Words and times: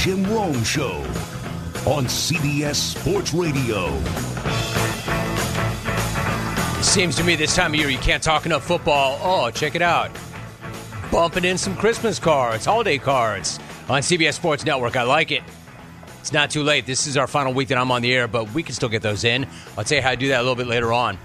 Jim 0.00 0.24
Rome 0.32 0.64
Show 0.64 0.94
on 1.84 2.06
CBS 2.06 2.76
Sports 2.76 3.34
Radio. 3.34 3.90
Seems 6.80 7.14
to 7.16 7.22
me 7.22 7.36
this 7.36 7.54
time 7.54 7.74
of 7.74 7.78
year 7.78 7.90
you 7.90 7.98
can't 7.98 8.22
talk 8.22 8.46
enough 8.46 8.64
football. 8.64 9.18
Oh, 9.22 9.50
check 9.50 9.74
it 9.74 9.82
out. 9.82 10.10
Bumping 11.12 11.44
in 11.44 11.58
some 11.58 11.76
Christmas 11.76 12.18
cards, 12.18 12.64
holiday 12.64 12.96
cards 12.96 13.58
on 13.90 14.00
CBS 14.00 14.32
Sports 14.32 14.64
Network. 14.64 14.96
I 14.96 15.02
like 15.02 15.32
it. 15.32 15.42
It's 16.20 16.32
not 16.32 16.48
too 16.48 16.62
late. 16.62 16.86
This 16.86 17.06
is 17.06 17.18
our 17.18 17.26
final 17.26 17.52
week 17.52 17.68
that 17.68 17.76
I'm 17.76 17.90
on 17.90 18.00
the 18.00 18.14
air, 18.14 18.26
but 18.26 18.54
we 18.54 18.62
can 18.62 18.74
still 18.74 18.88
get 18.88 19.02
those 19.02 19.24
in. 19.24 19.46
I'll 19.76 19.84
tell 19.84 19.96
you 19.96 20.02
how 20.02 20.12
to 20.12 20.16
do 20.16 20.28
that 20.28 20.38
a 20.38 20.42
little 20.42 20.56
bit 20.56 20.66
later 20.66 20.94
on. 20.94 21.18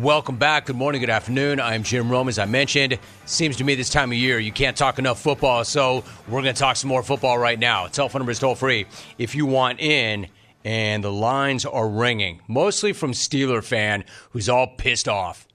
Welcome 0.00 0.38
back. 0.38 0.66
Good 0.66 0.76
morning, 0.76 1.00
good 1.00 1.10
afternoon. 1.10 1.60
I'm 1.60 1.84
Jim 1.84 2.10
Rome. 2.10 2.28
As 2.28 2.40
I 2.40 2.46
mentioned, 2.46 2.98
seems 3.26 3.56
to 3.58 3.64
me 3.64 3.76
this 3.76 3.90
time 3.90 4.10
of 4.10 4.18
year 4.18 4.40
you 4.40 4.50
can't 4.50 4.76
talk 4.76 4.98
enough 4.98 5.20
football, 5.20 5.62
so 5.64 6.02
we're 6.26 6.42
going 6.42 6.52
to 6.52 6.58
talk 6.58 6.76
some 6.76 6.88
more 6.88 7.04
football 7.04 7.38
right 7.38 7.58
now. 7.58 7.86
Telephone 7.86 8.20
number 8.20 8.32
is 8.32 8.40
toll 8.40 8.56
free 8.56 8.86
if 9.18 9.36
you 9.36 9.46
want 9.46 9.78
in, 9.78 10.26
and 10.64 11.04
the 11.04 11.12
lines 11.12 11.64
are 11.64 11.88
ringing, 11.88 12.40
mostly 12.48 12.92
from 12.92 13.12
Steeler 13.12 13.62
fan 13.62 14.04
who's 14.30 14.48
all 14.48 14.66
pissed 14.78 15.06
off. 15.06 15.46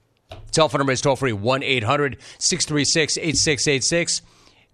Telephone 0.52 0.78
number 0.78 0.92
is 0.92 1.02
toll 1.02 1.16
free 1.16 1.34
1 1.34 1.62
800 1.62 2.16
636 2.38 3.18
8686. 3.18 4.22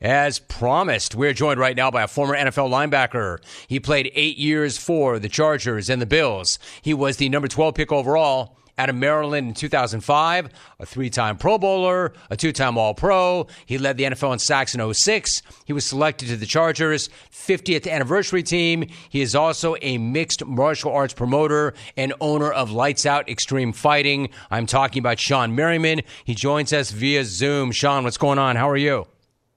As 0.01 0.39
promised, 0.39 1.15
we're 1.17 1.33
joined 1.33 1.59
right 1.59 1.77
now 1.77 1.91
by 1.91 2.03
a 2.03 2.09
former 2.09 2.37
NFL 2.37 2.71
linebacker. 2.71 3.39
He 3.67 3.81
played 3.81 4.13
eight 4.15 4.37
years 4.37 4.79
for 4.79 5.19
the 5.19 5.29
Chargers 5.29 5.91
and 5.91 6.01
the 6.01 6.07
Bills. 6.07 6.61
He 6.83 6.95
was 6.95 7.17
the 7.17 7.29
number 7.31 7.49
12 7.49 7.75
pick 7.75 7.91
overall 7.91 8.56
out 8.79 8.91
of 8.91 8.97
Maryland 8.97 9.49
in 9.49 9.55
2005, 9.55 10.49
a 10.79 10.87
three 10.87 11.11
time 11.11 11.37
Pro 11.37 11.59
Bowler, 11.59 12.13
a 12.31 12.37
two 12.37 12.53
time 12.53 12.77
All 12.77 12.95
Pro. 12.95 13.47
He 13.65 13.79
led 13.79 13.97
the 13.97 14.05
NFL 14.05 14.35
in 14.35 14.39
sacks 14.39 14.75
in 14.75 14.95
06. 14.95 15.43
He 15.65 15.73
was 15.73 15.85
selected 15.85 16.29
to 16.29 16.37
the 16.37 16.47
Chargers 16.47 17.09
50th 17.33 17.91
anniversary 17.91 18.43
team. 18.43 18.87
He 19.09 19.23
is 19.23 19.35
also 19.35 19.77
a 19.81 19.99
mixed 19.99 20.45
martial 20.45 20.93
arts 20.93 21.15
promoter 21.15 21.75
and 21.97 22.13
owner 22.21 22.51
of 22.51 22.71
Lights 22.71 23.07
Out 23.07 23.29
Extreme 23.29 23.73
Fighting. 23.73 24.29
I'm 24.51 24.67
talking 24.67 25.01
about 25.01 25.17
Shawne 25.17 25.55
Merriman. 25.55 26.03
He 26.25 26.35
joins 26.35 26.73
us 26.73 26.91
via 26.91 27.25
Zoom. 27.25 27.73
Shawne, 27.73 28.05
what's 28.05 28.19
going 28.19 28.39
on? 28.39 28.57
How 28.57 28.69
are 28.69 28.77
you? 28.77 29.07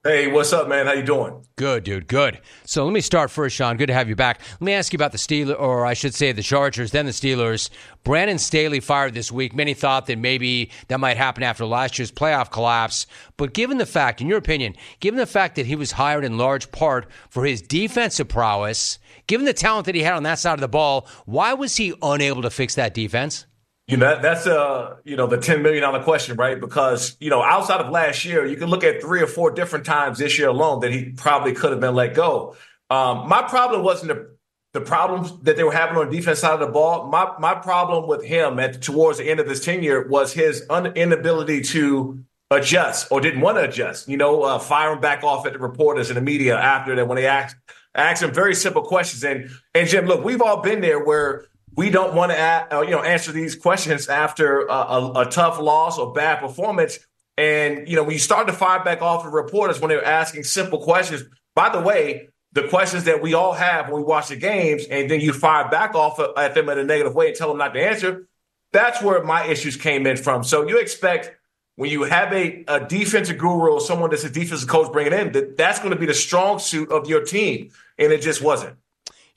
Hey, 0.01 0.31
what's 0.31 0.53
up, 0.53 0.69
man? 0.69 0.85
How 0.85 0.93
you 0.93 1.03
doing? 1.03 1.45
Good, 1.57 1.83
dude. 1.83 2.07
Good. 2.07 2.39
So 2.63 2.85
let 2.85 2.93
me 2.93 3.01
start 3.01 3.29
first, 3.29 3.59
Shawne. 3.59 3.77
Good 3.77 3.87
to 3.87 3.93
have 3.93 4.07
you 4.07 4.15
back. 4.15 4.39
Let 4.53 4.61
me 4.61 4.71
ask 4.71 4.93
you 4.93 4.97
about 4.97 5.11
the 5.11 5.17
Steelers, 5.17 5.59
or 5.59 5.85
I 5.85 5.93
should 5.93 6.15
say 6.15 6.31
the 6.31 6.41
Chargers, 6.41 6.91
then 6.91 7.05
the 7.05 7.11
Steelers. 7.11 7.69
Brandon 8.05 8.37
Staley 8.37 8.79
fired 8.79 9.13
this 9.13 9.29
week. 9.29 9.53
Many 9.53 9.73
thought 9.73 10.05
that 10.05 10.17
maybe 10.17 10.71
that 10.87 11.01
might 11.01 11.17
happen 11.17 11.43
after 11.43 11.65
last 11.65 11.99
year's 11.99 12.13
playoff 12.13 12.49
collapse. 12.49 13.07
But 13.35 13.53
given 13.53 13.77
the 13.77 13.85
fact, 13.85 14.21
in 14.21 14.27
your 14.27 14.37
opinion, 14.37 14.77
given 15.01 15.17
the 15.17 15.25
fact 15.25 15.57
that 15.57 15.65
he 15.65 15.75
was 15.75 15.91
hired 15.91 16.23
in 16.23 16.37
large 16.37 16.71
part 16.71 17.11
for 17.29 17.43
his 17.43 17.61
defensive 17.61 18.29
prowess, 18.29 18.99
given 19.27 19.45
the 19.45 19.51
talent 19.51 19.85
that 19.87 19.95
he 19.95 20.03
had 20.03 20.13
on 20.13 20.23
that 20.23 20.39
side 20.39 20.53
of 20.53 20.61
the 20.61 20.69
ball, 20.69 21.09
why 21.25 21.51
was 21.51 21.75
he 21.75 21.93
unable 22.01 22.43
to 22.43 22.49
fix 22.49 22.75
that 22.75 22.93
defense? 22.93 23.47
You 23.89 23.97
know, 23.97 24.21
that's 24.21 24.45
uh, 24.45 24.97
you 25.03 25.15
know, 25.15 25.25
the 25.25 25.39
$10 25.39 25.63
million 25.63 26.03
question, 26.03 26.37
right? 26.37 26.59
Because, 26.59 27.17
you 27.19 27.31
know, 27.31 27.41
outside 27.41 27.81
of 27.81 27.91
last 27.91 28.23
year, 28.23 28.45
you 28.45 28.55
can 28.55 28.69
look 28.69 28.83
at 28.83 29.01
three 29.01 29.19
or 29.19 29.25
four 29.25 29.49
different 29.49 29.83
times 29.83 30.19
this 30.19 30.37
year 30.37 30.49
alone 30.49 30.81
that 30.81 30.91
he 30.91 31.05
probably 31.05 31.53
could 31.53 31.71
have 31.71 31.79
been 31.79 31.95
let 31.95 32.13
go. 32.13 32.55
Um, 32.91 33.27
my 33.27 33.41
problem 33.41 33.83
wasn't 33.83 34.09
the, 34.09 34.29
the 34.73 34.81
problems 34.81 35.33
that 35.41 35.57
they 35.57 35.63
were 35.63 35.71
having 35.71 35.97
on 35.97 36.07
the 36.07 36.15
defense 36.15 36.37
side 36.37 36.53
of 36.53 36.59
the 36.59 36.67
ball. 36.67 37.07
My 37.07 37.33
my 37.39 37.55
problem 37.55 38.07
with 38.07 38.23
him 38.23 38.59
at 38.59 38.79
towards 38.79 39.17
the 39.17 39.27
end 39.27 39.39
of 39.39 39.47
his 39.47 39.59
tenure 39.59 40.07
was 40.07 40.33
his 40.33 40.63
un, 40.69 40.85
inability 40.95 41.61
to 41.61 42.23
adjust 42.51 43.11
or 43.11 43.19
didn't 43.19 43.41
want 43.41 43.57
to 43.57 43.63
adjust. 43.63 44.07
You 44.07 44.17
know, 44.17 44.43
uh, 44.43 44.59
firing 44.59 45.01
back 45.01 45.23
off 45.23 45.47
at 45.47 45.53
the 45.53 45.59
reporters 45.59 46.11
and 46.11 46.17
the 46.17 46.21
media 46.21 46.55
after 46.55 46.95
that 46.95 47.07
when 47.07 47.15
they 47.15 47.25
asked 47.25 47.55
asked 47.95 48.21
him 48.21 48.31
very 48.31 48.53
simple 48.53 48.83
questions. 48.83 49.23
And 49.23 49.49
and 49.73 49.89
Jim, 49.89 50.05
look, 50.05 50.23
we've 50.23 50.41
all 50.41 50.61
been 50.61 50.81
there 50.81 51.03
where 51.03 51.45
we 51.75 51.89
don't 51.89 52.13
want 52.13 52.31
to 52.31 52.37
uh, 52.39 52.81
you 52.81 52.91
know 52.91 53.03
answer 53.03 53.31
these 53.31 53.55
questions 53.55 54.07
after 54.07 54.67
a, 54.67 54.73
a, 54.73 55.11
a, 55.21 55.25
tough 55.25 55.59
loss 55.59 55.97
or 55.97 56.13
bad 56.13 56.39
performance. 56.39 56.99
And 57.37 57.87
you 57.87 57.95
know 57.95 58.03
when 58.03 58.13
you 58.13 58.19
start 58.19 58.47
to 58.47 58.53
fire 58.53 58.83
back 58.83 59.01
off 59.01 59.23
the 59.23 59.29
reporters 59.29 59.79
when 59.79 59.89
they're 59.89 60.03
asking 60.03 60.43
simple 60.43 60.79
questions. 60.79 61.23
By 61.55 61.69
the 61.69 61.81
way, 61.81 62.29
the 62.51 62.67
questions 62.67 63.03
that 63.05 63.21
we 63.21 63.33
all 63.33 63.53
have 63.53 63.89
when 63.89 64.01
we 64.01 64.03
watch 64.03 64.29
the 64.29 64.35
games, 64.35 64.85
and 64.85 65.09
then 65.09 65.21
you 65.21 65.33
fire 65.33 65.69
back 65.69 65.95
off 65.95 66.19
at 66.37 66.55
them 66.55 66.69
in 66.69 66.79
a 66.79 66.83
negative 66.83 67.15
way 67.15 67.27
and 67.27 67.35
tell 67.35 67.49
them 67.49 67.57
not 67.57 67.73
to 67.73 67.81
answer. 67.81 68.27
That's 68.71 69.01
where 69.01 69.23
my 69.23 69.45
issues 69.45 69.75
came 69.75 70.05
in 70.05 70.17
from. 70.17 70.43
So 70.43 70.67
you 70.67 70.77
expect 70.79 71.35
when 71.75 71.89
you 71.89 72.03
have 72.03 72.33
a, 72.33 72.63
a 72.67 72.85
defensive 72.85 73.37
guru 73.37 73.71
or 73.71 73.81
someone 73.81 74.09
that's 74.09 74.23
a 74.23 74.29
defensive 74.29 74.67
coach 74.67 74.91
bringing 74.91 75.13
in, 75.13 75.31
that 75.31 75.57
that's 75.57 75.79
going 75.79 75.91
to 75.91 75.99
be 75.99 76.05
the 76.05 76.13
strong 76.13 76.59
suit 76.59 76.91
of 76.91 77.07
your 77.07 77.23
team, 77.23 77.71
and 77.97 78.11
it 78.11 78.21
just 78.21 78.41
wasn't. 78.41 78.75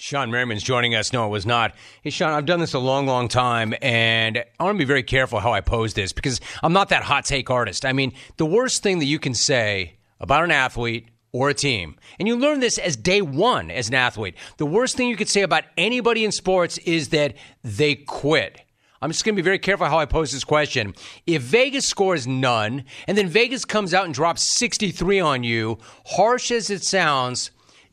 Shawne 0.02 0.30
Merriman's 0.30 0.64
joining 0.64 0.96
us. 0.96 1.12
No, 1.12 1.26
it 1.26 1.28
was 1.28 1.46
not. 1.46 1.76
Hey, 2.02 2.10
Shawne, 2.10 2.32
I've 2.32 2.44
done 2.44 2.58
this 2.58 2.74
a 2.74 2.80
long, 2.80 3.06
long 3.06 3.28
time, 3.28 3.72
and 3.80 4.42
I 4.58 4.64
want 4.64 4.74
to 4.74 4.78
be 4.78 4.84
very 4.84 5.04
careful 5.04 5.38
how 5.38 5.52
I 5.52 5.60
pose 5.60 5.94
this 5.94 6.12
because 6.12 6.40
I'm 6.60 6.72
not 6.72 6.88
that 6.88 7.04
hot 7.04 7.24
take 7.24 7.48
artist. 7.50 7.86
I 7.86 7.92
mean, 7.92 8.12
the 8.36 8.44
worst 8.44 8.82
thing 8.82 8.98
that 8.98 9.04
you 9.04 9.20
can 9.20 9.32
say 9.32 9.94
about 10.18 10.42
an 10.42 10.50
athlete 10.50 11.06
or 11.30 11.50
a 11.50 11.54
team, 11.54 11.94
and 12.18 12.26
you 12.26 12.34
learn 12.34 12.58
this 12.58 12.78
as 12.78 12.96
day 12.96 13.22
one 13.22 13.70
as 13.70 13.90
an 13.90 13.94
athlete, 13.94 14.34
the 14.56 14.66
worst 14.66 14.96
thing 14.96 15.08
you 15.08 15.16
could 15.16 15.28
say 15.28 15.42
about 15.42 15.62
anybody 15.76 16.24
in 16.24 16.32
sports 16.32 16.78
is 16.78 17.10
that 17.10 17.36
they 17.62 17.94
quit. 17.94 18.60
I'm 19.00 19.10
just 19.12 19.24
going 19.24 19.36
to 19.36 19.40
be 19.40 19.44
very 19.44 19.60
careful 19.60 19.86
how 19.86 20.00
I 20.00 20.06
pose 20.06 20.32
this 20.32 20.42
question. 20.42 20.94
If 21.28 21.42
Vegas 21.42 21.86
scores 21.86 22.26
none, 22.26 22.86
and 23.06 23.16
then 23.16 23.28
Vegas 23.28 23.64
comes 23.64 23.94
out 23.94 24.06
and 24.06 24.14
drops 24.14 24.42
63 24.42 25.20
on 25.20 25.44
you, 25.44 25.78
harsh 26.06 26.50
as 26.50 26.70
it 26.70 26.82
sounds, 26.82 27.52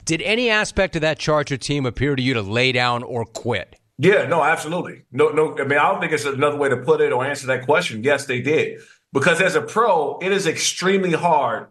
did 0.10 0.24
any 0.24 0.50
aspect 0.50 0.96
of 0.96 1.04
that 1.04 1.20
Charger 1.20 1.56
team 1.56 1.86
appear 1.86 2.16
to 2.16 2.22
you 2.22 2.34
to 2.34 2.42
lay 2.42 2.72
down 2.72 3.04
or 3.04 3.26
quit? 3.26 3.76
Yeah, 4.00 4.26
no, 4.26 4.44
absolutely. 4.44 5.04
No, 5.12 5.30
no. 5.30 5.56
I 5.60 5.66
mean, 5.66 5.78
I 5.78 5.92
don't 5.92 6.02
think 6.02 6.14
it's 6.14 6.26
another 6.26 6.58
way 6.58 6.68
to 6.68 6.78
put 6.78 7.00
it 7.00 7.12
or 7.12 7.24
answer 7.24 7.46
that 7.46 7.66
question. 7.66 8.04
Yes, 8.04 8.26
they 8.26 8.42
did. 8.42 8.80
Because 9.14 9.40
as 9.40 9.54
a 9.54 9.62
pro, 9.62 10.18
it 10.18 10.32
is 10.32 10.48
extremely 10.48 11.12
hard 11.12 11.68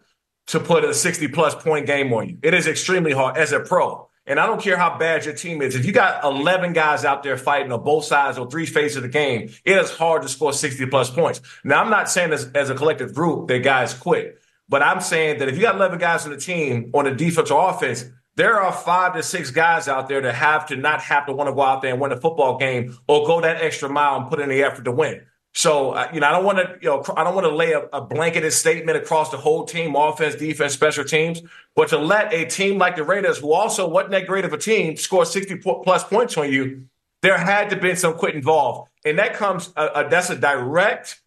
to 0.48 0.60
put 0.60 0.84
a 0.84 0.94
60 0.94 1.26
plus 1.28 1.56
point 1.56 1.86
game 1.86 2.12
on 2.12 2.28
you. 2.28 2.38
It 2.40 2.54
is 2.54 2.68
extremely 2.68 3.10
hard 3.10 3.36
as 3.36 3.50
a 3.50 3.58
pro. 3.58 4.08
And 4.24 4.38
I 4.38 4.46
don't 4.46 4.60
care 4.60 4.76
how 4.76 4.96
bad 4.96 5.24
your 5.24 5.34
team 5.34 5.60
is. 5.60 5.74
If 5.74 5.84
you 5.84 5.90
got 5.90 6.22
11 6.22 6.74
guys 6.74 7.04
out 7.04 7.24
there 7.24 7.36
fighting 7.36 7.72
on 7.72 7.82
both 7.82 8.04
sides 8.04 8.38
or 8.38 8.48
three 8.48 8.66
phases 8.66 8.98
of 8.98 9.02
the 9.02 9.08
game, 9.08 9.50
it 9.64 9.76
is 9.76 9.90
hard 9.90 10.22
to 10.22 10.28
score 10.28 10.52
60 10.52 10.86
plus 10.86 11.10
points. 11.10 11.40
Now, 11.64 11.82
I'm 11.82 11.90
not 11.90 12.08
saying 12.08 12.32
as, 12.32 12.52
as 12.54 12.70
a 12.70 12.76
collective 12.76 13.14
group 13.14 13.48
that 13.48 13.64
guys 13.64 13.94
quit, 13.94 14.38
but 14.68 14.80
I'm 14.80 15.00
saying 15.00 15.40
that 15.40 15.48
if 15.48 15.56
you 15.56 15.62
got 15.62 15.74
11 15.74 15.98
guys 15.98 16.24
on 16.24 16.30
the 16.30 16.36
team 16.36 16.92
on 16.94 17.06
the 17.06 17.10
defense 17.10 17.50
or 17.50 17.70
offense, 17.70 18.04
there 18.38 18.60
are 18.60 18.72
five 18.72 19.14
to 19.14 19.22
six 19.22 19.50
guys 19.50 19.88
out 19.88 20.08
there 20.08 20.20
that 20.20 20.34
have 20.36 20.66
to 20.66 20.76
not 20.76 21.00
have 21.00 21.26
to 21.26 21.32
want 21.32 21.48
to 21.48 21.52
go 21.52 21.60
out 21.60 21.82
there 21.82 21.90
and 21.90 22.00
win 22.00 22.12
a 22.12 22.16
football 22.16 22.56
game 22.56 22.96
or 23.08 23.26
go 23.26 23.40
that 23.40 23.60
extra 23.60 23.88
mile 23.88 24.20
and 24.20 24.28
put 24.28 24.38
in 24.38 24.48
the 24.48 24.62
effort 24.62 24.84
to 24.84 24.92
win. 24.92 25.26
So, 25.54 25.90
uh, 25.90 26.08
you 26.14 26.20
know, 26.20 26.28
I 26.28 26.30
don't 26.30 26.44
want 26.44 26.58
to, 26.58 26.78
you 26.80 26.88
know, 26.88 27.02
I 27.16 27.24
don't 27.24 27.34
want 27.34 27.48
to 27.48 27.54
lay 27.54 27.72
a, 27.72 27.80
a, 27.92 28.00
blanketed 28.00 28.52
statement 28.52 28.96
across 28.96 29.32
the 29.32 29.38
whole 29.38 29.64
team, 29.64 29.96
offense, 29.96 30.36
defense, 30.36 30.72
special 30.72 31.02
teams, 31.02 31.42
but 31.74 31.88
to 31.88 31.98
let 31.98 32.32
a 32.32 32.44
team 32.44 32.78
like 32.78 32.94
the 32.94 33.02
Raiders, 33.02 33.38
who 33.38 33.52
also 33.52 33.88
wasn't 33.88 34.12
that 34.12 34.28
great 34.28 34.44
of 34.44 34.52
a 34.52 34.58
team, 34.58 34.96
score 34.96 35.24
60 35.24 35.56
plus 35.56 36.04
points 36.04 36.36
on 36.36 36.52
you, 36.52 36.84
there 37.22 37.36
had 37.36 37.70
to 37.70 37.76
be 37.76 37.96
some 37.96 38.14
quit 38.14 38.36
involved. 38.36 38.88
And 39.04 39.18
that 39.18 39.34
comes, 39.34 39.72
uh, 39.76 39.88
uh, 39.94 40.08
that's 40.08 40.30
a 40.30 40.36
direct 40.36 41.20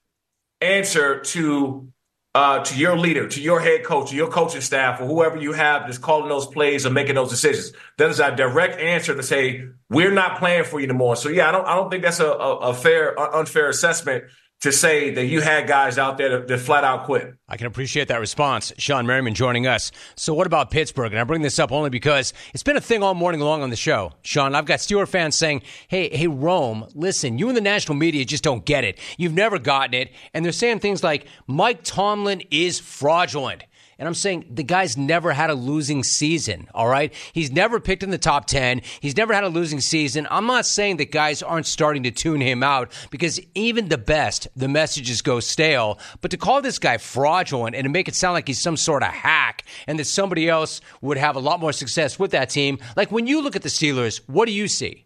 answer 0.61 1.19
to 1.19 1.91
uh, 2.33 2.63
to 2.63 2.77
your 2.77 2.97
leader, 2.97 3.27
to 3.27 3.41
your 3.41 3.59
head 3.59 3.83
coach, 3.83 4.09
to 4.09 4.15
your 4.15 4.29
coaching 4.29 4.61
staff, 4.61 5.01
or 5.01 5.05
whoever 5.05 5.37
you 5.37 5.51
have 5.51 5.83
that's 5.83 5.97
calling 5.97 6.29
those 6.29 6.47
plays 6.47 6.85
or 6.85 6.89
making 6.89 7.15
those 7.15 7.29
decisions. 7.29 7.73
That 7.97 8.09
is 8.09 8.19
a 8.19 8.33
direct 8.35 8.79
answer 8.79 9.15
to 9.15 9.23
say 9.23 9.67
we're 9.89 10.11
not 10.11 10.39
playing 10.39 10.63
for 10.63 10.79
you 10.79 10.85
anymore. 10.85 11.17
So 11.17 11.29
yeah, 11.29 11.49
I 11.49 11.51
don't 11.51 11.65
I 11.65 11.75
don't 11.75 11.89
think 11.89 12.03
that's 12.03 12.19
a, 12.19 12.31
a, 12.31 12.57
a 12.57 12.73
fair 12.73 13.19
unfair 13.19 13.69
assessment 13.69 14.25
to 14.61 14.71
say 14.71 15.09
that 15.09 15.25
you 15.25 15.41
had 15.41 15.67
guys 15.67 15.97
out 15.97 16.17
there 16.17 16.29
that, 16.29 16.47
that, 16.47 16.59
flat 16.59 16.83
out 16.83 17.05
quit. 17.05 17.33
I 17.49 17.57
can 17.57 17.65
appreciate 17.65 18.07
that 18.09 18.19
response. 18.19 18.71
Shawne 18.77 19.07
Merriman 19.07 19.33
joining 19.33 19.65
us. 19.65 19.91
So, 20.15 20.33
what 20.35 20.45
about 20.45 20.69
Pittsburgh? 20.69 21.11
And 21.11 21.19
I 21.19 21.23
bring 21.23 21.41
this 21.41 21.57
up 21.57 21.71
only 21.71 21.89
because 21.89 22.33
it's 22.53 22.63
been 22.63 22.77
a 22.77 22.81
thing 22.81 23.01
all 23.01 23.15
morning 23.15 23.41
long 23.41 23.63
on 23.63 23.71
the 23.71 23.75
show. 23.75 24.13
Shawne, 24.23 24.55
I've 24.55 24.65
got 24.65 24.79
Steeler 24.79 25.07
fans 25.07 25.35
saying, 25.35 25.63
hey, 25.87 26.15
hey, 26.15 26.27
Rome, 26.27 26.87
listen, 26.93 27.39
you 27.39 27.47
and 27.47 27.57
the 27.57 27.61
national 27.61 27.95
media 27.95 28.23
just 28.23 28.43
don't 28.43 28.63
get 28.63 28.83
it. 28.83 28.99
You've 29.17 29.33
never 29.33 29.57
gotten 29.57 29.95
it. 29.95 30.11
And 30.33 30.45
they're 30.45 30.51
saying 30.51 30.79
things 30.79 31.03
like, 31.03 31.25
Mike 31.47 31.83
Tomlin 31.83 32.43
is 32.51 32.79
fraudulent. 32.79 33.63
And 34.01 34.07
I'm 34.07 34.15
saying 34.15 34.45
the 34.49 34.63
guy's 34.63 34.97
never 34.97 35.31
had 35.31 35.51
a 35.51 35.53
losing 35.53 36.03
season, 36.03 36.67
all 36.73 36.87
right? 36.87 37.13
He's 37.33 37.51
never 37.51 37.79
picked 37.79 38.01
in 38.01 38.09
the 38.09 38.17
top 38.17 38.47
10. 38.47 38.81
He's 38.99 39.15
never 39.15 39.31
had 39.31 39.43
a 39.43 39.47
losing 39.47 39.79
season. 39.79 40.27
I'm 40.31 40.47
not 40.47 40.65
saying 40.65 40.97
that 40.97 41.11
guys 41.11 41.43
aren't 41.43 41.67
starting 41.67 42.01
to 42.01 42.09
tune 42.09 42.41
him 42.41 42.63
out 42.63 42.91
because 43.11 43.39
even 43.53 43.89
the 43.89 43.99
best, 43.99 44.47
the 44.55 44.67
messages 44.67 45.21
go 45.21 45.39
stale. 45.39 45.99
But 46.19 46.31
to 46.31 46.37
call 46.37 46.63
this 46.63 46.79
guy 46.79 46.97
fraudulent 46.97 47.75
and 47.75 47.83
to 47.83 47.91
make 47.91 48.07
it 48.07 48.15
sound 48.15 48.33
like 48.33 48.47
he's 48.47 48.59
some 48.59 48.75
sort 48.75 49.03
of 49.03 49.09
hack 49.09 49.65
and 49.85 49.99
that 49.99 50.05
somebody 50.05 50.49
else 50.49 50.81
would 51.01 51.17
have 51.17 51.35
a 51.35 51.39
lot 51.39 51.59
more 51.59 51.71
success 51.71 52.17
with 52.17 52.31
that 52.31 52.49
team, 52.49 52.79
like 52.95 53.11
when 53.11 53.27
you 53.27 53.43
look 53.43 53.55
at 53.55 53.61
the 53.61 53.69
Steelers, 53.69 54.19
what 54.25 54.47
do 54.47 54.51
you 54.51 54.67
see? 54.67 55.05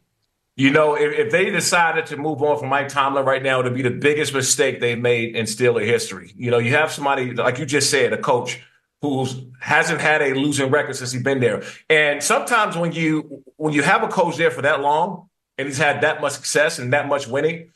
You 0.56 0.72
know, 0.72 0.96
if, 0.96 1.12
if, 1.12 1.32
they 1.34 1.50
decided 1.50 2.06
to 2.06 2.16
move 2.16 2.42
on 2.42 2.58
from 2.58 2.70
Mike 2.70 2.88
Tomlin 2.88 3.26
right 3.26 3.44
now, 3.44 3.60
it 3.60 3.66
would 3.66 3.74
be 3.74 3.82
the 3.82 3.90
biggest 3.90 4.34
mistake 4.34 4.80
they've 4.80 4.98
made 4.98 5.36
in 5.36 5.48
Steeler 5.48 5.86
history. 5.86 6.32
You 6.38 6.50
know, 6.50 6.60
you 6.60 6.72
have 6.72 6.94
somebody, 6.94 7.34
like 7.34 7.60
you 7.60 7.66
just 7.66 7.90
said, 7.90 8.14
a 8.14 8.18
coach 8.18 8.62
who's 9.02 9.42
hasn't 9.60 10.02
had 10.02 10.22
a 10.22 10.34
losing 10.34 10.72
record 10.72 10.96
since 10.96 11.12
he's 11.12 11.24
been 11.24 11.40
there. 11.40 11.64
And 11.90 12.24
sometimes 12.24 12.78
when 12.78 12.92
you 12.92 13.44
when 13.58 13.74
you 13.74 13.84
have 13.84 14.04
a 14.04 14.08
coach 14.08 14.38
there 14.38 14.52
for 14.52 14.62
that 14.62 14.82
long 14.82 15.30
and 15.58 15.68
he's 15.68 15.78
had 15.78 16.02
that 16.02 16.22
much 16.22 16.34
success 16.34 16.80
and 16.80 16.94
that 16.94 17.08
much 17.08 17.28
winning, 17.28 17.72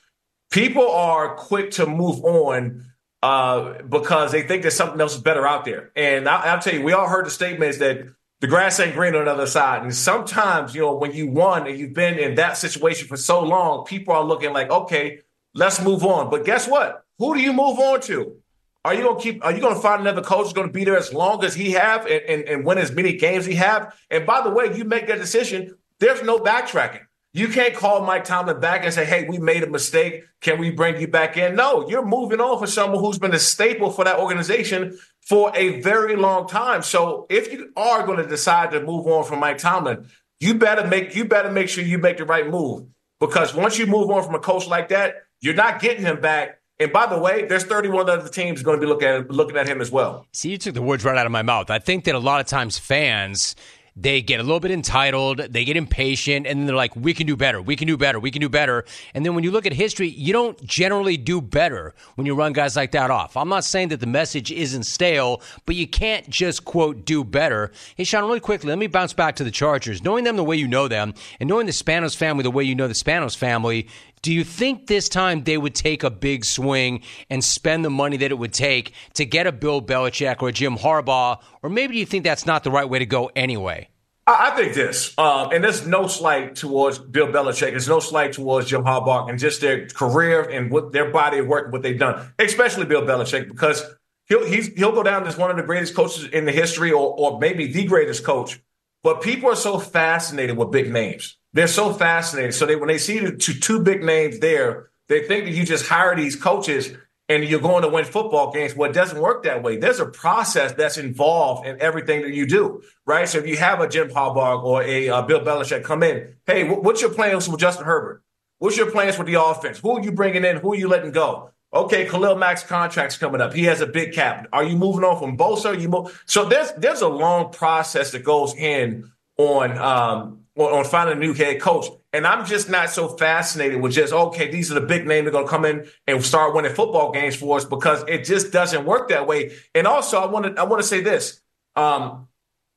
people 0.52 0.90
are 0.90 1.36
quick 1.36 1.72
to 1.72 1.86
move 1.86 2.24
on 2.24 2.86
uh, 3.22 3.82
because 3.84 4.32
they 4.32 4.44
think 4.44 4.62
there's 4.62 4.76
something 4.76 5.00
else 5.00 5.18
better 5.18 5.46
out 5.46 5.66
there. 5.66 5.92
And 5.96 6.28
I, 6.28 6.54
will 6.54 6.62
tell 6.62 6.74
you, 6.74 6.82
we 6.82 6.94
all 6.94 7.08
heard 7.08 7.26
the 7.26 7.32
statements 7.32 7.80
that 7.80 8.06
the 8.40 8.48
grass 8.48 8.80
ain't 8.80 8.96
green 8.96 9.16
on 9.16 9.26
the 9.26 9.32
other 9.32 9.48
side. 9.48 9.84
And 9.84 9.94
sometimes, 9.94 10.74
you 10.74 10.82
know, 10.82 10.94
when 10.94 11.12
you 11.12 11.28
won 11.28 11.68
and 11.68 11.78
you've 11.78 11.94
been 11.94 12.18
in 12.18 12.36
that 12.36 12.58
situation 12.58 13.08
for 13.08 13.18
so 13.18 13.42
long, 13.42 13.86
people 13.86 14.14
are 14.14 14.24
looking 14.24 14.54
like, 14.54 14.70
okay, 14.70 15.20
let's 15.54 15.82
move 15.82 16.06
on. 16.06 16.30
But 16.30 16.46
guess 16.46 16.68
what? 16.68 17.04
Who 17.18 17.36
do 17.36 17.42
you 17.42 17.52
move 17.52 17.78
on 17.80 18.00
to? 18.02 18.38
Are 18.86 18.94
you 18.94 19.04
gonna 19.04 19.20
keep? 19.20 19.44
Are 19.44 19.52
you 19.52 19.60
gonna 19.60 19.80
find 19.80 20.02
another 20.02 20.22
coach 20.22 20.46
who's 20.46 20.54
gonna 20.54 20.72
be 20.72 20.86
there 20.86 20.98
as 20.98 21.14
long 21.14 21.44
as 21.44 21.54
he 21.54 21.72
have 21.72 22.06
and, 22.06 22.22
and, 22.22 22.44
and 22.44 22.66
win 22.66 22.78
as 22.78 22.92
many 22.92 23.14
games 23.14 23.46
he 23.46 23.56
have? 23.56 23.96
And 24.10 24.26
by 24.26 24.42
the 24.42 24.50
way, 24.50 24.76
you 24.76 24.86
make 24.86 25.08
that 25.08 25.18
decision. 25.18 25.76
There's 26.00 26.24
no 26.24 26.40
backtracking. 26.40 27.02
You 27.34 27.50
can't 27.50 27.76
call 27.76 28.06
Mike 28.06 28.24
Tomlin 28.24 28.60
back 28.60 28.84
and 28.86 28.94
say, 28.94 29.06
"Hey, 29.06 29.26
we 29.28 29.38
made 29.38 29.64
a 29.64 29.70
mistake. 29.70 30.24
Can 30.42 30.60
we 30.60 30.72
bring 30.72 31.00
you 31.00 31.08
back 31.08 31.36
in?" 31.36 31.56
No, 31.56 31.90
you're 31.90 32.06
moving 32.06 32.40
on 32.40 32.58
for 32.58 32.68
someone 32.68 33.04
who's 33.04 33.20
been 33.20 33.34
a 33.34 33.40
staple 33.40 33.92
for 33.92 34.06
that 34.06 34.18
organization 34.18 34.98
for 35.22 35.52
a 35.56 35.82
very 35.82 36.16
long 36.16 36.48
time. 36.48 36.82
So 36.82 37.28
if 37.30 37.52
you 37.52 37.72
are 37.76 38.06
going 38.06 38.18
to 38.18 38.28
decide 38.28 38.72
to 38.72 38.82
move 38.82 39.06
on 39.06 39.26
from 39.26 39.40
Mike 39.40 39.60
Tomlin, 39.60 40.08
you 40.40 40.56
better 40.56 40.88
make 40.88 41.16
you 41.16 41.26
better 41.26 41.52
make 41.52 41.70
sure 41.70 41.84
you 41.84 41.98
make 41.98 42.18
the 42.18 42.26
right 42.26 42.50
move 42.50 42.88
because 43.20 43.54
once 43.54 43.78
you 43.78 43.86
move 43.86 44.10
on 44.10 44.24
from 44.24 44.36
a 44.36 44.40
coach 44.40 44.68
like 44.68 44.90
that, 44.90 45.16
you're 45.42 45.54
not 45.54 45.82
getting 45.82 46.06
him 46.06 46.22
back 46.22 46.59
and 46.80 46.94
by 46.94 47.06
the 47.06 47.20
way, 47.20 47.46
there's 47.46 47.66
31 47.66 48.10
other 48.10 48.30
teams 48.30 48.64
going 48.64 48.80
to 48.80 48.82
be 48.82 48.88
looking 48.88 49.08
at, 49.08 49.30
looking 49.30 49.58
at 49.58 49.68
him 49.68 49.82
as 49.82 49.92
well. 49.92 50.26
See, 50.32 50.52
you 50.52 50.58
took 50.58 50.74
the 50.74 50.82
words 50.82 51.04
right 51.04 51.18
out 51.18 51.26
of 51.26 51.32
my 51.32 51.42
mouth. 51.42 51.70
I 51.70 51.80
think 51.80 52.06
that 52.06 52.16
a 52.16 52.20
lot 52.20 52.40
of 52.40 52.48
times 52.48 52.78
fans 52.78 53.56
they 54.02 54.22
get 54.22 54.40
a 54.40 54.44
little 54.44 54.60
bit 54.60 54.72
entitled, 54.72 55.40
they 55.40 55.66
get 55.66 55.76
impatient, 55.76 56.48
and 56.48 56.60
then 56.60 56.68
they're 56.68 56.76
like, 56.76 56.96
we 56.96 57.14
can 57.14 57.28
do 57.28 57.36
better, 57.36 57.62
we 57.62 57.76
can 57.76 57.88
do 57.88 57.98
better, 57.98 58.20
we 58.20 58.32
can 58.32 58.40
do 58.40 58.48
better. 58.48 58.86
And 59.14 59.26
then 59.26 59.36
when 59.36 59.44
you 59.44 59.52
look 59.52 59.66
at 59.66 59.74
history, 59.74 60.08
you 60.08 60.32
don't 60.32 60.62
generally 60.64 61.18
do 61.18 61.42
better 61.42 61.94
when 62.16 62.26
you 62.26 62.34
run 62.34 62.54
guys 62.54 62.78
like 62.78 62.92
that 62.92 63.12
off. 63.12 63.36
I'm 63.36 63.50
not 63.50 63.66
saying 63.66 63.90
that 63.90 64.00
the 64.00 64.08
message 64.08 64.52
isn't 64.52 64.84
stale, 64.84 65.42
but 65.66 65.76
you 65.76 65.88
can't 65.88 66.30
just, 66.30 66.64
quote, 66.64 67.06
do 67.06 67.24
better. 67.26 67.72
Hey, 67.96 68.04
Shawne, 68.04 68.22
really 68.22 68.40
quickly, 68.40 68.70
let 68.70 68.78
me 68.78 68.88
bounce 68.88 69.14
back 69.14 69.36
to 69.38 69.44
the 69.44 69.52
Chargers. 69.52 70.02
Knowing 70.02 70.24
them 70.24 70.38
the 70.38 70.46
way 70.46 70.56
you 70.56 70.68
know 70.68 70.88
them, 70.88 71.14
and 71.40 71.50
knowing 71.50 71.66
the 71.66 71.74
Spanos 71.74 72.16
family 72.16 72.44
the 72.44 72.52
way 72.52 72.64
you 72.64 72.76
know 72.76 72.88
the 72.88 72.94
Spanos 72.94 73.36
family, 73.36 73.88
do 74.22 74.34
you 74.34 74.44
think 74.44 74.88
this 74.88 75.10
time 75.10 75.44
they 75.44 75.58
would 75.58 75.76
take 75.76 76.04
a 76.04 76.10
big 76.10 76.46
swing 76.46 77.02
and 77.30 77.44
spend 77.44 77.86
the 77.86 77.90
money 77.90 78.18
that 78.18 78.32
it 78.32 78.38
would 78.38 78.54
take 78.54 78.94
to 79.14 79.26
get 79.26 79.48
a 79.48 79.52
Bill 79.52 79.82
Belichick 79.82 80.42
or 80.42 80.52
Jim 80.52 80.78
Harbaugh? 80.78 81.42
Or 81.62 81.70
maybe 81.70 81.94
do 81.94 82.00
you 82.00 82.06
think 82.06 82.24
that's 82.24 82.46
not 82.46 82.64
the 82.64 82.72
right 82.72 82.88
way 82.88 83.00
to 83.00 83.06
go 83.06 83.32
anyway? 83.36 83.90
I 84.28 84.52
think 84.52 84.76
this, 84.76 85.18
um, 85.18 85.52
and 85.52 85.64
there's 85.64 85.88
no 85.88 86.06
slight 86.06 86.56
towards 86.56 87.00
Bill 87.00 87.28
Belichick. 87.28 87.72
There's 87.72 87.88
no 87.88 88.00
slight 88.00 88.34
towards 88.34 88.68
Jim 88.68 88.84
Harbaugh 88.84 89.28
and 89.28 89.40
just 89.40 89.60
their 89.60 89.88
career 89.88 90.44
and 90.44 90.70
what 90.70 90.92
their 90.92 91.10
body 91.10 91.40
of 91.40 91.48
work, 91.48 91.72
what 91.72 91.82
they've 91.82 91.98
done, 91.98 92.32
especially 92.38 92.86
Bill 92.86 93.02
Belichick, 93.02 93.48
because 93.48 93.84
he'll 94.28 94.46
he'll 94.46 94.92
go 94.92 95.02
down 95.02 95.26
as 95.26 95.36
one 95.36 95.50
of 95.50 95.58
the 95.58 95.64
greatest 95.64 95.96
coaches 95.96 96.26
in 96.26 96.46
the 96.46 96.52
history, 96.52 96.92
or 96.92 97.16
or 97.18 97.40
maybe 97.40 97.72
the 97.72 97.86
greatest 97.86 98.24
coach. 98.24 98.62
But 99.04 99.22
people 99.22 99.50
are 99.50 99.56
so 99.56 99.80
fascinated 99.80 100.58
with 100.58 100.72
big 100.72 100.92
names. 100.92 101.38
They're 101.54 101.68
so 101.68 101.94
fascinated. 101.94 102.54
So 102.54 102.66
they 102.66 102.76
when 102.76 102.88
they 102.88 102.98
see 102.98 103.20
the 103.20 103.32
two, 103.32 103.54
two 103.54 103.82
big 103.82 104.04
names 104.04 104.40
there, 104.40 104.90
they 105.08 105.24
think 105.24 105.46
that 105.46 105.52
you 105.52 105.66
just 105.66 105.88
hire 105.88 106.16
these 106.16 106.36
coaches 106.36 106.92
and 107.30 107.44
you're 107.44 107.62
going 107.62 107.84
to 107.84 107.90
win 107.90 108.06
football 108.06 108.52
games. 108.52 108.76
Well, 108.76 108.90
it 108.90 108.94
doesn't 108.94 109.20
work 109.20 109.44
that 109.44 109.62
way. 109.62 109.78
There's 109.78 110.00
a 110.00 110.06
process 110.06 110.74
that's 110.74 110.98
involved 110.98 111.68
in 111.68 111.80
everything 111.80 112.22
that 112.24 112.34
you 112.34 112.48
do, 112.48 112.82
right? 113.06 113.30
So 113.30 113.38
if 113.38 113.48
you 113.48 113.56
have 113.58 113.80
a 113.80 113.88
Jim 113.88 114.10
Harbaugh 114.10 114.64
or 114.64 114.84
a 114.84 115.10
uh, 115.10 115.22
Bill 115.22 115.40
Belichick 115.40 115.84
come 115.84 116.04
in, 116.04 116.36
hey, 116.46 116.68
what's 116.68 117.02
your 117.02 117.12
plans 117.12 117.48
with 117.48 117.60
Justin 117.60 117.86
Herbert? 117.86 118.24
What's 118.58 118.78
your 118.78 118.92
plans 118.92 119.18
with 119.18 119.28
the 119.28 119.42
offense? 119.42 119.78
Who 119.80 119.92
are 119.92 120.02
you 120.02 120.12
bringing 120.12 120.44
in? 120.44 120.58
Who 120.58 120.74
are 120.74 120.78
you 120.78 120.88
letting 120.88 121.12
go? 121.12 121.52
Okay, 121.72 122.06
Khalil 122.06 122.36
Mack's 122.36 122.64
contract's 122.64 123.18
coming 123.18 123.42
up. 123.42 123.54
He 123.54 123.66
has 123.66 123.80
a 123.82 123.88
big 123.88 124.14
cap. 124.14 124.48
Are 124.52 124.64
you 124.64 124.76
moving 124.76 125.04
on 125.04 125.20
from 125.20 125.38
Bosa? 125.38 125.80
You 125.80 125.90
move? 125.90 126.24
So 126.26 126.46
there's 126.46 126.72
there's 126.74 127.02
a 127.02 127.08
long 127.08 127.52
process 127.52 128.12
that 128.12 128.24
goes 128.24 128.56
in 128.56 129.12
on 129.38 129.78
um, 129.78 130.40
on 130.56 130.84
finding 130.86 131.18
a 131.18 131.20
new 131.20 131.34
head 131.34 131.62
coach. 131.62 131.86
And 132.12 132.26
I'm 132.26 132.46
just 132.46 132.70
not 132.70 132.90
so 132.90 133.08
fascinated 133.08 133.82
with 133.82 133.92
just, 133.92 134.12
okay, 134.12 134.50
these 134.50 134.72
are 134.72 134.74
the 134.74 134.86
big 134.86 135.06
names 135.06 135.26
that 135.26 135.30
are 135.30 135.32
going 135.32 135.46
to 135.46 135.50
come 135.50 135.66
in 135.66 135.88
and 136.08 136.26
start 136.26 136.56
winning 136.56 136.74
football 136.74 137.12
games 137.12 137.36
for 137.36 137.58
us 137.58 137.66
because 137.66 138.04
it 138.08 138.26
just 138.26 138.52
doesn't 138.52 138.86
work 138.86 139.10
that 139.10 139.28
way. 139.28 139.52
And 139.76 139.86
also, 139.86 140.20
I 140.20 140.26
want 140.26 140.48
to 140.48 140.60
I 140.60 140.66
want 140.66 140.82
to 140.82 140.88
say 140.88 141.02
this. 141.02 141.40
Um, 141.76 142.28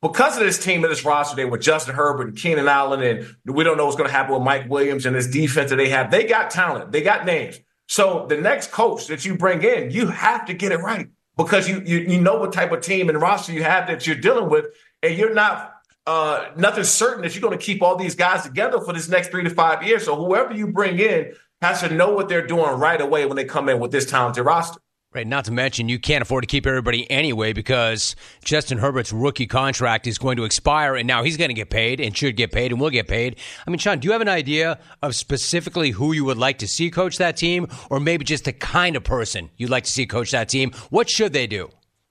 because 0.02 0.36
of 0.36 0.42
this 0.42 0.62
team 0.62 0.82
and 0.84 0.92
this 0.92 1.04
roster, 1.04 1.36
they 1.36 1.44
with 1.44 1.62
Justin 1.62 1.94
Herbert 1.94 2.28
and 2.28 2.36
Keenan 2.36 2.68
Allen, 2.68 3.02
and 3.02 3.36
we 3.46 3.64
don't 3.64 3.76
know 3.76 3.86
what's 3.86 3.96
going 3.96 4.08
to 4.08 4.14
happen 4.14 4.34
with 4.34 4.42
Mike 4.42 4.68
Williams 4.68 5.06
and 5.06 5.14
this 5.14 5.28
defense 5.28 5.70
that 5.70 5.76
they 5.76 5.88
have. 5.88 6.10
They 6.10 6.24
got 6.24 6.50
talent, 6.50 6.92
they 6.92 7.02
got 7.02 7.24
names. 7.24 7.60
So 7.92 8.24
the 8.26 8.38
next 8.38 8.72
coach 8.72 9.08
that 9.08 9.26
you 9.26 9.36
bring 9.36 9.62
in, 9.62 9.90
you 9.90 10.06
have 10.06 10.46
to 10.46 10.54
get 10.54 10.72
it 10.72 10.78
right 10.78 11.08
because 11.36 11.68
you 11.68 11.82
you, 11.84 11.98
you 11.98 12.22
know 12.22 12.38
what 12.38 12.50
type 12.50 12.72
of 12.72 12.80
team 12.80 13.10
and 13.10 13.20
roster 13.20 13.52
you 13.52 13.64
have 13.64 13.86
that 13.88 14.06
you're 14.06 14.16
dealing 14.16 14.48
with, 14.48 14.68
and 15.02 15.14
you're 15.14 15.34
not 15.34 15.74
uh, 16.06 16.52
nothing's 16.56 16.88
certain 16.88 17.20
that 17.20 17.34
you're 17.34 17.42
going 17.42 17.58
to 17.58 17.62
keep 17.62 17.82
all 17.82 17.96
these 17.96 18.14
guys 18.14 18.44
together 18.44 18.80
for 18.80 18.94
this 18.94 19.10
next 19.10 19.28
three 19.28 19.44
to 19.44 19.50
five 19.50 19.82
years. 19.82 20.06
So 20.06 20.16
whoever 20.16 20.54
you 20.54 20.68
bring 20.68 20.98
in 21.00 21.34
has 21.60 21.80
to 21.80 21.92
know 21.92 22.14
what 22.14 22.30
they're 22.30 22.46
doing 22.46 22.80
right 22.80 22.98
away 22.98 23.26
when 23.26 23.36
they 23.36 23.44
come 23.44 23.68
in 23.68 23.78
with 23.78 23.90
this 23.90 24.06
talented 24.06 24.46
roster. 24.46 24.80
Right. 25.14 25.26
Not 25.26 25.44
to 25.44 25.53
mention, 25.53 25.91
you 25.91 25.99
can't 25.99 26.23
afford 26.23 26.43
to 26.43 26.47
keep 26.47 26.67
everybody 26.67 27.11
anyway 27.11 27.53
because 27.53 28.17
Justin 28.44 28.79
Herbert's 28.79 29.12
rookie 29.12 29.47
contract 29.47 30.06
is 30.06 30.17
going 30.17 30.38
to 30.38 30.44
expire, 30.44 30.97
and 30.97 31.06
now 31.06 31.23
he's 31.23 31.37
going 31.37 31.50
to 31.50 31.55
get 31.55 31.69
paid 31.69 32.00
and 32.00 32.17
should 32.17 32.35
get 32.35 32.50
paid 32.50 32.73
and 32.73 32.81
will 32.81 32.88
get 32.88 33.09
paid. 33.09 33.38
I 33.67 33.70
mean, 33.70 33.79
Shawne, 33.79 34.00
do 34.00 34.06
you 34.06 34.12
have 34.12 34.23
an 34.23 34.29
idea 34.29 34.79
of 35.03 35.14
specifically 35.14 35.91
who 35.91 36.12
you 36.12 36.25
would 36.25 36.38
like 36.38 36.56
to 36.59 36.67
see 36.67 36.91
coach 36.91 37.19
that 37.19 37.37
team, 37.37 37.67
or 37.91 38.00
maybe 38.00 38.25
just 38.25 38.47
the 38.47 38.55
kind 38.55 38.97
of 38.97 39.05
person 39.05 39.50
you'd 39.59 39.69
like 39.69 39.85
to 39.85 39.91
see 39.91 40.06
coach 40.06 40.31
that 40.31 40.49
team? 40.49 40.73
What 40.88 41.11
should 41.11 41.35
they 41.35 41.47
do? 41.47 41.69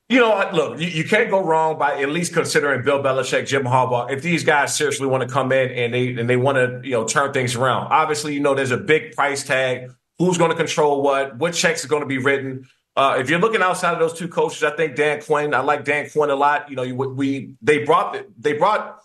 You 0.07 0.19
know, 0.19 0.49
look, 0.53 0.79
you, 0.79 0.89
you, 0.89 1.03
can't 1.03 1.31
go 1.31 1.41
wrong 1.43 1.79
by 1.79 2.01
at 2.01 2.09
least 2.09 2.33
considering 2.33 2.83
Bill 2.83 3.01
Belichick, 3.01 3.47
Jim 3.47 3.63
Harbaugh. 3.63 4.11
If 4.11 4.21
these 4.21 4.43
guys 4.43 4.75
seriously 4.75 5.07
want 5.07 5.27
to 5.27 5.33
come 5.33 5.51
in 5.53 5.71
and 5.71 5.93
they 5.93 6.09
and 6.09 6.29
they 6.29 6.35
want 6.35 6.57
to, 6.57 6.87
you 6.87 6.91
know, 6.91 7.07
turn 7.07 7.31
things 7.33 7.55
around. 7.55 7.87
Obviously, 7.91 8.33
you 8.35 8.41
know, 8.41 8.53
there's 8.53 8.71
a 8.71 8.77
big 8.77 9.13
price 9.15 9.43
tag. 9.43 9.89
Who's 10.19 10.37
going 10.37 10.51
to 10.51 10.57
control 10.57 11.01
what? 11.01 11.37
What 11.37 11.53
checks 11.53 11.83
are 11.85 11.87
going 11.87 12.01
to 12.01 12.07
be 12.07 12.17
written? 12.17 12.67
Uh, 12.95 13.17
if 13.19 13.29
you're 13.29 13.39
looking 13.39 13.61
outside 13.61 13.93
of 13.93 13.99
those 13.99 14.13
two 14.13 14.27
coaches, 14.27 14.63
I 14.63 14.75
think 14.75 14.95
Dan 14.95 15.21
Quinn. 15.21 15.53
I 15.53 15.61
like 15.61 15.85
Dan 15.85 16.09
Quinn 16.09 16.29
a 16.29 16.35
lot. 16.35 16.69
You 16.69 16.75
know, 16.75 16.93
we 16.93 17.55
they 17.61 17.83
brought 17.85 18.17
they 18.37 18.53
brought 18.53 19.01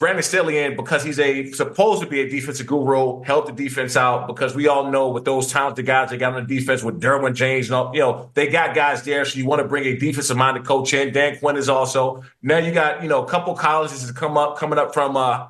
Brandon 0.00 0.22
Staley 0.22 0.56
in 0.56 0.76
because 0.76 1.04
he's 1.04 1.18
a 1.18 1.52
supposed 1.52 2.02
to 2.02 2.08
be 2.08 2.22
a 2.22 2.28
defensive 2.28 2.66
guru, 2.66 3.22
help 3.22 3.46
the 3.46 3.52
defense 3.52 3.98
out 3.98 4.26
because 4.26 4.54
we 4.54 4.66
all 4.66 4.90
know 4.90 5.10
with 5.10 5.26
those 5.26 5.52
talented 5.52 5.84
guys 5.84 6.08
they 6.08 6.16
got 6.16 6.34
on 6.34 6.46
the 6.46 6.58
defense 6.58 6.82
with 6.82 7.00
Derwin 7.00 7.34
James, 7.34 7.68
and 7.68 7.74
all, 7.74 7.94
you 7.94 8.00
know, 8.00 8.30
they 8.32 8.46
got 8.46 8.74
guys 8.74 9.02
there. 9.02 9.26
So 9.26 9.38
you 9.38 9.44
want 9.44 9.60
to 9.60 9.68
bring 9.68 9.84
a 9.84 9.96
defensive 9.96 10.38
minded 10.38 10.64
coach 10.64 10.94
in. 10.94 11.12
Dan 11.12 11.38
Quinn 11.38 11.56
is 11.56 11.68
also 11.68 12.22
now 12.42 12.56
you 12.56 12.72
got 12.72 13.02
you 13.02 13.10
know 13.10 13.22
a 13.22 13.26
couple 13.26 13.54
colleges 13.54 14.06
that 14.06 14.16
come 14.16 14.38
up 14.38 14.56
coming 14.58 14.78
up 14.78 14.94
from 14.94 15.18
uh 15.18 15.48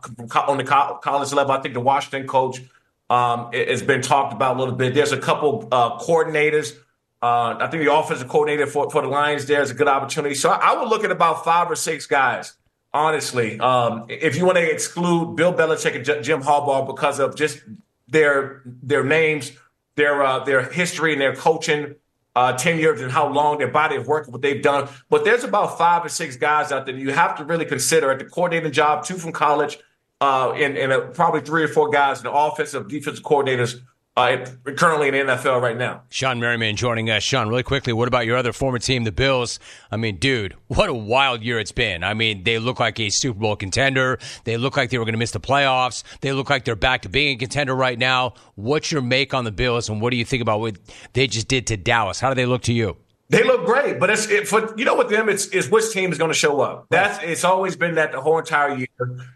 on 0.49 0.56
the 0.59 0.64
college 0.64 1.32
level. 1.32 1.52
I 1.52 1.61
think 1.61 1.75
the 1.75 1.80
Washington 1.80 2.28
coach 2.28 2.61
um 3.09 3.52
has 3.52 3.82
been 3.82 4.02
talked 4.02 4.32
about 4.32 4.56
a 4.56 4.59
little 4.59 4.75
bit. 4.75 4.94
There's 4.94 5.12
a 5.12 5.18
couple 5.18 5.68
uh, 5.73 5.99
coordinators. 5.99 6.76
Uh, 7.22 7.56
I 7.60 7.66
think 7.66 7.84
the 7.84 7.92
offensive 7.92 8.28
coordinator 8.28 8.66
for, 8.66 8.90
for 8.90 9.02
the 9.02 9.08
Lions 9.08 9.44
there 9.46 9.60
is 9.60 9.70
a 9.70 9.74
good 9.74 9.88
opportunity. 9.88 10.34
So 10.34 10.50
I, 10.50 10.72
I 10.72 10.80
would 10.80 10.88
look 10.88 11.04
at 11.04 11.10
about 11.10 11.44
five 11.44 11.70
or 11.70 11.76
six 11.76 12.06
guys 12.06 12.54
honestly. 12.92 13.58
Um, 13.60 14.06
if 14.08 14.36
you 14.36 14.44
want 14.44 14.58
to 14.58 14.70
exclude 14.70 15.36
Bill 15.36 15.52
Belichick 15.52 15.94
and 15.96 16.04
J- 16.04 16.22
Jim 16.22 16.42
Harbaugh 16.42 16.86
because 16.86 17.18
of 17.18 17.36
just 17.36 17.62
their 18.08 18.62
their 18.64 19.04
names, 19.04 19.52
their 19.96 20.22
uh, 20.22 20.44
their 20.44 20.62
history 20.62 21.12
and 21.12 21.20
their 21.20 21.34
coaching 21.34 21.94
uh, 22.36 22.52
tenure 22.56 22.92
and 22.94 23.10
how 23.10 23.28
long 23.28 23.58
their 23.58 23.68
body 23.70 23.96
of 23.96 24.06
work, 24.06 24.28
what 24.28 24.42
they've 24.42 24.62
done. 24.62 24.88
But 25.08 25.24
there's 25.24 25.44
about 25.44 25.78
five 25.78 26.04
or 26.04 26.08
six 26.08 26.36
guys 26.36 26.72
out 26.72 26.86
there 26.86 26.94
you 26.94 27.12
have 27.12 27.36
to 27.38 27.44
really 27.44 27.64
consider 27.64 28.10
at 28.10 28.18
the 28.18 28.24
coordinating 28.24 28.72
job, 28.72 29.04
two 29.04 29.16
from 29.16 29.32
college, 29.32 29.78
uh, 30.20 30.52
and, 30.52 30.76
and 30.76 30.92
uh, 30.92 31.00
probably 31.08 31.40
three 31.40 31.64
or 31.64 31.68
four 31.68 31.90
guys 31.90 32.18
in 32.18 32.24
the 32.24 32.32
offensive, 32.32 32.88
defensive 32.88 33.24
coordinators 33.24 33.80
uh, 34.17 34.45
currently 34.76 35.09
in 35.09 35.14
the 35.14 35.33
NFL 35.33 35.61
right 35.62 35.76
now. 35.76 36.02
Shawne 36.11 36.40
Merriman 36.40 36.76
joining 36.76 37.11
us. 37.11 37.23
Shawne, 37.23 37.49
really 37.49 37.62
quickly, 37.62 37.93
what 37.93 38.09
about 38.09 38.26
your 38.26 38.37
other 38.37 38.52
former 38.52 38.79
team, 38.79 39.05
the 39.05 39.12
Bills? 39.12 39.59
I 39.90 39.97
mean, 39.97 40.17
dude, 40.17 40.55
what 40.69 40.88
a 40.88 40.95
wild 40.95 41.43
year 41.43 41.59
it's 41.59 41.73
been. 41.73 42.02
I 42.02 42.14
mean, 42.14 42.45
they 42.45 42.59
look 42.59 42.81
like 42.81 42.99
a 42.99 43.11
Super 43.11 43.38
Bowl 43.38 43.57
contender. 43.57 44.19
They 44.45 44.57
look 44.57 44.76
like 44.76 44.90
they 44.90 44.99
were 44.99 45.05
going 45.05 45.14
to 45.14 45.19
miss 45.19 45.31
the 45.31 45.40
playoffs. 45.40 46.02
They 46.21 46.33
look 46.33 46.50
like 46.50 46.64
they're 46.64 46.76
back 46.76 47.02
to 47.02 47.09
being 47.09 47.37
a 47.37 47.38
contender 47.38 47.75
right 47.75 47.99
now. 47.99 48.35
What's 48.57 48.90
your 48.90 49.02
make 49.02 49.33
on 49.33 49.45
the 49.45 49.52
Bills, 49.52 49.88
and 49.88 50.00
what 50.00 50.11
do 50.11 50.17
you 50.17 50.25
think 50.25 50.43
about 50.43 50.61
what 50.61 50.79
they 51.12 51.26
just 51.26 51.49
did 51.49 51.67
to 51.69 51.76
Dallas? 51.76 52.21
How 52.21 52.29
do 52.29 52.35
they 52.35 52.47
look 52.47 52.62
to 52.62 52.73
you? 52.73 52.97
They 53.31 53.45
look 53.45 53.64
great, 53.64 54.00
but 54.00 54.11
it's 54.11 54.29
it, 54.29 54.49
for 54.49 54.76
you 54.76 54.85
know 54.85 54.97
with 54.97 55.09
them 55.09 55.29
it's 55.29 55.47
is 55.47 55.71
which 55.71 55.93
team 55.93 56.11
is 56.11 56.19
going 56.19 56.33
to 56.33 56.37
show 56.37 56.61
up. 56.61 56.87
That's 56.90 57.23
it's 57.23 57.45
always 57.45 57.76
been 57.76 57.95
that 57.95 58.11
the 58.11 58.21
whole 58.21 58.38
entire 58.40 58.75
year. 58.75 58.88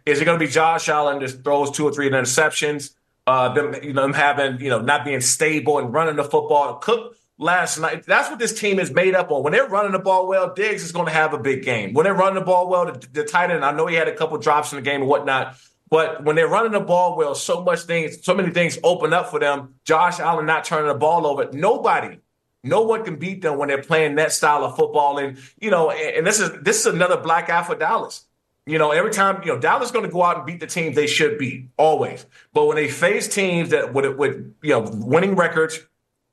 Is 0.05 0.21
it 0.21 0.25
going 0.25 0.37
to 0.37 0.45
be 0.45 0.51
Josh 0.51 0.89
Allen 0.89 1.21
just 1.21 1.45
throws 1.45 1.71
two 1.71 1.85
or 1.85 1.93
three 1.93 2.11
interceptions? 2.11 2.91
Uh, 3.27 3.53
them, 3.55 3.75
you 3.83 3.93
know, 3.93 4.03
them 4.03 4.13
having, 4.13 4.61
you 4.61 4.71
know, 4.71 4.81
not 4.81 5.05
being 5.05 5.21
stable 5.21 5.79
and 5.79 5.93
running 5.93 6.17
the 6.17 6.25
football. 6.25 6.77
Cook 6.77 7.17
last 7.39 7.79
night. 7.79 8.05
That's 8.07 8.31
what 8.31 8.39
this 8.39 8.59
team 8.59 8.79
is 8.79 8.91
made 8.91 9.15
up 9.15 9.31
on. 9.31 9.43
When 9.43 9.53
they're 9.53 9.69
running 9.69 9.93
the 9.93 9.99
ball 9.99 10.27
well, 10.27 10.53
Diggs 10.55 10.83
is 10.83 10.93
going 10.93 11.07
to 11.07 11.13
have 11.13 11.35
a 11.35 11.39
big 11.39 11.63
game. 11.65 11.95
When 11.95 12.05
they're 12.05 12.15
running 12.15 12.37
the 12.37 12.45
ball 12.45 12.69
well, 12.69 12.87
the, 12.87 13.07
the 13.13 13.25
tight 13.25 13.51
end, 13.51 13.65
I 13.65 13.73
know 13.73 13.87
he 13.87 13.97
had 13.97 14.09
a 14.09 14.15
couple 14.15 14.39
drops 14.39 14.73
in 14.73 14.77
the 14.77 14.83
game 14.83 15.01
and 15.01 15.11
whatnot, 15.11 15.57
but 15.91 16.25
when 16.25 16.37
they're 16.37 16.49
running 16.49 16.73
the 16.73 16.81
ball 16.81 17.17
well, 17.17 17.35
so 17.35 17.63
much 17.63 17.81
things, 17.81 18.25
so 18.25 18.35
many 18.35 18.51
things 18.51 18.79
open 18.83 19.13
up 19.13 19.31
for 19.31 19.39
them. 19.39 19.75
Josh 19.85 20.21
Allen 20.21 20.47
not 20.47 20.65
turning 20.65 20.89
the 20.89 20.95
ball 20.95 21.27
over. 21.27 21.51
Nobody, 21.53 22.19
no 22.63 22.83
one 22.83 23.05
can 23.05 23.17
beat 23.17 23.43
them 23.43 23.59
when 23.59 23.69
they're 23.69 23.83
playing 23.83 24.17
that 24.17 24.33
style 24.33 24.65
of 24.65 24.77
football. 24.77 25.19
And 25.19 25.39
you 25.61 25.71
know, 25.71 25.91
and, 25.91 26.17
and 26.17 26.27
this 26.27 26.41
is 26.41 26.51
this 26.63 26.81
is 26.81 26.87
another 26.87 27.19
black 27.19 27.51
eye 27.51 27.63
for 27.63 27.75
Dallas. 27.75 28.25
You 28.67 28.79
know, 28.79 28.93
every 28.93 29.11
time, 29.11 29.43
you 29.45 29.53
know, 29.53 29.59
Dallas 29.59 29.87
is 29.87 29.93
going 29.93 30.07
to 30.07 30.11
go 30.11 30.23
out 30.23 30.39
and 30.39 30.47
beat 30.47 30.59
the 30.61 30.67
teams 30.67 30.97
they 30.97 31.07
should 31.07 31.37
beat, 31.37 31.69
always. 31.77 32.25
But 32.55 32.65
when 32.65 32.77
they 32.77 32.89
face 32.89 33.29
teams 33.29 33.71
that 33.71 33.93
would 33.93 34.07
with, 34.07 34.17
with, 34.17 34.55
you 34.63 34.71
know, 34.71 34.91
winning 34.91 35.37
records 35.37 35.81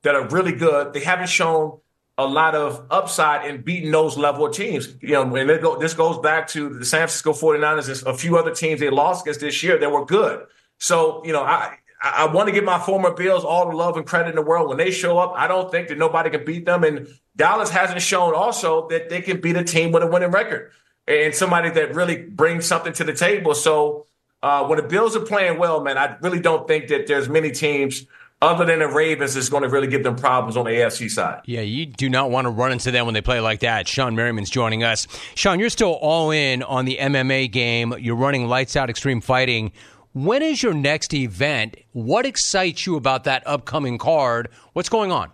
that 0.04 0.16
are 0.16 0.26
really 0.30 0.54
good, 0.54 0.94
they 0.94 1.02
haven't 1.02 1.28
shown 1.28 1.80
a 2.18 2.26
lot 2.26 2.56
of 2.56 2.86
upside 2.90 3.50
in 3.50 3.62
beating 3.64 3.92
those 3.92 4.18
level 4.18 4.46
of 4.46 4.56
teams. 4.56 4.96
You 5.02 5.14
know, 5.14 5.36
and 5.36 5.62
go, 5.62 5.78
this 5.78 5.94
goes 5.94 6.20
back 6.20 6.48
to 6.50 6.70
the 6.70 6.86
San 6.86 7.00
Francisco 7.00 7.34
49ers 7.34 8.00
and 8.00 8.08
a 8.08 8.18
few 8.18 8.38
other 8.38 8.56
teams 8.56 8.80
they 8.80 8.90
lost 8.90 9.26
against 9.26 9.42
this 9.42 9.62
year 9.62 9.78
that 9.78 9.92
were 9.92 10.06
good. 10.06 10.46
So, 10.80 11.22
you 11.26 11.34
know, 11.34 11.44
I, 11.44 11.76
I 12.02 12.28
want 12.28 12.48
to 12.48 12.54
give 12.54 12.64
my 12.64 12.80
former 12.80 13.12
Bills 13.12 13.44
all 13.44 13.70
the 13.70 13.76
love 13.76 13.98
and 13.98 14.06
credit 14.06 14.30
in 14.30 14.36
the 14.36 14.42
world. 14.42 14.70
When 14.70 14.78
they 14.78 14.90
show 14.90 15.18
up, 15.18 15.34
I 15.36 15.48
don't 15.48 15.70
think 15.70 15.90
that 15.90 15.98
nobody 15.98 16.30
can 16.30 16.46
beat 16.46 16.66
them. 16.66 16.86
And 16.86 17.10
Dallas 17.36 17.70
hasn't 17.70 18.02
shown 18.02 18.34
also 18.34 18.88
that 18.88 19.10
they 19.10 19.22
can 19.22 19.42
beat 19.42 19.58
a 19.58 19.66
team 19.66 19.92
with 19.92 20.02
a 20.02 20.08
winning 20.08 20.32
record 20.32 20.72
and 21.12 21.36
somebody 21.36 21.70
that 21.72 21.94
really 21.94 22.18
brings 22.18 22.66
something 22.66 22.94
to 22.94 23.04
the 23.04 23.14
table. 23.14 23.54
So 23.54 24.06
uh, 24.42 24.66
when 24.66 24.78
the 24.78 24.84
Bills 24.84 25.16
are 25.16 25.26
playing 25.26 25.58
well, 25.58 25.82
man, 25.82 25.98
I 25.98 26.18
really 26.22 26.40
don't 26.40 26.68
think 26.68 26.88
that 26.88 27.08
there's 27.08 27.30
many 27.30 27.52
teams 27.52 28.06
other 28.42 28.66
than 28.66 28.80
the 28.80 28.88
Ravens 28.88 29.36
is 29.36 29.50
going 29.50 29.64
to 29.64 29.70
really 29.70 29.88
give 29.88 30.04
them 30.04 30.16
problems 30.16 30.58
on 30.58 30.66
the 30.66 30.72
AFC 30.72 31.12
side. 31.12 31.42
Yeah, 31.46 31.62
you 31.62 31.86
do 31.86 32.10
not 32.10 32.32
want 32.32 32.46
to 32.46 32.50
run 32.50 32.72
into 32.72 32.90
them 32.90 33.06
when 33.06 33.14
they 33.14 33.22
play 33.22 33.40
like 33.40 33.60
that. 33.60 33.86
Shawne 33.86 34.16
Merriman's 34.16 34.50
joining 34.50 34.84
us. 34.84 35.06
Shawne, 35.36 35.60
you're 35.60 35.70
still 35.70 35.94
all 35.94 36.32
in 36.32 36.64
on 36.64 36.86
the 36.86 36.98
MMA 37.00 37.52
game. 37.52 37.94
You're 38.00 38.16
running 38.16 38.48
Lights 38.48 38.76
Out 38.76 38.90
Extreme 38.90 39.22
Fighting. 39.22 39.72
When 40.14 40.42
is 40.42 40.64
your 40.64 40.74
next 40.74 41.14
event? 41.14 41.78
What 41.94 42.26
excites 42.26 42.86
you 42.86 42.96
about 42.96 43.26
that 43.26 43.46
upcoming 43.46 43.98
card? 43.98 44.50
What's 44.74 44.90
going 44.90 45.12
on? 45.12 45.30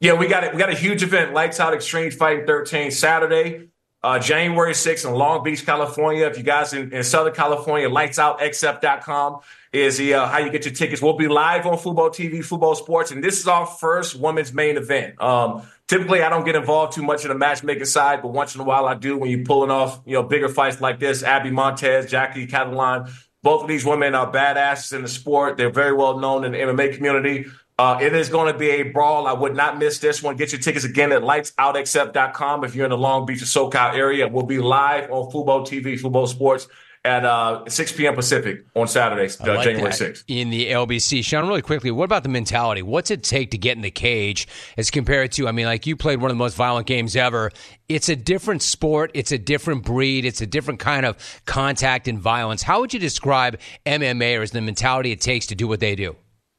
Yeah, 0.00 0.12
we 0.12 0.28
got 0.28 0.44
it. 0.44 0.52
We 0.52 0.58
got 0.58 0.70
a 0.70 0.76
huge 0.76 1.02
event, 1.02 1.34
Lights 1.34 1.58
Out 1.58 1.74
Extreme 1.74 2.12
Fighting 2.12 2.46
13, 2.46 2.92
Saturday. 2.92 3.68
Uh, 4.08 4.18
January 4.18 4.72
6th 4.72 5.06
in 5.06 5.12
Long 5.12 5.44
Beach, 5.44 5.66
California. 5.66 6.26
If 6.26 6.38
you 6.38 6.42
guys 6.42 6.72
in, 6.72 6.94
in 6.94 7.04
Southern 7.04 7.34
California, 7.34 7.90
lightsoutxf.com 7.90 9.40
is 9.70 9.98
the, 9.98 10.14
uh, 10.14 10.26
how 10.26 10.38
you 10.38 10.50
get 10.50 10.64
your 10.64 10.72
tickets. 10.72 11.02
We'll 11.02 11.18
be 11.18 11.28
live 11.28 11.66
on 11.66 11.76
Fubo 11.76 12.08
TV, 12.08 12.38
Fubo 12.38 12.74
Sports, 12.74 13.10
and 13.10 13.22
this 13.22 13.38
is 13.38 13.46
our 13.46 13.66
first 13.66 14.18
women's 14.18 14.54
main 14.54 14.78
event. 14.78 15.20
Um, 15.20 15.60
typically, 15.88 16.22
I 16.22 16.30
don't 16.30 16.46
get 16.46 16.56
involved 16.56 16.94
too 16.94 17.02
much 17.02 17.26
in 17.26 17.28
the 17.28 17.34
matchmaking 17.34 17.84
side, 17.84 18.22
but 18.22 18.28
once 18.28 18.54
in 18.54 18.62
a 18.62 18.64
while 18.64 18.86
I 18.86 18.94
do 18.94 19.18
when 19.18 19.28
you're 19.28 19.44
pulling 19.44 19.70
off, 19.70 20.00
you 20.06 20.14
know, 20.14 20.22
bigger 20.22 20.48
fights 20.48 20.80
like 20.80 20.98
this. 20.98 21.22
Abby 21.22 21.50
Montes, 21.50 22.10
Jackie 22.10 22.46
Cataline, 22.46 23.12
both 23.42 23.60
of 23.60 23.68
these 23.68 23.84
women 23.84 24.14
are 24.14 24.32
badasses 24.32 24.94
in 24.94 25.02
the 25.02 25.08
sport. 25.08 25.58
They're 25.58 25.68
very 25.68 25.92
well 25.92 26.18
known 26.18 26.46
in 26.46 26.52
the 26.52 26.58
MMA 26.58 26.96
community. 26.96 27.44
Uh, 27.78 27.96
it 28.00 28.12
is 28.12 28.28
going 28.28 28.52
to 28.52 28.58
be 28.58 28.70
a 28.70 28.82
brawl. 28.82 29.28
I 29.28 29.32
would 29.32 29.54
not 29.54 29.78
miss 29.78 30.00
this 30.00 30.20
one. 30.20 30.36
Get 30.36 30.50
your 30.50 30.60
tickets 30.60 30.84
again 30.84 31.12
at 31.12 31.22
lightsoutxf.com 31.22 32.64
if 32.64 32.74
you're 32.74 32.86
in 32.86 32.90
the 32.90 32.98
Long 32.98 33.24
Beach 33.24 33.40
or 33.40 33.44
SoCal 33.44 33.94
area. 33.94 34.26
We'll 34.26 34.46
be 34.46 34.58
live 34.58 35.10
on 35.12 35.30
Fubo 35.30 35.64
TV, 35.64 35.98
Fubo 36.00 36.26
Sports 36.26 36.66
at 37.04 37.24
uh, 37.24 37.64
6 37.68 37.92
p.m. 37.92 38.14
Pacific 38.14 38.66
on 38.74 38.88
Saturday, 38.88 39.32
uh, 39.40 39.54
like 39.54 39.64
January 39.64 39.92
6th. 39.92 40.24
In 40.26 40.50
the 40.50 40.70
LBC. 40.70 41.20
Shawne, 41.20 41.46
really 41.46 41.62
quickly, 41.62 41.92
what 41.92 42.04
about 42.04 42.24
the 42.24 42.28
mentality? 42.28 42.82
What's 42.82 43.10
it 43.10 43.22
take 43.22 43.52
to 43.52 43.58
get 43.58 43.76
in 43.76 43.82
the 43.82 43.90
cage 43.90 44.48
as 44.76 44.90
compared 44.90 45.32
to, 45.32 45.46
I 45.46 45.52
mean, 45.52 45.66
like 45.66 45.86
you 45.86 45.96
played 45.96 46.20
one 46.20 46.30
of 46.30 46.36
the 46.36 46.42
most 46.42 46.56
violent 46.56 46.86
games 46.86 47.14
ever. 47.14 47.52
It's 47.88 48.08
a 48.08 48.16
different 48.16 48.62
sport. 48.62 49.12
It's 49.14 49.30
a 49.30 49.38
different 49.38 49.84
breed. 49.84 50.24
It's 50.24 50.40
a 50.40 50.46
different 50.46 50.80
kind 50.80 51.06
of 51.06 51.16
contact 51.46 52.08
and 52.08 52.18
violence. 52.18 52.62
How 52.62 52.80
would 52.80 52.92
you 52.92 53.00
describe 53.00 53.58
MMA 53.86 54.38
or 54.38 54.42
is 54.42 54.50
the 54.50 54.60
mentality 54.60 55.12
it 55.12 55.20
takes 55.20 55.46
to 55.46 55.54
do 55.54 55.68
what 55.68 55.80
they 55.80 55.94
do? 55.94 56.16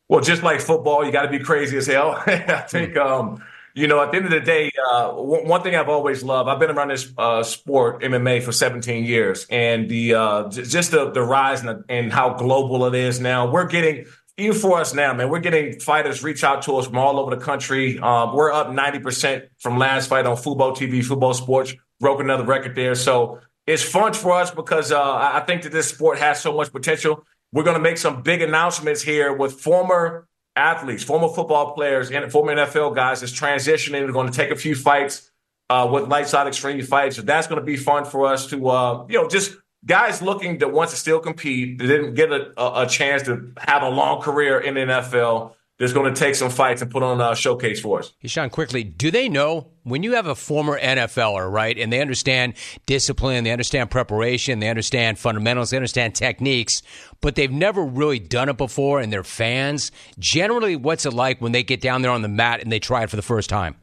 Well, 0.09 0.21
just 0.21 0.41
like 0.41 0.59
football, 0.59 1.05
you 1.05 1.11
got 1.11 1.21
to 1.21 1.29
be 1.29 1.39
crazy 1.39 1.77
as 1.77 1.85
hell. 1.85 2.21
I 2.27 2.65
think, 2.67 2.97
um, 2.97 3.43
you 3.75 3.87
know, 3.87 4.01
at 4.01 4.11
the 4.11 4.17
end 4.17 4.25
of 4.25 4.31
the 4.31 4.39
day, 4.39 4.71
uh, 4.91 5.11
one 5.11 5.61
thing 5.61 5.75
I've 5.75 5.87
always 5.87 6.23
loved, 6.23 6.49
I've 6.49 6.59
been 6.59 6.71
around 6.71 6.89
this 6.89 7.13
uh, 7.15 7.43
sport, 7.43 8.01
MMA, 8.01 8.41
for 8.41 8.51
17 8.51 9.05
years, 9.05 9.45
and 9.51 9.87
the 9.87 10.15
uh, 10.15 10.49
just 10.49 10.91
the, 10.91 11.11
the 11.11 11.21
rise 11.21 11.63
and, 11.63 11.85
and 11.87 12.11
how 12.11 12.33
global 12.33 12.85
it 12.87 12.95
is 12.95 13.19
now. 13.19 13.51
We're 13.51 13.67
getting 13.67 14.05
even 14.39 14.57
for 14.57 14.79
us 14.79 14.93
now, 14.93 15.13
man, 15.13 15.29
we're 15.29 15.39
getting 15.39 15.79
fighters 15.79 16.23
reach 16.23 16.43
out 16.43 16.63
to 16.63 16.77
us 16.77 16.87
from 16.87 16.97
all 16.97 17.19
over 17.19 17.35
the 17.35 17.41
country. 17.41 17.99
Um, 17.99 18.33
we're 18.33 18.51
up 18.51 18.67
90% 18.67 19.49
from 19.59 19.77
last 19.77 20.07
fight 20.07 20.25
on 20.25 20.37
Fubo 20.37 20.75
TV, 20.75 20.99
Fubo 20.99 21.35
Sports, 21.35 21.75
broke 21.99 22.21
another 22.21 22.45
record 22.45 22.75
there. 22.75 22.95
So 22.95 23.41
it's 23.67 23.83
fun 23.83 24.13
for 24.13 24.31
us 24.31 24.49
because 24.49 24.91
uh, 24.91 25.01
I 25.01 25.41
think 25.41 25.63
that 25.63 25.71
this 25.71 25.89
sport 25.89 26.19
has 26.19 26.41
so 26.41 26.53
much 26.53 26.71
potential. 26.71 27.25
We're 27.51 27.63
going 27.63 27.77
to 27.77 27.81
make 27.81 27.97
some 27.97 28.21
big 28.21 28.41
announcements 28.41 29.01
here 29.01 29.33
with 29.33 29.53
former 29.53 30.27
athletes, 30.55 31.03
former 31.03 31.29
football 31.29 31.73
players, 31.73 32.11
and 32.11 32.31
former 32.31 32.55
NFL 32.55 32.95
guys 32.95 33.21
that's 33.21 33.33
transitioning. 33.33 33.91
They're 33.91 34.11
going 34.11 34.31
to 34.31 34.35
take 34.35 34.51
a 34.51 34.55
few 34.55 34.75
fights 34.75 35.31
uh, 35.69 35.89
with 35.91 36.07
lights 36.07 36.33
out 36.33 36.47
extreme 36.47 36.81
fights. 36.83 37.15
So 37.15 37.21
that's 37.21 37.47
going 37.47 37.59
to 37.59 37.65
be 37.65 37.77
fun 37.77 38.05
for 38.05 38.27
us 38.27 38.47
to, 38.47 38.69
uh, 38.69 39.05
you 39.07 39.21
know, 39.21 39.27
just 39.27 39.55
guys 39.85 40.21
looking 40.21 40.57
that 40.59 40.71
want 40.71 40.89
to 40.91 40.95
still 40.95 41.19
compete, 41.19 41.77
that 41.79 41.87
didn't 41.87 42.13
get 42.15 42.31
a, 42.31 42.81
a, 42.81 42.87
chance 42.87 43.23
to 43.23 43.53
have 43.57 43.83
a 43.83 43.89
long 43.89 44.21
career 44.21 44.59
in 44.59 44.73
the 44.75 44.81
NFL 44.81 45.53
that's 45.79 45.93
going 45.93 46.13
to 46.13 46.19
take 46.19 46.35
some 46.35 46.49
fights 46.49 46.81
and 46.81 46.91
put 46.91 47.01
on 47.03 47.21
a 47.21 47.35
showcase 47.35 47.79
for 47.79 47.99
us. 47.99 48.13
Shawne, 48.25 48.51
quickly, 48.51 48.83
do 48.83 49.09
they 49.09 49.29
know 49.29 49.71
when 49.83 50.03
you 50.03 50.13
have 50.13 50.27
a 50.27 50.35
former 50.35 50.77
NFLer, 50.77 51.49
right, 51.49 51.77
and 51.77 51.91
they 51.91 52.01
understand 52.01 52.53
discipline, 52.85 53.45
they 53.45 53.51
understand 53.51 53.89
preparation, 53.89 54.59
they 54.59 54.69
understand 54.69 55.17
fundamentals, 55.17 55.69
they 55.69 55.77
understand 55.77 56.15
techniques, 56.15 56.81
but 57.21 57.35
they've 57.35 57.51
never 57.51 57.83
really 57.83 58.19
done 58.19 58.49
it 58.49 58.57
before 58.57 58.99
and 58.99 59.11
they're 59.11 59.23
fans? 59.23 59.91
Generally, 60.19 60.75
what's 60.75 61.05
it 61.05 61.13
like 61.13 61.41
when 61.41 61.53
they 61.53 61.63
get 61.63 61.79
down 61.79 62.01
there 62.01 62.11
on 62.11 62.21
the 62.21 62.27
mat 62.27 62.61
and 62.61 62.71
they 62.71 62.79
try 62.79 63.03
it 63.03 63.09
for 63.09 63.15
the 63.15 63.21
first 63.21 63.49
time? 63.49 63.75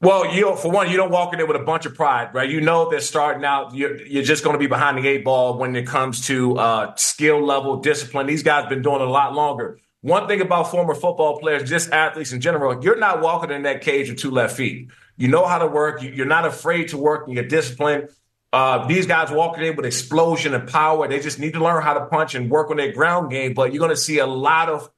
Well, 0.00 0.32
you 0.32 0.54
for 0.54 0.70
one, 0.70 0.90
you 0.90 0.96
don't 0.96 1.10
walk 1.10 1.32
in 1.32 1.38
there 1.38 1.46
with 1.46 1.56
a 1.56 1.64
bunch 1.64 1.84
of 1.84 1.94
pride, 1.94 2.32
right? 2.32 2.48
You 2.48 2.60
know 2.60 2.88
they're 2.88 3.00
starting 3.00 3.44
out. 3.44 3.74
You're, 3.74 4.00
you're 4.06 4.22
just 4.22 4.44
going 4.44 4.54
to 4.54 4.58
be 4.58 4.68
behind 4.68 4.96
the 4.96 5.08
eight 5.08 5.24
ball 5.24 5.58
when 5.58 5.74
it 5.74 5.88
comes 5.88 6.26
to 6.28 6.56
uh, 6.56 6.94
skill 6.94 7.44
level, 7.44 7.80
discipline. 7.80 8.28
These 8.28 8.44
guys 8.44 8.60
have 8.60 8.68
been 8.68 8.82
doing 8.82 9.00
it 9.00 9.08
a 9.08 9.10
lot 9.10 9.34
longer. 9.34 9.80
One 10.00 10.28
thing 10.28 10.40
about 10.40 10.70
former 10.70 10.94
football 10.94 11.38
players, 11.40 11.68
just 11.68 11.90
athletes 11.90 12.32
in 12.32 12.40
general, 12.40 12.82
you're 12.84 12.98
not 12.98 13.20
walking 13.20 13.50
in 13.50 13.62
that 13.62 13.80
cage 13.80 14.08
with 14.08 14.18
two 14.18 14.30
left 14.30 14.56
feet. 14.56 14.88
You 15.16 15.26
know 15.26 15.44
how 15.44 15.58
to 15.58 15.66
work. 15.66 16.02
You're 16.02 16.26
not 16.26 16.44
afraid 16.44 16.88
to 16.88 16.98
work 16.98 17.26
and 17.26 17.34
you're 17.34 17.48
disciplined. 17.48 18.10
Uh, 18.52 18.86
these 18.86 19.06
guys 19.06 19.30
walking 19.30 19.64
in 19.64 19.76
with 19.76 19.84
explosion 19.84 20.54
and 20.54 20.68
power. 20.68 21.08
They 21.08 21.18
just 21.18 21.40
need 21.40 21.54
to 21.54 21.62
learn 21.62 21.82
how 21.82 21.94
to 21.94 22.06
punch 22.06 22.36
and 22.36 22.48
work 22.48 22.70
on 22.70 22.76
their 22.76 22.92
ground 22.92 23.30
game. 23.30 23.54
But 23.54 23.72
you're 23.72 23.80
going 23.80 23.90
to 23.90 23.96
see 23.96 24.18
a 24.18 24.26
lot 24.26 24.68
of, 24.68 24.88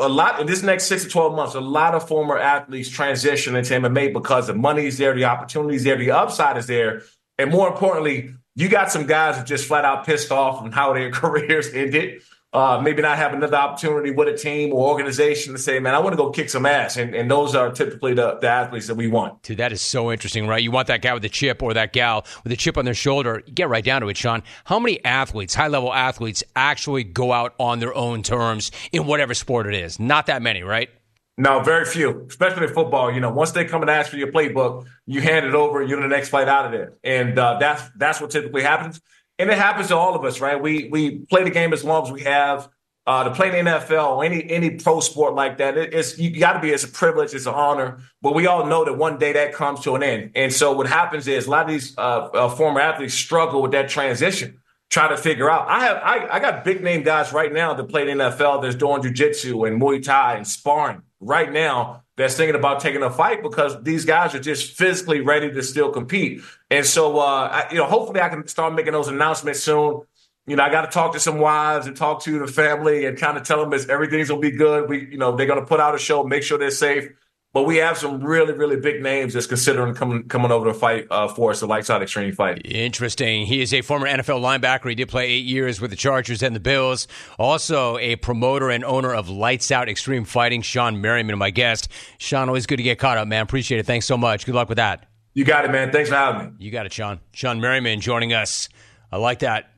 a 0.00 0.08
lot 0.08 0.40
in 0.40 0.46
this 0.46 0.62
next 0.62 0.86
six 0.86 1.04
to 1.04 1.10
12 1.10 1.36
months, 1.36 1.54
a 1.54 1.60
lot 1.60 1.94
of 1.94 2.08
former 2.08 2.38
athletes 2.38 2.88
transition 2.88 3.54
into 3.54 3.74
MMA 3.74 4.14
because 4.14 4.46
the 4.46 4.54
money 4.54 4.86
is 4.86 4.96
there, 4.96 5.14
the 5.14 5.26
opportunity 5.26 5.76
is 5.76 5.84
there, 5.84 5.96
the 5.96 6.10
upside 6.10 6.56
is 6.56 6.66
there. 6.66 7.02
And 7.38 7.50
more 7.50 7.68
importantly, 7.68 8.34
you 8.56 8.68
got 8.68 8.90
some 8.90 9.06
guys 9.06 9.36
who 9.36 9.44
just 9.44 9.66
flat 9.66 9.84
out 9.84 10.06
pissed 10.06 10.32
off 10.32 10.62
on 10.62 10.72
how 10.72 10.94
their 10.94 11.10
careers 11.12 11.72
ended 11.72 12.22
uh, 12.52 12.80
maybe 12.82 13.00
not 13.00 13.16
have 13.16 13.32
another 13.32 13.56
opportunity 13.56 14.10
with 14.10 14.28
a 14.28 14.36
team 14.36 14.72
or 14.72 14.88
organization 14.88 15.54
to 15.54 15.58
say, 15.58 15.78
man, 15.78 15.94
I 15.94 15.98
want 16.00 16.12
to 16.12 16.16
go 16.16 16.30
kick 16.30 16.50
some 16.50 16.66
ass. 16.66 16.98
And, 16.98 17.14
and 17.14 17.30
those 17.30 17.54
are 17.54 17.70
typically 17.70 18.12
the, 18.12 18.38
the 18.40 18.48
athletes 18.48 18.86
that 18.88 18.94
we 18.94 19.08
want. 19.08 19.42
Dude, 19.42 19.56
that 19.56 19.72
is 19.72 19.80
so 19.80 20.12
interesting, 20.12 20.46
right? 20.46 20.62
You 20.62 20.70
want 20.70 20.88
that 20.88 21.00
guy 21.00 21.14
with 21.14 21.22
the 21.22 21.30
chip 21.30 21.62
or 21.62 21.72
that 21.72 21.92
gal 21.92 22.26
with 22.44 22.52
a 22.52 22.56
chip 22.56 22.76
on 22.76 22.84
their 22.84 22.94
shoulder. 22.94 23.42
Get 23.54 23.70
right 23.70 23.84
down 23.84 24.02
to 24.02 24.08
it, 24.08 24.16
Shawne. 24.16 24.42
How 24.64 24.78
many 24.78 25.02
athletes, 25.04 25.54
high 25.54 25.68
level 25.68 25.92
athletes, 25.92 26.44
actually 26.54 27.04
go 27.04 27.32
out 27.32 27.54
on 27.58 27.78
their 27.78 27.94
own 27.94 28.22
terms 28.22 28.70
in 28.92 29.06
whatever 29.06 29.32
sport 29.32 29.66
it 29.66 29.74
is? 29.74 29.98
Not 29.98 30.26
that 30.26 30.42
many, 30.42 30.62
right? 30.62 30.90
No, 31.38 31.60
very 31.60 31.86
few, 31.86 32.26
especially 32.28 32.66
in 32.66 32.74
football. 32.74 33.10
You 33.10 33.20
know, 33.20 33.30
once 33.30 33.52
they 33.52 33.64
come 33.64 33.80
and 33.80 33.90
ask 33.90 34.10
for 34.10 34.18
your 34.18 34.30
playbook, 34.30 34.84
you 35.06 35.22
hand 35.22 35.46
it 35.46 35.54
over, 35.54 35.82
you're 35.82 36.00
the 36.02 36.06
next 36.06 36.28
fight 36.28 36.46
out 36.46 36.66
of 36.66 36.72
there. 36.72 36.92
And 37.02 37.38
uh, 37.38 37.56
that's 37.58 37.82
that's 37.96 38.20
what 38.20 38.30
typically 38.30 38.62
happens 38.62 39.00
and 39.38 39.50
it 39.50 39.58
happens 39.58 39.88
to 39.88 39.96
all 39.96 40.14
of 40.14 40.24
us, 40.24 40.40
right? 40.40 40.60
We 40.60 40.88
we 40.90 41.20
play 41.20 41.44
the 41.44 41.50
game 41.50 41.72
as 41.72 41.84
long 41.84 42.04
as 42.04 42.12
we 42.12 42.22
have. 42.22 42.68
Uh, 43.04 43.24
to 43.24 43.34
play 43.34 43.58
in 43.58 43.64
the 43.64 43.70
NFL 43.72 44.16
or 44.16 44.24
any 44.24 44.48
any 44.48 44.70
pro 44.70 45.00
sport 45.00 45.34
like 45.34 45.58
that, 45.58 45.76
it, 45.76 45.92
it's 45.92 46.16
you 46.18 46.38
got 46.38 46.52
to 46.52 46.60
be 46.60 46.70
it's 46.70 46.84
a 46.84 46.88
privilege, 46.88 47.34
it's 47.34 47.46
an 47.46 47.54
honor. 47.54 47.98
But 48.20 48.32
we 48.32 48.46
all 48.46 48.64
know 48.66 48.84
that 48.84 48.96
one 48.96 49.18
day 49.18 49.32
that 49.32 49.52
comes 49.52 49.80
to 49.80 49.96
an 49.96 50.04
end. 50.04 50.30
And 50.36 50.52
so 50.52 50.72
what 50.72 50.86
happens 50.86 51.26
is 51.26 51.48
a 51.48 51.50
lot 51.50 51.64
of 51.64 51.72
these 51.72 51.98
uh, 51.98 52.28
uh, 52.32 52.48
former 52.50 52.80
athletes 52.80 53.14
struggle 53.14 53.60
with 53.60 53.72
that 53.72 53.88
transition, 53.88 54.60
try 54.88 55.08
to 55.08 55.16
figure 55.16 55.50
out. 55.50 55.66
I 55.68 55.80
have 55.80 55.96
I, 55.96 56.36
I 56.36 56.38
got 56.38 56.62
big 56.62 56.80
name 56.80 57.02
guys 57.02 57.32
right 57.32 57.52
now 57.52 57.74
that 57.74 57.84
play 57.88 58.08
in 58.08 58.18
the 58.18 58.30
NFL 58.30 58.62
that's 58.62 58.76
doing 58.76 59.02
jujitsu 59.02 59.66
and 59.66 59.82
Muay 59.82 60.00
Thai 60.00 60.36
and 60.36 60.46
sparring 60.46 61.02
right 61.18 61.52
now 61.52 62.04
that's 62.22 62.36
thinking 62.36 62.54
about 62.54 62.80
taking 62.80 63.02
a 63.02 63.10
fight 63.10 63.42
because 63.42 63.82
these 63.82 64.04
guys 64.04 64.34
are 64.34 64.40
just 64.40 64.72
physically 64.72 65.20
ready 65.20 65.50
to 65.52 65.62
still 65.62 65.90
compete. 65.90 66.40
And 66.70 66.86
so, 66.86 67.18
uh, 67.18 67.22
I, 67.22 67.66
you 67.70 67.78
know, 67.78 67.86
hopefully 67.86 68.20
I 68.20 68.28
can 68.28 68.46
start 68.46 68.74
making 68.74 68.92
those 68.92 69.08
announcements 69.08 69.60
soon. 69.60 70.02
You 70.46 70.56
know, 70.56 70.62
I 70.62 70.70
got 70.70 70.82
to 70.82 70.90
talk 70.90 71.12
to 71.12 71.20
some 71.20 71.38
wives 71.38 71.86
and 71.86 71.96
talk 71.96 72.22
to 72.22 72.38
the 72.38 72.46
family 72.46 73.06
and 73.06 73.18
kind 73.18 73.36
of 73.36 73.44
tell 73.44 73.60
them 73.60 73.70
that 73.70 73.90
everything's 73.90 74.28
gonna 74.28 74.40
be 74.40 74.52
good. 74.52 74.88
We, 74.88 75.10
you 75.10 75.18
know, 75.18 75.36
they're 75.36 75.46
gonna 75.46 75.66
put 75.66 75.80
out 75.80 75.94
a 75.94 75.98
show, 75.98 76.24
make 76.24 76.42
sure 76.42 76.58
they're 76.58 76.70
safe. 76.70 77.10
But 77.54 77.64
we 77.64 77.76
have 77.76 77.98
some 77.98 78.24
really, 78.24 78.54
really 78.54 78.76
big 78.76 79.02
names 79.02 79.34
that's 79.34 79.46
considering 79.46 79.94
coming 79.94 80.26
coming 80.26 80.50
over 80.50 80.66
to 80.68 80.74
fight 80.74 81.06
uh, 81.10 81.28
for 81.28 81.50
us, 81.50 81.60
the 81.60 81.66
Lights 81.66 81.90
Out 81.90 82.00
Extreme 82.00 82.32
fight. 82.32 82.62
Interesting. 82.64 83.44
He 83.44 83.60
is 83.60 83.74
a 83.74 83.82
former 83.82 84.06
NFL 84.06 84.40
linebacker. 84.40 84.88
He 84.88 84.94
did 84.94 85.10
play 85.10 85.26
eight 85.26 85.44
years 85.44 85.78
with 85.78 85.90
the 85.90 85.96
Chargers 85.96 86.42
and 86.42 86.56
the 86.56 86.60
Bills. 86.60 87.06
Also, 87.38 87.98
a 87.98 88.16
promoter 88.16 88.70
and 88.70 88.82
owner 88.84 89.12
of 89.12 89.28
Lights 89.28 89.70
Out 89.70 89.90
Extreme 89.90 90.24
Fighting. 90.24 90.62
Shawne 90.62 90.98
Merriman, 90.98 91.36
my 91.36 91.50
guest. 91.50 91.88
Shawne, 92.18 92.46
always 92.46 92.66
good 92.66 92.78
to 92.78 92.82
get 92.82 92.98
caught 92.98 93.18
up, 93.18 93.28
man. 93.28 93.42
Appreciate 93.42 93.78
it. 93.78 93.86
Thanks 93.86 94.06
so 94.06 94.16
much. 94.16 94.46
Good 94.46 94.54
luck 94.54 94.70
with 94.70 94.76
that. 94.76 95.06
You 95.34 95.44
got 95.44 95.66
it, 95.66 95.70
man. 95.70 95.92
Thanks 95.92 96.08
for 96.08 96.16
having 96.16 96.52
me. 96.52 96.56
You 96.58 96.70
got 96.70 96.86
it, 96.86 96.92
Sean. 96.94 97.20
Shawne 97.34 97.60
Merriman 97.60 98.00
joining 98.00 98.32
us. 98.32 98.70
I 99.10 99.18
like 99.18 99.40
that. 99.40 99.70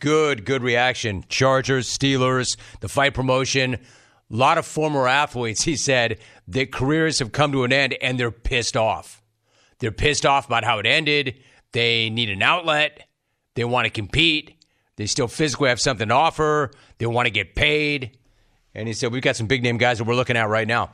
Good, 0.00 0.44
good 0.44 0.62
reaction. 0.62 1.24
Chargers, 1.28 1.86
Steelers, 1.86 2.56
the 2.80 2.88
fight 2.88 3.14
promotion. 3.14 3.74
A 3.74 4.36
lot 4.36 4.58
of 4.58 4.66
former 4.66 5.08
athletes, 5.08 5.62
he 5.62 5.74
said, 5.74 6.18
their 6.50 6.66
careers 6.66 7.20
have 7.20 7.30
come 7.30 7.52
to 7.52 7.62
an 7.62 7.72
end 7.72 7.96
and 8.02 8.18
they're 8.18 8.32
pissed 8.32 8.76
off. 8.76 9.22
They're 9.78 9.92
pissed 9.92 10.26
off 10.26 10.46
about 10.46 10.64
how 10.64 10.80
it 10.80 10.86
ended. 10.86 11.36
They 11.72 12.10
need 12.10 12.28
an 12.28 12.42
outlet. 12.42 13.06
They 13.54 13.64
want 13.64 13.86
to 13.86 13.90
compete. 13.90 14.56
They 14.96 15.06
still 15.06 15.28
physically 15.28 15.68
have 15.68 15.80
something 15.80 16.08
to 16.08 16.14
offer. 16.14 16.72
They 16.98 17.06
want 17.06 17.26
to 17.26 17.30
get 17.30 17.54
paid. 17.54 18.18
And 18.74 18.88
he 18.88 18.94
said, 18.94 19.12
We've 19.12 19.22
got 19.22 19.36
some 19.36 19.46
big 19.46 19.62
name 19.62 19.78
guys 19.78 19.98
that 19.98 20.04
we're 20.04 20.16
looking 20.16 20.36
at 20.36 20.48
right 20.48 20.66
now. 20.66 20.92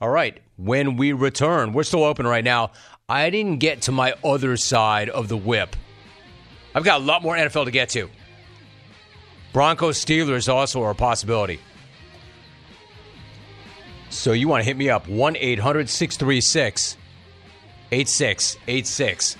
All 0.00 0.10
right. 0.10 0.40
When 0.56 0.96
we 0.96 1.12
return, 1.12 1.72
we're 1.72 1.84
still 1.84 2.04
open 2.04 2.26
right 2.26 2.44
now. 2.44 2.72
I 3.08 3.30
didn't 3.30 3.58
get 3.58 3.82
to 3.82 3.92
my 3.92 4.14
other 4.22 4.58
side 4.58 5.08
of 5.08 5.28
the 5.28 5.36
whip. 5.36 5.74
I've 6.74 6.84
got 6.84 7.00
a 7.00 7.04
lot 7.04 7.22
more 7.22 7.34
NFL 7.34 7.64
to 7.64 7.70
get 7.70 7.88
to. 7.90 8.10
Broncos 9.54 10.04
Steelers 10.04 10.52
also 10.52 10.82
are 10.82 10.90
a 10.90 10.94
possibility. 10.94 11.60
So 14.10 14.32
you 14.32 14.48
want 14.48 14.62
to 14.62 14.64
hit 14.64 14.76
me 14.76 14.88
up 14.88 15.08
1 15.08 15.36
800 15.36 15.88
636 15.88 16.96
8686. 17.90 19.36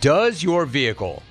Does 0.00 0.42
your 0.42 0.66
vehicle 0.66 1.22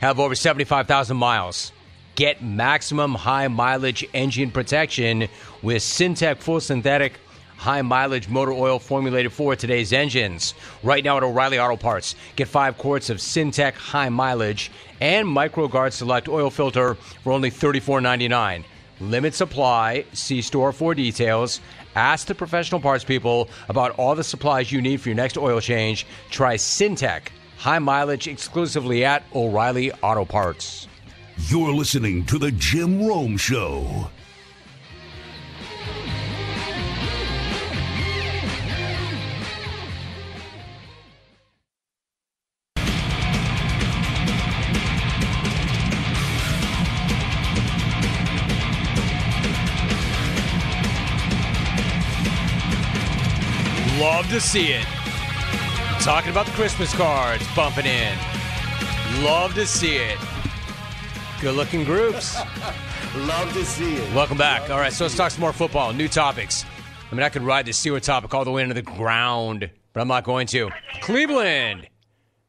have 0.00 0.18
over 0.18 0.34
75,000 0.34 1.16
miles? 1.16 1.72
Get 2.14 2.42
maximum 2.42 3.14
high 3.14 3.48
mileage 3.48 4.06
engine 4.14 4.50
protection 4.50 5.28
with 5.62 5.82
Syntec 5.82 6.38
Full 6.38 6.60
Synthetic 6.60 7.14
high 7.56 7.82
mileage 7.82 8.28
motor 8.28 8.52
oil 8.52 8.78
formulated 8.78 9.32
for 9.32 9.56
today's 9.56 9.92
engines. 9.92 10.54
Right 10.82 11.02
now 11.02 11.16
at 11.16 11.22
O'Reilly 11.22 11.58
Auto 11.58 11.76
Parts, 11.76 12.14
get 12.36 12.48
five 12.48 12.78
quarts 12.78 13.10
of 13.10 13.18
Syntec 13.18 13.74
high 13.74 14.08
mileage 14.08 14.70
and 15.00 15.26
MicroGard 15.26 15.92
Select 15.92 16.28
oil 16.28 16.50
filter 16.50 16.94
for 17.22 17.32
only 17.32 17.50
$34.99. 17.50 18.64
Limit 19.00 19.34
supply. 19.34 20.04
See 20.12 20.42
store 20.42 20.72
for 20.72 20.94
details. 20.94 21.60
Ask 21.94 22.26
the 22.26 22.34
professional 22.34 22.80
parts 22.80 23.04
people 23.04 23.48
about 23.68 23.92
all 23.98 24.14
the 24.14 24.24
supplies 24.24 24.70
you 24.72 24.80
need 24.82 25.00
for 25.00 25.08
your 25.08 25.16
next 25.16 25.36
oil 25.36 25.60
change. 25.60 26.06
Try 26.30 26.56
Syntec 26.56 27.28
high 27.56 27.78
mileage 27.78 28.28
exclusively 28.28 29.04
at 29.04 29.24
O'Reilly 29.34 29.92
Auto 30.02 30.24
Parts. 30.24 30.88
You're 31.48 31.72
listening 31.72 32.24
to 32.26 32.38
The 32.38 32.52
Jim 32.52 33.06
Rome 33.06 33.36
Show. 33.36 34.10
Love 54.26 54.34
to 54.34 54.40
see 54.40 54.72
it. 54.72 54.84
Talking 56.00 56.32
about 56.32 56.46
the 56.46 56.52
Christmas 56.52 56.92
cards 56.92 57.46
bumping 57.54 57.86
in. 57.86 58.18
Love 59.22 59.54
to 59.54 59.64
see 59.64 59.98
it. 59.98 60.18
Good 61.40 61.54
looking 61.54 61.84
groups. 61.84 62.36
Love 63.18 63.52
to 63.52 63.64
see 63.64 63.94
it. 63.94 64.14
Welcome 64.16 64.36
back. 64.36 64.68
All 64.68 64.80
right, 64.80 64.92
so 64.92 65.04
let's 65.04 65.16
talk 65.16 65.30
some 65.30 65.42
more 65.42 65.52
football. 65.52 65.92
New 65.92 66.08
topics. 66.08 66.64
I 67.08 67.14
mean, 67.14 67.22
I 67.22 67.28
could 67.28 67.42
ride 67.42 67.66
the 67.66 67.70
Steeler 67.70 68.00
topic 68.00 68.34
all 68.34 68.44
the 68.44 68.50
way 68.50 68.62
into 68.62 68.74
the 68.74 68.82
ground, 68.82 69.70
but 69.92 70.00
I'm 70.00 70.08
not 70.08 70.24
going 70.24 70.48
to. 70.48 70.70
Cleveland. 71.02 71.86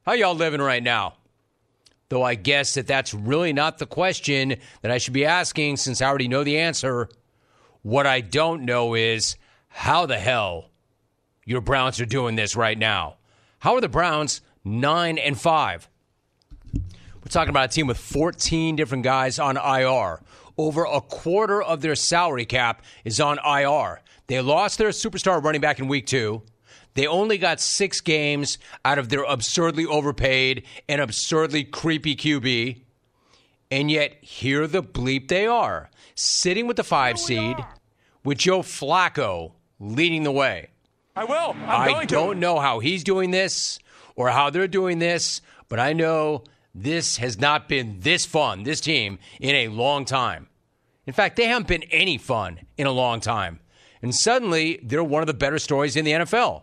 How 0.01 0.13
y'all 0.13 0.33
living 0.33 0.61
right 0.61 0.81
now? 0.81 1.17
Though 2.09 2.23
I 2.23 2.33
guess 2.33 2.73
that 2.73 2.87
that's 2.87 3.13
really 3.13 3.53
not 3.53 3.77
the 3.77 3.85
question 3.85 4.55
that 4.81 4.89
I 4.89 4.97
should 4.97 5.13
be 5.13 5.25
asking 5.25 5.77
since 5.77 6.01
I 6.01 6.07
already 6.07 6.27
know 6.27 6.43
the 6.43 6.57
answer. 6.57 7.07
What 7.83 8.07
I 8.07 8.21
don't 8.21 8.65
know 8.65 8.95
is 8.95 9.35
how 9.67 10.07
the 10.07 10.17
hell 10.17 10.71
your 11.47 11.61
Browns 11.61 12.01
are 12.01 12.05
doing 12.05 12.35
this 12.35 12.57
right 12.57 12.77
now. 12.77 13.15
How 13.59 13.73
are 13.75 13.81
the 13.81 13.87
Browns 13.87 14.41
9 14.65 15.17
and 15.17 15.39
5? 15.39 15.89
We're 16.73 17.29
talking 17.29 17.49
about 17.49 17.69
a 17.69 17.73
team 17.73 17.87
with 17.87 17.97
14 17.97 18.75
different 18.75 19.05
guys 19.05 19.39
on 19.39 19.55
IR. 19.55 20.19
Over 20.57 20.83
a 20.83 20.99
quarter 20.99 21.63
of 21.63 21.79
their 21.79 21.95
salary 21.95 22.45
cap 22.45 22.83
is 23.05 23.21
on 23.21 23.39
IR. 23.45 24.01
They 24.27 24.41
lost 24.41 24.77
their 24.77 24.89
superstar 24.89 25.41
running 25.41 25.61
back 25.61 25.79
in 25.79 25.87
week 25.87 26.05
two. 26.05 26.41
They 26.95 27.07
only 27.07 27.37
got 27.37 27.61
six 27.61 28.01
games 28.01 28.57
out 28.83 28.99
of 28.99 29.07
their 29.07 29.23
absurdly 29.23 29.85
overpaid 29.85 30.63
and 30.89 30.99
absurdly 30.99 31.63
creepy 31.63 32.17
QB. 32.17 32.81
And 33.71 33.89
yet, 33.89 34.17
here 34.19 34.67
the 34.67 34.83
bleep 34.83 35.29
they 35.29 35.47
are, 35.47 35.89
sitting 36.13 36.67
with 36.67 36.75
the 36.75 36.83
five 36.83 37.17
seed, 37.17 37.55
with 38.25 38.39
Joe 38.39 38.63
Flacco 38.63 39.53
leading 39.79 40.23
the 40.23 40.31
way. 40.31 40.71
I 41.17 41.23
will. 41.23 41.55
I'm 41.65 41.81
I 41.81 41.87
going 41.87 42.07
don't 42.07 42.35
to. 42.35 42.39
know 42.39 42.59
how 42.59 42.77
he's 42.77 43.03
doing 43.03 43.31
this 43.31 43.79
or 44.15 44.29
how 44.29 44.51
they're 44.51 44.67
doing 44.67 44.99
this, 44.99 45.41
but 45.67 45.79
I 45.79 45.93
know 45.93 46.43
this 46.75 47.17
has 47.17 47.39
not 47.39 47.67
been 47.67 47.97
this 48.01 48.23
fun, 48.23 48.61
this 48.61 48.79
team, 48.79 49.17
in 49.39 49.55
a 49.55 49.69
long 49.69 50.05
time. 50.05 50.47
In 51.07 51.13
fact, 51.13 51.35
they 51.35 51.45
haven't 51.45 51.67
been 51.67 51.81
any 51.89 52.19
fun 52.19 52.59
in 52.77 52.85
a 52.85 52.91
long 52.91 53.19
time. 53.19 53.61
And 54.03 54.13
suddenly, 54.13 54.79
they're 54.83 55.03
one 55.03 55.23
of 55.23 55.27
the 55.27 55.33
better 55.33 55.57
stories 55.57 55.95
in 55.95 56.05
the 56.05 56.11
NFL. 56.11 56.61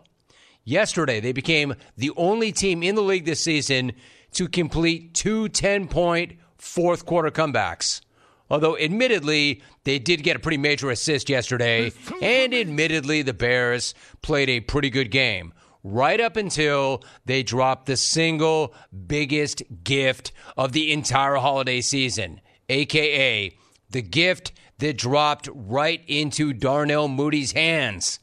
Yesterday, 0.63 1.19
they 1.19 1.33
became 1.33 1.75
the 1.97 2.11
only 2.15 2.53
team 2.53 2.81
in 2.81 2.95
the 2.95 3.01
league 3.01 3.25
this 3.25 3.41
season 3.43 3.91
to 4.31 4.47
complete 4.47 5.13
two 5.13 5.49
10 5.49 5.89
point 5.89 6.37
fourth 6.57 7.05
quarter 7.05 7.29
comebacks. 7.29 7.99
Although, 8.49 8.77
admittedly, 8.77 9.61
they 9.85 9.97
did 9.97 10.23
get 10.23 10.35
a 10.35 10.39
pretty 10.39 10.57
major 10.57 10.91
assist 10.91 11.29
yesterday, 11.29 11.91
and 12.21 12.53
admittedly, 12.53 13.21
the 13.21 13.33
Bears 13.33 13.95
played 14.21 14.49
a 14.49 14.59
pretty 14.59 14.89
good 14.89 15.09
game. 15.09 15.53
Right 15.83 16.19
up 16.19 16.35
until 16.35 17.03
they 17.25 17.43
dropped 17.43 17.85
the 17.85 17.97
single 17.97 18.73
biggest 19.07 19.61
gift 19.83 20.31
of 20.57 20.71
the 20.71 20.91
entire 20.91 21.35
holiday 21.35 21.81
season, 21.81 22.41
aka 22.69 23.51
the 23.89 24.01
gift 24.01 24.51
that 24.79 24.97
dropped 24.97 25.47
right 25.53 26.01
into 26.07 26.53
Darnell 26.53 27.07
Moody's 27.07 27.51
hands. 27.51 28.19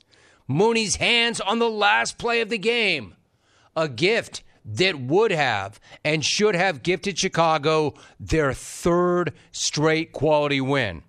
Mooney's 0.48 0.96
hands 0.96 1.40
on 1.40 1.58
the 1.60 1.70
last 1.70 2.18
play 2.18 2.40
of 2.40 2.48
the 2.48 2.58
game. 2.58 3.14
A 3.74 3.88
gift 3.88 4.42
that 4.64 5.00
would 5.00 5.30
have 5.30 5.80
and 6.04 6.24
should 6.24 6.54
have 6.54 6.82
gifted 6.82 7.18
Chicago 7.18 7.94
their 8.20 8.52
third 8.52 9.32
straight 9.50 10.12
quality 10.12 10.60
win. 10.60 11.02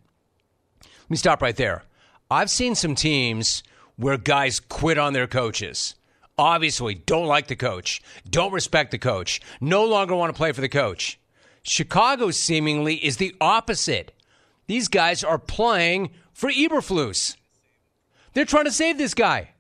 Let 0.82 1.10
me 1.10 1.18
stop 1.18 1.42
right 1.42 1.56
there. 1.56 1.84
I've 2.32 2.50
seen 2.50 2.76
some 2.76 2.96
teams 2.96 3.63
where 3.96 4.18
guys 4.18 4.60
quit 4.60 4.98
on 4.98 5.13
their 5.13 5.28
coaches. 5.28 5.96
Obviously, 6.38 6.96
don't 6.96 7.28
like 7.28 7.48
the 7.48 7.56
coach, 7.56 8.02
don't 8.28 8.54
respect 8.54 8.89
the 8.89 8.98
coach, 8.98 9.39
no 9.62 9.86
longer 9.86 10.16
want 10.16 10.34
to 10.34 10.38
play 10.38 10.52
for 10.52 10.62
the 10.62 10.70
coach. 10.70 11.20
Chicago 11.62 12.32
seemingly 12.32 12.96
is 12.96 13.18
the 13.18 13.36
opposite. 13.39 14.12
These 14.66 14.88
guys 14.88 15.24
are 15.24 15.38
playing 15.38 16.10
for 16.34 16.50
Eberflus. 16.52 17.36
They're 18.34 18.46
trying 18.46 18.66
to 18.66 18.72
save 18.72 18.98
this 18.98 19.13
guy. 19.13 19.53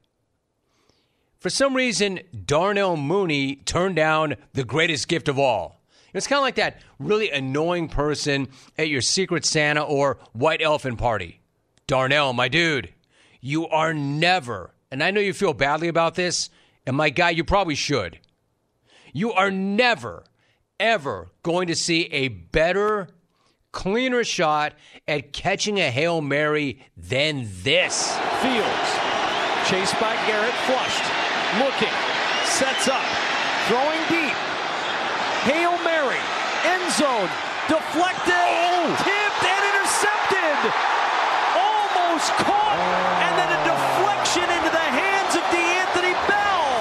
For 1.43 1.49
some 1.49 1.75
reason, 1.75 2.21
Darnell 2.45 2.95
Mooney 2.95 3.57
turned 3.57 3.97
down 3.97 4.37
the 4.53 4.63
greatest 4.63 5.09
gift 5.09 5.27
of 5.27 5.37
all. 5.37 5.81
It's 6.13 6.25
kind 6.25 6.37
of 6.37 6.43
like 6.43 6.55
that 6.55 6.81
really 6.99 7.31
annoying 7.31 7.89
person 7.89 8.47
at 8.77 8.87
your 8.87 9.01
Secret 9.01 9.43
Santa 9.43 9.81
or 9.83 10.19
White 10.31 10.61
Elephant 10.61 10.99
party. 10.99 11.41
Darnell, 11.85 12.31
my 12.31 12.47
dude, 12.47 12.93
you 13.41 13.67
are 13.67 13.93
never, 13.93 14.73
and 14.89 15.03
I 15.03 15.11
know 15.11 15.19
you 15.19 15.33
feel 15.33 15.53
badly 15.53 15.89
about 15.89 16.15
this, 16.15 16.49
and 16.87 16.95
my 16.95 17.09
guy, 17.09 17.31
you 17.31 17.43
probably 17.43 17.75
should. 17.75 18.19
You 19.11 19.33
are 19.33 19.51
never, 19.51 20.23
ever 20.79 21.29
going 21.43 21.67
to 21.67 21.75
see 21.75 22.03
a 22.03 22.29
better, 22.29 23.09
cleaner 23.73 24.23
shot 24.23 24.75
at 25.09 25.33
catching 25.33 25.77
a 25.77 25.91
Hail 25.91 26.21
Mary 26.21 26.85
than 26.95 27.49
this. 27.63 28.17
Fields. 28.41 28.99
Chased 29.67 29.99
by 29.99 30.15
Garrett. 30.25 30.53
Flushed 30.53 31.32
looking, 31.59 31.93
sets 32.45 32.87
up, 32.87 33.03
throwing 33.67 34.01
deep. 34.09 34.37
Hail 35.45 35.75
Mary, 35.83 36.21
end 36.63 36.87
zone, 36.95 37.29
deflected, 37.67 38.31
oh. 38.31 38.87
tipped, 39.03 39.43
and 39.43 39.63
intercepted. 39.75 40.59
Almost 41.53 42.31
caught, 42.41 42.79
oh. 42.79 43.23
and 43.27 43.33
then 43.37 43.49
a 43.51 43.59
deflection 43.67 44.47
into 44.47 44.71
the 44.71 44.87
hands 44.87 45.35
of 45.35 45.43
D'Anthony 45.51 46.15
Bell. 46.31 46.71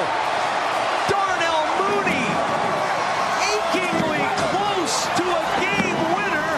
Darnell 1.10 1.64
Mooney, 1.82 2.26
achingly 3.50 4.24
close 4.46 5.10
to 5.18 5.24
a 5.26 5.44
game 5.58 5.98
winner, 6.14 6.52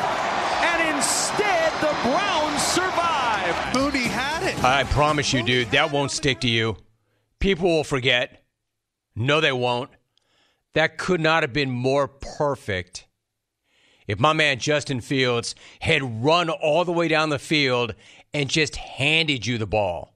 and 0.70 0.78
instead 0.94 1.72
the 1.80 1.94
Browns 2.04 2.62
survive. 2.62 3.56
Mooney 3.74 4.06
had 4.12 4.42
it. 4.44 4.62
I 4.62 4.84
promise 4.84 5.32
you, 5.32 5.42
dude, 5.42 5.70
that 5.70 5.90
won't 5.90 6.10
stick 6.10 6.40
to 6.40 6.48
you. 6.48 6.76
People 7.44 7.68
will 7.68 7.84
forget. 7.84 8.42
No, 9.14 9.42
they 9.42 9.52
won't. 9.52 9.90
That 10.72 10.96
could 10.96 11.20
not 11.20 11.42
have 11.42 11.52
been 11.52 11.70
more 11.70 12.08
perfect. 12.08 13.06
If 14.08 14.18
my 14.18 14.32
man 14.32 14.58
Justin 14.58 15.02
Fields 15.02 15.54
had 15.80 16.24
run 16.24 16.48
all 16.48 16.86
the 16.86 16.92
way 16.92 17.06
down 17.06 17.28
the 17.28 17.38
field 17.38 17.96
and 18.32 18.48
just 18.48 18.76
handed 18.76 19.44
you 19.44 19.58
the 19.58 19.66
ball. 19.66 20.14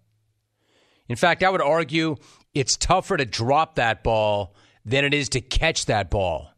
In 1.06 1.16
fact, 1.16 1.42
I 1.42 1.50
would 1.50 1.60
argue 1.60 2.16
it's 2.54 2.78
tougher 2.78 3.18
to 3.18 3.26
drop 3.26 3.74
that 3.74 4.02
ball 4.02 4.54
than 4.86 5.04
it 5.04 5.12
is 5.12 5.28
to 5.28 5.42
catch 5.42 5.84
that 5.84 6.08
ball. 6.08 6.54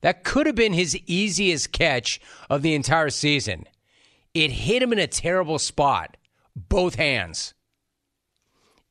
That 0.00 0.24
could 0.24 0.46
have 0.46 0.56
been 0.56 0.72
his 0.72 0.96
easiest 1.04 1.70
catch 1.70 2.18
of 2.48 2.62
the 2.62 2.74
entire 2.74 3.10
season. 3.10 3.66
It 4.32 4.52
hit 4.52 4.82
him 4.82 4.94
in 4.94 4.98
a 4.98 5.06
terrible 5.06 5.58
spot, 5.58 6.16
both 6.56 6.94
hands. 6.94 7.52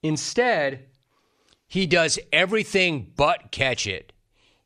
Instead, 0.04 0.90
he 1.72 1.88
does 1.88 2.20
everything 2.34 3.14
but 3.16 3.50
catch 3.50 3.88
it. 3.88 4.12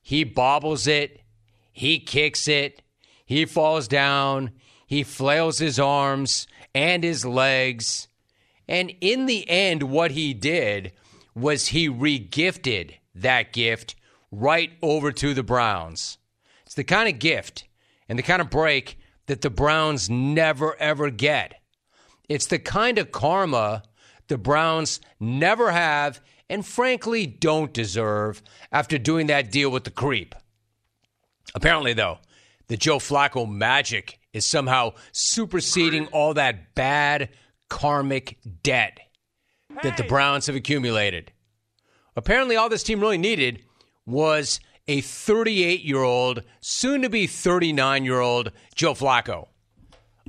He 0.01 0.23
bobbles 0.23 0.87
it, 0.87 1.21
he 1.71 1.99
kicks 1.99 2.47
it, 2.47 2.81
he 3.27 3.45
falls 3.45 3.87
down, 3.87 4.49
he 4.87 5.03
flails 5.03 5.59
his 5.59 5.79
arms 5.79 6.47
and 6.73 7.03
his 7.03 7.23
legs. 7.23 8.07
And 8.67 8.91
in 9.01 9.27
the 9.27 9.47
end, 9.47 9.83
what 9.83 10.11
he 10.11 10.33
did 10.33 10.93
was 11.35 11.67
he 11.67 11.87
regifted 11.87 12.95
that 13.13 13.53
gift 13.53 13.95
right 14.31 14.71
over 14.81 15.11
to 15.11 15.35
the 15.35 15.43
Browns. 15.43 16.17
It's 16.65 16.73
the 16.73 16.83
kind 16.83 17.07
of 17.07 17.19
gift 17.19 17.65
and 18.09 18.17
the 18.17 18.23
kind 18.23 18.41
of 18.41 18.49
break 18.49 18.97
that 19.27 19.41
the 19.41 19.51
Browns 19.51 20.09
never 20.09 20.75
ever 20.77 21.11
get. 21.11 21.61
It's 22.27 22.47
the 22.47 22.57
kind 22.57 22.97
of 22.97 23.11
karma 23.11 23.83
the 24.27 24.39
Browns 24.39 24.99
never 25.19 25.71
have 25.71 26.19
and 26.49 26.65
frankly 26.65 27.25
don't 27.25 27.73
deserve 27.73 28.41
after 28.71 28.97
doing 28.97 29.27
that 29.27 29.51
deal 29.51 29.69
with 29.69 29.83
the 29.83 29.91
creep. 29.91 30.35
Apparently, 31.53 31.93
though, 31.93 32.19
the 32.67 32.77
Joe 32.77 32.97
Flacco 32.97 33.49
magic 33.49 34.19
is 34.33 34.45
somehow 34.45 34.93
superseding 35.11 36.07
all 36.07 36.33
that 36.33 36.75
bad 36.75 37.29
karmic 37.69 38.37
debt 38.63 38.99
that 39.83 39.97
the 39.97 40.03
Browns 40.03 40.47
have 40.47 40.55
accumulated. 40.55 41.31
Apparently, 42.15 42.55
all 42.55 42.69
this 42.69 42.83
team 42.83 42.99
really 42.99 43.17
needed 43.17 43.61
was 44.05 44.59
a 44.87 45.01
38 45.01 45.81
year 45.81 46.03
old, 46.03 46.43
soon 46.61 47.01
to 47.01 47.09
be 47.09 47.27
39 47.27 48.05
year 48.05 48.19
old 48.19 48.51
Joe 48.75 48.93
Flacco. 48.93 49.47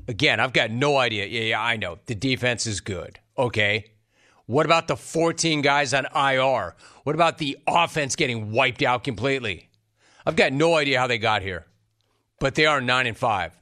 Again, 0.09 0.41
I've 0.41 0.53
got 0.53 0.71
no 0.71 0.97
idea. 0.99 1.27
Yeah, 1.27 1.43
yeah, 1.43 1.61
I 1.61 1.77
know. 1.77 1.99
The 2.07 2.15
defense 2.15 2.67
is 2.67 2.81
good. 2.81 3.19
Okay. 3.37 3.93
What 4.47 4.65
about 4.65 4.87
the 4.87 4.97
14 4.97 5.61
guys 5.61 5.93
on 5.93 6.07
IR? 6.15 6.75
What 7.03 7.15
about 7.15 7.39
the 7.39 7.59
offense 7.67 8.17
getting 8.17 8.53
wiped 8.53 8.83
out 8.83 9.05
completely? 9.05 9.69
I've 10.25 10.37
got 10.37 10.53
no 10.53 10.75
idea 10.77 10.99
how 10.99 11.07
they 11.07 11.19
got 11.19 11.43
here, 11.43 11.67
but 12.41 12.55
they 12.55 12.67
are 12.67 12.81
9 12.81 13.07
and 13.07 13.17
5. 13.17 13.59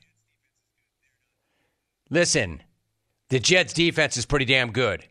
Listen, 2.11 2.63
the 3.31 3.41
Jets 3.41 3.73
defense 3.73 4.17
is 4.17 4.27
pretty 4.27 4.45
damn 4.45 4.73
good. 4.73 5.05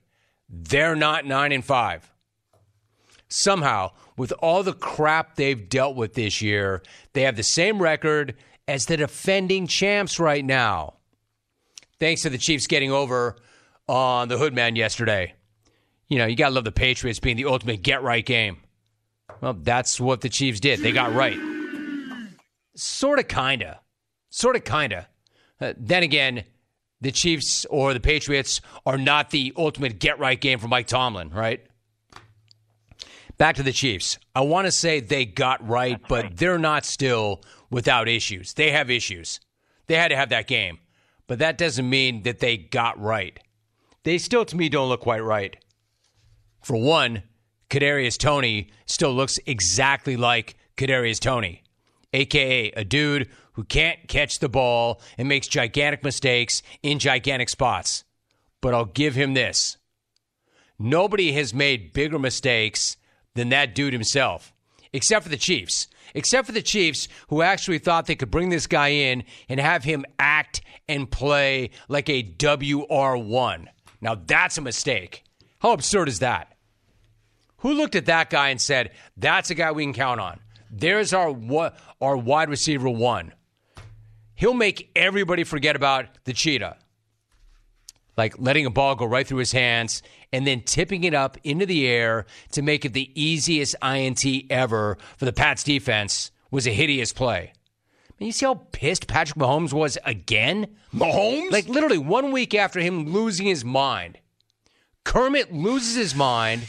They're 0.47 0.95
not 0.95 1.25
9 1.25 1.51
and 1.51 1.65
5. 1.65 2.11
Somehow, 3.27 3.91
with 4.15 4.31
all 4.39 4.61
the 4.61 4.73
crap 4.73 5.35
they've 5.35 5.67
dealt 5.67 5.95
with 5.95 6.13
this 6.13 6.39
year, 6.39 6.83
they 7.13 7.23
have 7.23 7.35
the 7.35 7.43
same 7.43 7.81
record 7.81 8.35
as 8.67 8.85
the 8.85 8.97
defending 8.97 9.65
champs 9.65 10.19
right 10.19 10.45
now. 10.45 10.93
Thanks 11.99 12.21
to 12.21 12.29
the 12.29 12.37
Chiefs 12.37 12.67
getting 12.67 12.91
over 12.91 13.35
on 13.87 14.27
the 14.27 14.37
Hoodman 14.37 14.75
yesterday. 14.75 15.33
You 16.07 16.17
know, 16.17 16.25
you 16.25 16.35
got 16.35 16.49
to 16.49 16.55
love 16.55 16.63
the 16.63 16.71
Patriots 16.71 17.19
being 17.19 17.37
the 17.37 17.45
ultimate 17.45 17.81
get 17.81 18.03
right 18.03 18.25
game. 18.25 18.57
Well, 19.41 19.53
that's 19.53 19.99
what 19.99 20.21
the 20.21 20.29
Chiefs 20.29 20.59
did. 20.59 20.79
They 20.79 20.91
got 20.91 21.13
right. 21.13 21.37
Sort 22.75 23.19
of, 23.19 23.27
kind 23.27 23.63
of. 23.63 23.77
Sort 24.29 24.55
of, 24.55 24.63
kind 24.63 24.93
of. 24.93 25.05
Uh, 25.59 25.73
then 25.77 26.03
again, 26.03 26.43
the 27.01 27.11
Chiefs 27.11 27.65
or 27.69 27.93
the 27.93 27.99
Patriots 27.99 28.61
are 28.85 28.97
not 28.97 29.29
the 29.29 29.53
ultimate 29.57 29.99
get 29.99 30.19
right 30.19 30.39
game 30.39 30.59
for 30.59 30.67
Mike 30.67 30.87
Tomlin, 30.87 31.29
right? 31.29 31.65
Back 33.37 33.55
to 33.55 33.63
the 33.63 33.71
Chiefs. 33.71 34.19
I 34.35 34.41
want 34.41 34.67
to 34.67 34.71
say 34.71 34.99
they 34.99 35.25
got 35.25 35.67
right, 35.67 35.99
but 36.07 36.37
they're 36.37 36.59
not 36.59 36.85
still 36.85 37.41
without 37.69 38.07
issues. 38.07 38.53
They 38.53 38.71
have 38.71 38.89
issues. 38.89 39.39
They 39.87 39.95
had 39.95 40.09
to 40.09 40.15
have 40.15 40.29
that 40.29 40.47
game, 40.47 40.79
but 41.27 41.39
that 41.39 41.57
doesn't 41.57 41.89
mean 41.89 42.23
that 42.23 42.39
they 42.39 42.57
got 42.57 42.99
right. 43.01 43.37
They 44.03 44.17
still, 44.17 44.45
to 44.45 44.55
me, 44.55 44.69
don't 44.69 44.89
look 44.89 45.01
quite 45.01 45.23
right. 45.23 45.57
For 46.63 46.77
one, 46.77 47.23
Kadarius 47.69 48.17
Toney 48.17 48.69
still 48.85 49.13
looks 49.13 49.37
exactly 49.45 50.15
like 50.15 50.55
Kadarius 50.77 51.19
Toney, 51.19 51.61
aka 52.13 52.71
a 52.71 52.85
dude 52.85 53.29
who 53.53 53.63
can't 53.65 54.07
catch 54.07 54.39
the 54.39 54.49
ball 54.49 55.01
and 55.17 55.27
makes 55.27 55.47
gigantic 55.47 56.03
mistakes 56.03 56.63
in 56.81 56.99
gigantic 56.99 57.49
spots. 57.49 58.05
But 58.61 58.73
I'll 58.73 58.85
give 58.85 59.15
him 59.15 59.33
this: 59.33 59.77
nobody 60.79 61.33
has 61.33 61.53
made 61.53 61.93
bigger 61.93 62.17
mistakes 62.17 62.95
than 63.35 63.49
that 63.49 63.75
dude 63.75 63.93
himself, 63.93 64.53
except 64.93 65.23
for 65.23 65.29
the 65.29 65.37
Chiefs. 65.37 65.87
Except 66.15 66.45
for 66.45 66.51
the 66.51 66.61
Chiefs, 66.61 67.07
who 67.29 67.41
actually 67.41 67.79
thought 67.79 68.05
they 68.05 68.15
could 68.15 68.29
bring 68.29 68.49
this 68.49 68.67
guy 68.67 68.89
in 68.89 69.23
and 69.49 69.59
have 69.59 69.83
him 69.83 70.05
act 70.19 70.61
and 70.87 71.09
play 71.09 71.71
like 71.87 72.07
a 72.09 72.21
WR1. 72.21 73.67
Now, 74.01 74.15
that's 74.15 74.57
a 74.57 74.61
mistake. 74.61 75.23
How 75.59 75.71
absurd 75.71 76.09
is 76.09 76.19
that? 76.19 76.52
Who 77.63 77.73
looked 77.73 77.95
at 77.95 78.07
that 78.07 78.29
guy 78.29 78.49
and 78.49 78.59
said, 78.59 78.91
that's 79.15 79.49
a 79.49 79.55
guy 79.55 79.71
we 79.71 79.83
can 79.83 79.93
count 79.93 80.19
on? 80.19 80.41
There's 80.69 81.13
our, 81.13 81.33
our 82.01 82.17
wide 82.17 82.49
receiver 82.49 82.89
one. 82.89 83.33
He'll 84.35 84.53
make 84.53 84.91
everybody 84.97 85.45
forget 85.45 85.77
about 85.77 86.07
the 86.25 86.33
cheetah. 86.33 86.75
Like 88.17 88.37
letting 88.37 88.65
a 88.65 88.69
ball 88.69 88.95
go 88.95 89.05
right 89.05 89.25
through 89.25 89.37
his 89.37 89.53
hands 89.53 90.03
and 90.33 90.45
then 90.45 90.59
tipping 90.59 91.05
it 91.05 91.13
up 91.13 91.37
into 91.45 91.65
the 91.65 91.87
air 91.87 92.25
to 92.51 92.61
make 92.61 92.83
it 92.83 92.91
the 92.91 93.09
easiest 93.15 93.75
INT 93.81 94.25
ever 94.49 94.97
for 95.15 95.23
the 95.23 95.33
Pats 95.33 95.63
defense 95.63 96.31
was 96.51 96.67
a 96.67 96.71
hideous 96.71 97.13
play. 97.13 97.53
you 98.19 98.33
see 98.33 98.45
how 98.45 98.55
pissed 98.73 99.07
Patrick 99.07 99.39
Mahomes 99.39 99.71
was 99.71 99.97
again? 100.03 100.67
Mahomes? 100.93 101.49
Like 101.51 101.69
literally 101.69 101.97
one 101.97 102.33
week 102.33 102.53
after 102.53 102.81
him 102.81 103.13
losing 103.13 103.45
his 103.45 103.63
mind. 103.63 104.17
Kermit 105.05 105.53
loses 105.53 105.95
his 105.95 106.13
mind, 106.13 106.67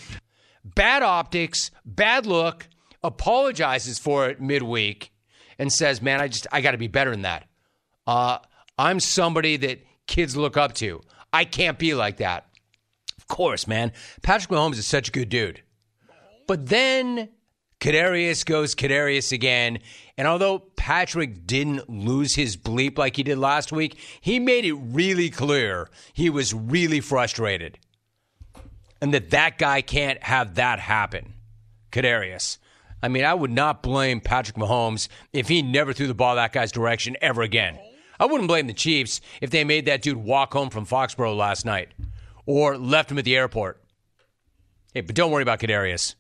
bad 0.65 1.03
optics, 1.03 1.71
bad 1.85 2.27
look, 2.27 2.69
apologizes 3.03 3.99
for 3.99 4.29
it 4.29 4.41
midweek, 4.41 5.13
and 5.59 5.73
says, 5.73 6.03
Man, 6.03 6.21
I 6.21 6.29
just 6.29 6.47
I 6.53 6.61
gotta 6.61 6.79
be 6.79 6.89
better 6.89 7.11
than 7.11 7.23
that. 7.23 7.47
Uh, 8.07 8.39
I'm 8.79 9.01
somebody 9.01 9.57
that 9.59 9.81
kids 10.07 10.37
look 10.37 10.57
up 10.57 10.75
to. 10.75 11.01
I 11.33 11.45
can't 11.45 11.79
be 11.79 11.95
like 11.95 12.19
that. 12.19 12.47
Of 13.19 13.27
course, 13.29 13.67
man. 13.67 13.93
Patrick 14.23 14.51
Mahomes 14.51 14.79
is 14.79 14.87
such 14.87 15.09
a 15.09 15.13
good 15.13 15.29
dude. 15.29 15.63
But 16.47 16.67
then 16.67 17.31
Kadarius 17.81 18.45
goes 18.45 18.75
Kadarius 18.75 19.33
again. 19.33 19.79
And 20.17 20.29
although 20.29 20.59
Patrick 20.59 21.47
didn't 21.47 21.89
lose 21.89 22.35
his 22.35 22.57
bleep 22.57 22.99
like 22.99 23.17
he 23.17 23.23
did 23.23 23.39
last 23.39 23.73
week, 23.73 23.99
he 24.21 24.39
made 24.39 24.65
it 24.65 24.75
really 24.75 25.31
clear 25.31 25.91
he 26.13 26.31
was 26.31 26.55
really 26.55 27.01
frustrated. 27.01 27.79
And 29.05 29.13
that 29.13 29.29
that 29.33 29.59
guy 29.59 29.83
can't 29.83 30.23
have 30.23 30.55
that 30.55 30.81
happen. 30.81 31.35
Kadarius. 31.93 32.57
I 33.03 33.09
mean, 33.09 33.27
I 33.27 33.35
would 33.35 33.51
not 33.51 33.83
blame 33.83 34.23
Patrick 34.23 34.57
Mahomes 34.57 35.09
if 35.31 35.47
he 35.47 35.61
never 35.61 35.93
threw 35.93 36.07
the 36.07 36.15
ball 36.15 36.37
that 36.37 36.55
guy's 36.55 36.73
direction 36.73 37.15
ever 37.21 37.43
again. 37.43 37.79
I 38.19 38.25
wouldn't 38.25 38.49
blame 38.49 38.67
the 38.67 38.73
Chiefs 38.73 39.21
if 39.43 39.51
they 39.51 39.63
made 39.63 39.85
that 39.85 40.01
dude 40.01 40.17
walk 40.17 40.55
home 40.55 40.71
from 40.71 40.87
Foxborough 40.87 41.37
last 41.37 41.67
night 41.67 41.91
or 42.47 42.79
left 42.79 43.11
him 43.11 43.19
at 43.19 43.27
the 43.27 43.37
airport. 43.37 43.79
Hey, 44.95 45.03
but 45.03 45.15
don't 45.15 45.31
worry 45.31 45.43
about 45.43 45.61
Kadarius. 45.61 46.15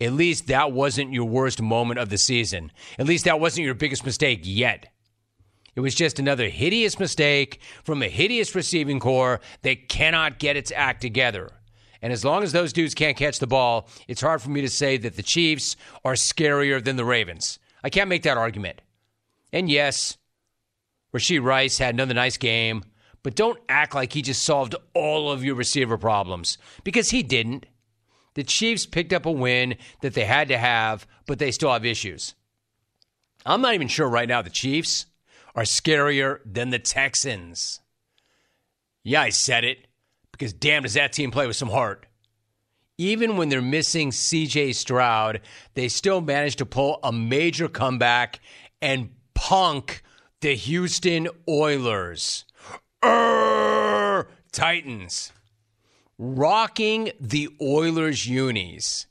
At 0.00 0.12
least 0.12 0.46
that 0.46 0.70
wasn't 0.70 1.12
your 1.12 1.24
worst 1.24 1.60
moment 1.60 1.98
of 1.98 2.08
the 2.08 2.18
season. 2.18 2.70
At 3.00 3.06
least 3.08 3.24
that 3.24 3.40
wasn't 3.40 3.64
your 3.64 3.74
biggest 3.74 4.06
mistake 4.06 4.42
yet. 4.44 4.86
It 5.74 5.80
was 5.80 5.96
just 5.96 6.20
another 6.20 6.48
hideous 6.48 7.00
mistake 7.00 7.60
from 7.82 8.00
a 8.00 8.08
hideous 8.08 8.54
receiving 8.54 9.00
corps 9.00 9.40
that 9.62 9.88
cannot 9.88 10.38
get 10.38 10.56
its 10.56 10.70
act 10.70 11.02
together. 11.02 11.50
And 12.00 12.12
as 12.12 12.24
long 12.24 12.42
as 12.42 12.52
those 12.52 12.72
dudes 12.72 12.94
can't 12.94 13.16
catch 13.16 13.38
the 13.38 13.46
ball, 13.46 13.88
it's 14.06 14.20
hard 14.20 14.40
for 14.40 14.50
me 14.50 14.60
to 14.60 14.68
say 14.68 14.96
that 14.98 15.16
the 15.16 15.22
Chiefs 15.22 15.76
are 16.04 16.14
scarier 16.14 16.82
than 16.82 16.96
the 16.96 17.04
Ravens. 17.04 17.58
I 17.82 17.90
can't 17.90 18.08
make 18.08 18.22
that 18.22 18.36
argument. 18.36 18.80
And 19.52 19.70
yes, 19.70 20.16
Rashee 21.12 21.42
Rice 21.42 21.78
had 21.78 21.94
another 21.94 22.14
nice 22.14 22.36
game, 22.36 22.84
but 23.22 23.34
don't 23.34 23.58
act 23.68 23.94
like 23.94 24.12
he 24.12 24.22
just 24.22 24.44
solved 24.44 24.76
all 24.94 25.30
of 25.30 25.44
your 25.44 25.54
receiver 25.54 25.98
problems 25.98 26.58
because 26.84 27.10
he 27.10 27.22
didn't. 27.22 27.66
The 28.34 28.44
Chiefs 28.44 28.86
picked 28.86 29.12
up 29.12 29.26
a 29.26 29.32
win 29.32 29.76
that 30.02 30.14
they 30.14 30.24
had 30.24 30.48
to 30.48 30.58
have, 30.58 31.06
but 31.26 31.38
they 31.38 31.50
still 31.50 31.72
have 31.72 31.84
issues. 31.84 32.34
I'm 33.44 33.60
not 33.60 33.74
even 33.74 33.88
sure 33.88 34.08
right 34.08 34.28
now 34.28 34.42
the 34.42 34.50
Chiefs 34.50 35.06
are 35.56 35.64
scarier 35.64 36.38
than 36.44 36.70
the 36.70 36.78
Texans. 36.78 37.80
Yeah, 39.02 39.22
I 39.22 39.30
said 39.30 39.64
it 39.64 39.87
because 40.38 40.52
damn, 40.52 40.84
does 40.84 40.94
that 40.94 41.12
team 41.12 41.30
play 41.30 41.46
with 41.46 41.56
some 41.56 41.70
heart. 41.70 42.06
Even 42.96 43.36
when 43.36 43.48
they're 43.48 43.60
missing 43.60 44.10
CJ 44.10 44.74
Stroud, 44.74 45.40
they 45.74 45.88
still 45.88 46.20
manage 46.20 46.56
to 46.56 46.66
pull 46.66 47.00
a 47.02 47.12
major 47.12 47.68
comeback 47.68 48.40
and 48.80 49.10
punk 49.34 50.02
the 50.40 50.54
Houston 50.54 51.28
Oilers. 51.48 52.44
Urgh, 53.02 54.26
Titans. 54.52 55.32
Rocking 56.18 57.12
the 57.20 57.48
Oilers 57.60 58.26
unis 58.26 59.06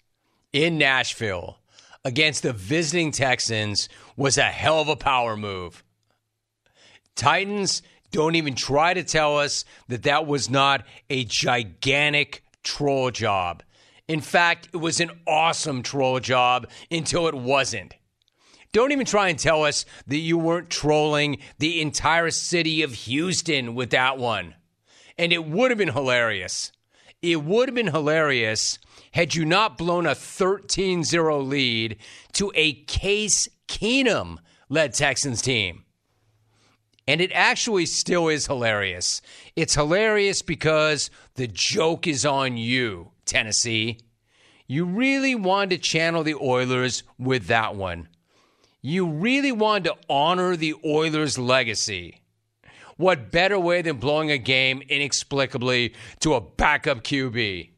in 0.51 0.77
Nashville 0.77 1.59
against 2.03 2.43
the 2.43 2.51
visiting 2.51 3.11
Texans 3.11 3.87
was 4.17 4.37
a 4.37 4.43
hell 4.43 4.81
of 4.81 4.89
a 4.89 4.97
power 4.97 5.37
move. 5.37 5.83
Titans 7.15 7.81
don't 8.11 8.35
even 8.35 8.55
try 8.55 8.93
to 8.93 9.03
tell 9.03 9.37
us 9.37 9.65
that 9.87 10.03
that 10.03 10.25
was 10.25 10.49
not 10.49 10.85
a 11.09 11.25
gigantic 11.25 12.43
troll 12.63 13.11
job. 13.11 13.63
In 14.07 14.21
fact, 14.21 14.69
it 14.73 14.77
was 14.77 14.99
an 14.99 15.11
awesome 15.27 15.83
troll 15.83 16.19
job 16.19 16.67
until 16.89 17.27
it 17.27 17.35
wasn't. 17.35 17.95
Don't 18.71 18.91
even 18.91 19.05
try 19.05 19.29
and 19.29 19.39
tell 19.39 19.63
us 19.63 19.85
that 20.07 20.17
you 20.17 20.37
weren't 20.37 20.69
trolling 20.69 21.39
the 21.57 21.81
entire 21.81 22.29
city 22.31 22.81
of 22.83 22.93
Houston 22.93 23.75
with 23.75 23.89
that 23.91 24.17
one. 24.17 24.55
And 25.17 25.33
it 25.33 25.45
would 25.45 25.71
have 25.71 25.77
been 25.77 25.93
hilarious. 25.93 26.71
It 27.21 27.43
would 27.43 27.69
have 27.69 27.75
been 27.75 27.87
hilarious 27.87 28.77
had 29.11 29.33
you 29.33 29.45
not 29.45 29.77
blown 29.77 30.05
a 30.05 30.13
13 30.13 31.03
0 31.03 31.39
lead 31.41 31.97
to 32.33 32.51
a 32.55 32.73
Case 32.83 33.49
Keenum 33.67 34.37
led 34.69 34.93
Texans 34.93 35.41
team. 35.41 35.83
And 37.07 37.21
it 37.21 37.31
actually 37.33 37.85
still 37.85 38.27
is 38.27 38.47
hilarious. 38.47 39.21
It's 39.55 39.75
hilarious 39.75 40.41
because 40.41 41.09
the 41.35 41.47
joke 41.47 42.05
is 42.05 42.25
on 42.25 42.57
you, 42.57 43.11
Tennessee. 43.25 43.99
You 44.67 44.83
really 44.83 45.33
wanted 45.33 45.69
to 45.69 45.77
channel 45.77 46.23
the 46.23 46.35
Oilers 46.35 47.03
with 47.17 47.47
that 47.47 47.75
one. 47.75 48.09
You 48.81 49.07
really 49.07 49.53
wanted 49.53 49.85
to 49.85 49.95
honor 50.09 50.57
the 50.57 50.75
Oilers' 50.85 51.37
legacy. 51.37 52.21
What 52.97 53.31
better 53.31 53.59
way 53.59 53.81
than 53.81 53.97
blowing 53.97 54.31
a 54.31 54.37
game 54.37 54.81
inexplicably 54.89 55.93
to 56.19 56.33
a 56.33 56.41
backup 56.41 57.03
QB? 57.03 57.69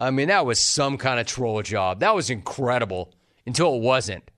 I 0.00 0.10
mean, 0.10 0.28
that 0.28 0.46
was 0.46 0.64
some 0.64 0.96
kind 0.96 1.20
of 1.20 1.26
troll 1.26 1.60
job. 1.62 2.00
That 2.00 2.14
was 2.14 2.30
incredible 2.30 3.12
until 3.46 3.74
it 3.74 3.82
wasn't. 3.82 4.30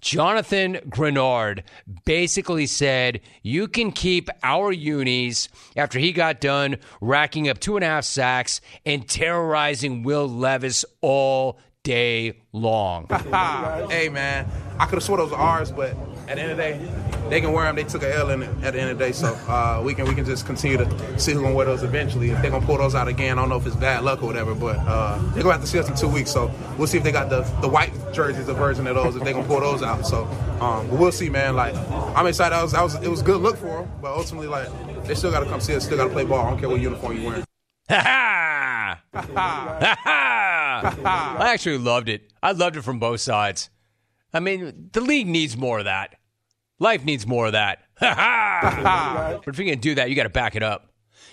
Jonathan 0.00 0.74
Greenard 0.88 1.62
basically 2.04 2.66
said, 2.66 3.20
You 3.42 3.68
can 3.68 3.92
keep 3.92 4.28
our 4.42 4.72
unis 4.72 5.48
after 5.76 5.98
he 5.98 6.12
got 6.12 6.40
done 6.40 6.76
racking 7.00 7.48
up 7.48 7.58
two 7.58 7.76
and 7.76 7.84
a 7.84 7.88
half 7.88 8.04
sacks 8.04 8.60
and 8.84 9.08
terrorizing 9.08 10.02
Will 10.02 10.28
Levis 10.28 10.84
all 11.00 11.58
day 11.82 12.40
long. 12.52 13.06
hey, 13.90 14.08
man, 14.08 14.48
I 14.78 14.86
could 14.86 14.94
have 14.94 15.02
swore 15.02 15.18
those 15.18 15.30
were 15.30 15.36
ours, 15.36 15.72
but 15.72 15.96
at 16.30 16.36
the 16.36 16.42
end 16.42 16.52
of 16.52 16.56
the 16.56 16.62
day, 16.62 17.28
they 17.28 17.40
can 17.40 17.52
wear 17.52 17.64
them. 17.64 17.74
They 17.74 17.82
took 17.82 18.04
an 18.04 18.12
L 18.12 18.30
in 18.30 18.42
it 18.42 18.48
at 18.62 18.74
the 18.74 18.80
end 18.80 18.90
of 18.90 18.98
the 18.98 19.04
day, 19.04 19.10
so 19.10 19.34
uh, 19.48 19.82
we 19.84 19.94
can 19.94 20.06
we 20.06 20.14
can 20.14 20.24
just 20.24 20.46
continue 20.46 20.76
to 20.78 21.18
see 21.18 21.32
who's 21.32 21.42
gonna 21.42 21.54
wear 21.54 21.66
those 21.66 21.82
eventually. 21.82 22.30
If 22.30 22.40
they're 22.40 22.52
gonna 22.52 22.64
pull 22.64 22.78
those 22.78 22.94
out 22.94 23.08
again, 23.08 23.36
I 23.36 23.42
don't 23.42 23.48
know 23.48 23.56
if 23.56 23.66
it's 23.66 23.74
bad 23.74 24.04
luck 24.04 24.22
or 24.22 24.26
whatever, 24.26 24.54
but 24.54 24.76
uh, 24.78 25.18
they're 25.34 25.42
gonna 25.42 25.54
have 25.54 25.60
to 25.60 25.66
see 25.66 25.80
us 25.80 25.88
in 25.88 25.96
two 25.96 26.06
weeks. 26.06 26.30
So 26.30 26.48
we'll 26.78 26.86
see 26.86 26.98
if 26.98 27.04
they 27.04 27.10
got 27.10 27.30
the, 27.30 27.40
the 27.60 27.68
white 27.68 27.92
jerseys, 28.12 28.46
the 28.46 28.54
version 28.54 28.86
of 28.86 28.94
those, 28.94 29.16
if 29.16 29.24
they 29.24 29.32
gonna 29.32 29.46
pull 29.46 29.58
those 29.58 29.82
out. 29.82 30.06
So 30.06 30.24
um, 30.60 30.88
we'll 30.88 31.10
see, 31.10 31.28
man. 31.28 31.56
Like 31.56 31.74
I'm 31.90 32.28
excited. 32.28 32.54
I 32.54 32.62
was, 32.62 32.74
I 32.74 32.82
was 32.82 32.94
it 32.94 33.08
was 33.08 33.22
a 33.22 33.24
good 33.24 33.40
look 33.40 33.56
for 33.56 33.82
them, 33.82 33.92
but 34.00 34.16
ultimately, 34.16 34.46
like 34.46 34.68
they 35.04 35.16
still 35.16 35.32
gotta 35.32 35.46
come 35.46 35.60
see 35.60 35.74
us. 35.74 35.84
Still 35.84 35.96
gotta 35.96 36.10
play 36.10 36.24
ball. 36.24 36.46
I 36.46 36.50
don't 36.50 36.60
care 36.60 36.68
what 36.68 36.80
uniform 36.80 37.16
you're 37.16 37.26
wearing. 37.28 37.44
Ha 37.88 38.00
ha! 38.00 39.02
Ha 39.14 39.96
ha! 40.04 41.36
I 41.40 41.52
actually 41.52 41.78
loved 41.78 42.08
it. 42.08 42.32
I 42.40 42.52
loved 42.52 42.76
it 42.76 42.82
from 42.82 43.00
both 43.00 43.20
sides. 43.20 43.68
I 44.32 44.38
mean, 44.38 44.90
the 44.92 45.00
league 45.00 45.26
needs 45.26 45.56
more 45.56 45.80
of 45.80 45.86
that. 45.86 46.19
Life 46.80 47.04
needs 47.04 47.26
more 47.26 47.46
of 47.46 47.52
that. 47.52 47.84
Ha 48.00 48.14
ha! 48.14 49.40
But 49.44 49.48
if 49.52 49.58
you're 49.58 49.66
going 49.66 49.78
to 49.78 49.88
do 49.88 49.94
that, 49.96 50.08
you 50.08 50.16
got 50.16 50.22
to 50.22 50.30
back 50.30 50.56
it 50.56 50.62
up. 50.62 50.90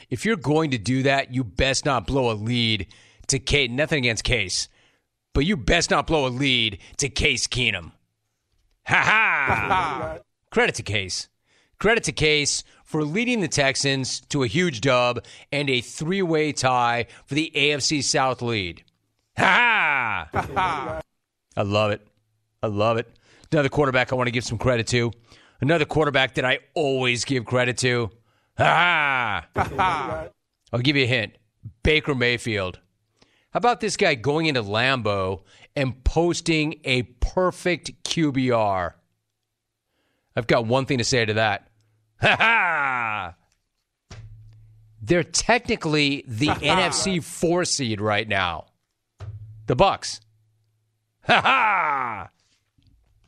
If 0.09 0.25
you're 0.25 0.35
going 0.35 0.71
to 0.71 0.77
do 0.77 1.03
that, 1.03 1.33
you 1.33 1.45
best 1.45 1.85
not 1.85 2.05
blow 2.05 2.29
a 2.29 2.35
lead 2.35 2.87
to 3.27 3.39
Case. 3.39 3.69
Nothing 3.71 3.99
against 3.99 4.25
Case, 4.25 4.67
but 5.33 5.45
you 5.45 5.55
best 5.55 5.89
not 5.89 6.07
blow 6.07 6.27
a 6.27 6.29
lead 6.29 6.79
to 6.97 7.07
Case 7.07 7.47
Keenum. 7.47 7.93
Ha 8.85 9.01
ha! 9.01 10.19
Credit 10.51 10.75
to 10.75 10.83
Case. 10.83 11.29
Credit 11.79 12.03
to 12.03 12.11
Case 12.11 12.65
for 12.83 13.05
leading 13.05 13.39
the 13.39 13.47
Texans 13.47 14.19
to 14.29 14.43
a 14.43 14.47
huge 14.47 14.81
dub 14.81 15.23
and 15.51 15.69
a 15.69 15.79
three 15.79 16.21
way 16.21 16.51
tie 16.51 17.07
for 17.25 17.35
the 17.35 17.49
AFC 17.55 18.03
South 18.03 18.41
lead. 18.41 18.83
Ha 19.37 20.27
ha! 20.33 21.01
I 21.55 21.61
love 21.61 21.91
it. 21.91 22.05
I 22.61 22.67
love 22.67 22.97
it. 22.97 23.07
Another 23.53 23.69
quarterback 23.69 24.11
I 24.11 24.15
want 24.15 24.27
to 24.27 24.31
give 24.31 24.43
some 24.43 24.57
credit 24.57 24.87
to. 24.87 25.13
Another 25.59 25.85
quarterback 25.85 26.35
that 26.35 26.45
I 26.45 26.59
always 26.73 27.25
give 27.25 27.45
credit 27.45 27.77
to. 27.79 28.11
Ha! 28.57 29.47
I'll 30.73 30.79
give 30.79 30.95
you 30.95 31.03
a 31.03 31.07
hint 31.07 31.37
Baker 31.83 32.13
Mayfield. 32.15 32.79
How 33.51 33.57
about 33.57 33.79
this 33.79 33.97
guy 33.97 34.15
going 34.15 34.45
into 34.45 34.61
Lambeau 34.61 35.41
and 35.75 36.03
posting 36.03 36.79
a 36.83 37.03
perfect 37.03 38.03
QBR? 38.03 38.93
I've 40.35 40.47
got 40.47 40.67
one 40.67 40.85
thing 40.85 40.99
to 40.99 41.03
say 41.03 41.25
to 41.25 41.33
that. 41.35 41.69
Ha 42.21 42.35
ha! 42.35 43.35
They're 45.01 45.23
technically 45.23 46.23
the 46.27 46.47
NFC 46.47 47.23
four 47.23 47.65
seed 47.65 48.01
right 48.01 48.27
now. 48.27 48.65
The 49.67 49.75
Bucs. 49.75 50.19
Ha 51.27 52.29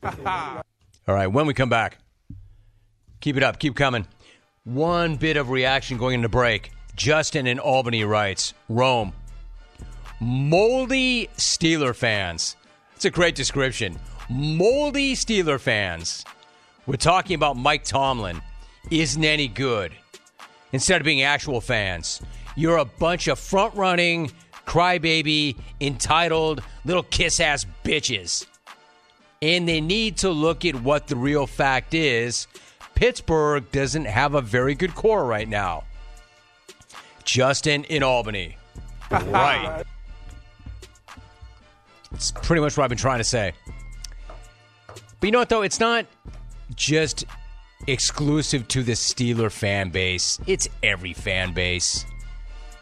ha! 0.02 0.62
All 1.08 1.14
right, 1.14 1.26
when 1.26 1.46
we 1.46 1.54
come 1.54 1.68
back, 1.68 1.98
keep 3.20 3.36
it 3.36 3.42
up, 3.42 3.58
keep 3.58 3.76
coming. 3.76 4.06
One 4.64 5.16
bit 5.16 5.36
of 5.36 5.50
reaction 5.50 5.98
going 5.98 6.16
into 6.16 6.28
break. 6.28 6.72
Justin 6.96 7.46
in 7.46 7.58
Albany 7.58 8.04
writes 8.04 8.52
Rome. 8.68 9.12
Moldy 10.20 11.28
Steeler 11.38 11.94
fans. 11.94 12.56
It's 12.94 13.06
a 13.06 13.10
great 13.10 13.34
description. 13.34 13.98
Moldy 14.28 15.14
Steeler 15.14 15.58
fans. 15.58 16.24
We're 16.86 16.96
talking 16.96 17.34
about 17.34 17.56
Mike 17.56 17.84
Tomlin. 17.84 18.42
Isn't 18.90 19.24
any 19.24 19.48
good. 19.48 19.92
Instead 20.72 21.00
of 21.00 21.04
being 21.04 21.22
actual 21.22 21.60
fans, 21.60 22.20
you're 22.54 22.76
a 22.76 22.84
bunch 22.84 23.28
of 23.28 23.38
front 23.38 23.74
running, 23.74 24.30
crybaby, 24.66 25.56
entitled, 25.80 26.62
little 26.84 27.02
kiss 27.02 27.40
ass 27.40 27.66
bitches. 27.84 28.46
And 29.42 29.66
they 29.66 29.80
need 29.80 30.18
to 30.18 30.30
look 30.30 30.64
at 30.64 30.74
what 30.82 31.06
the 31.06 31.16
real 31.16 31.46
fact 31.46 31.94
is. 31.94 32.46
Pittsburgh 33.00 33.64
doesn't 33.72 34.04
have 34.04 34.34
a 34.34 34.42
very 34.42 34.74
good 34.74 34.94
core 34.94 35.24
right 35.24 35.48
now. 35.48 35.84
Justin 37.24 37.84
in 37.84 38.02
Albany. 38.02 38.58
right. 39.10 39.84
It's 42.12 42.30
pretty 42.30 42.60
much 42.60 42.76
what 42.76 42.84
I've 42.84 42.90
been 42.90 42.98
trying 42.98 43.16
to 43.16 43.24
say. 43.24 43.54
But 44.86 45.26
you 45.26 45.30
know 45.30 45.38
what, 45.38 45.48
though? 45.48 45.62
It's 45.62 45.80
not 45.80 46.04
just 46.74 47.24
exclusive 47.86 48.68
to 48.68 48.82
the 48.82 48.92
Steeler 48.92 49.50
fan 49.50 49.88
base, 49.88 50.38
it's 50.46 50.68
every 50.82 51.14
fan 51.14 51.54
base. 51.54 52.04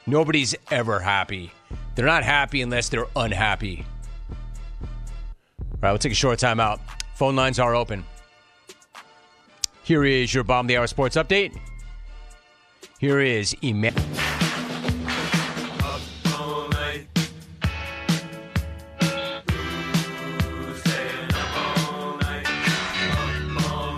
Nobody's 0.08 0.52
ever 0.72 0.98
happy. 0.98 1.52
They're 1.94 2.04
not 2.04 2.24
happy 2.24 2.62
unless 2.62 2.88
they're 2.88 3.06
unhappy. 3.14 3.86
All 4.80 5.78
right, 5.80 5.90
we'll 5.92 5.98
take 5.98 6.10
a 6.10 6.16
short 6.16 6.40
time 6.40 6.58
out. 6.58 6.80
Phone 7.14 7.36
lines 7.36 7.60
are 7.60 7.76
open. 7.76 8.04
Here 9.88 10.04
is 10.04 10.34
your 10.34 10.44
Bomb 10.44 10.66
the 10.66 10.76
Hour 10.76 10.86
Sports 10.86 11.16
Update. 11.16 11.58
Here 12.98 13.20
is 13.20 13.56
Emmanuel. 13.62 14.04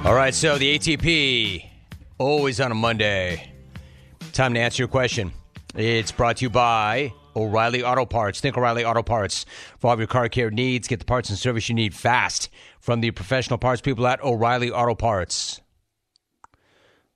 All 0.05 0.15
right, 0.15 0.33
so 0.33 0.59
the 0.59 0.79
ATP, 0.79 1.67
always 2.19 2.61
on 2.61 2.71
a 2.71 2.77
Monday. 2.77 3.53
Time 4.33 4.55
to 4.55 4.61
answer 4.61 4.83
your 4.83 4.89
question. 4.89 5.33
It's 5.75 6.13
brought 6.13 6.37
to 6.37 6.45
you 6.45 6.51
by 6.51 7.13
O'Reilly 7.35 7.83
Auto 7.83 8.07
Parts. 8.07 8.41
Think 8.41 8.57
O'Reilly 8.57 8.85
Auto 8.85 9.03
Parts 9.03 9.45
for 9.81 9.89
all 9.89 9.95
of 9.95 9.99
your 9.99 10.07
car 10.07 10.29
care 10.29 10.53
needs. 10.53 10.87
Get 10.87 11.01
the 11.01 11.05
parts 11.05 11.31
and 11.31 11.37
service 11.37 11.69
you 11.69 11.75
need 11.75 11.95
fast 11.97 12.49
from 12.79 13.01
the 13.01 13.11
professional 13.11 13.59
parts 13.59 13.81
people 13.81 14.07
at 14.07 14.23
O'Reilly 14.23 14.71
Auto 14.71 14.95
Parts. 14.95 15.61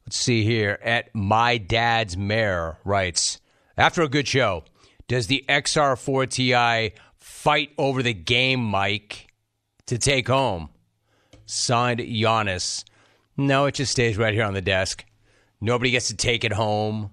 Let's 0.07 0.17
see 0.19 0.45
here. 0.45 0.79
At 0.83 1.15
My 1.15 1.57
Dad's 1.57 2.17
Mare 2.17 2.79
writes 2.85 3.41
After 3.77 4.03
a 4.03 4.09
good 4.09 4.29
show, 4.29 4.65
does 5.09 5.27
the 5.27 5.45
XR4 5.49 6.31
Ti 6.31 6.99
fight 7.19 7.71
over 7.79 8.03
the 8.03 8.13
game 8.13 8.71
mic 8.71 9.29
to 9.87 9.99
take 9.99 10.29
home? 10.29 10.69
Signed 11.47 12.01
Giannis. 12.01 12.85
No, 13.37 13.67
it 13.67 13.75
just 13.75 13.93
stays 13.93 14.17
right 14.17 14.35
here 14.35 14.45
on 14.45 14.55
the 14.55 14.63
desk. 14.63 15.05
Nobody 15.61 15.91
gets 15.91 16.09
to 16.09 16.17
take 16.17 16.45
it 16.45 16.53
home. 16.53 17.11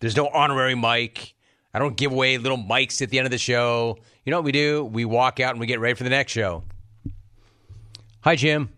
There's 0.00 0.16
no 0.16 0.28
honorary 0.28 0.74
mic. 0.74 1.34
I 1.72 1.78
don't 1.78 1.96
give 1.96 2.10
away 2.10 2.36
little 2.38 2.58
mics 2.58 3.00
at 3.02 3.10
the 3.10 3.18
end 3.18 3.26
of 3.26 3.30
the 3.30 3.38
show. 3.38 3.98
You 4.24 4.32
know 4.32 4.38
what 4.38 4.44
we 4.44 4.52
do? 4.52 4.84
We 4.84 5.04
walk 5.04 5.38
out 5.38 5.52
and 5.52 5.60
we 5.60 5.66
get 5.66 5.78
ready 5.78 5.94
for 5.94 6.04
the 6.04 6.10
next 6.10 6.32
show. 6.32 6.64
Hi, 8.22 8.34
Jim. 8.34 8.70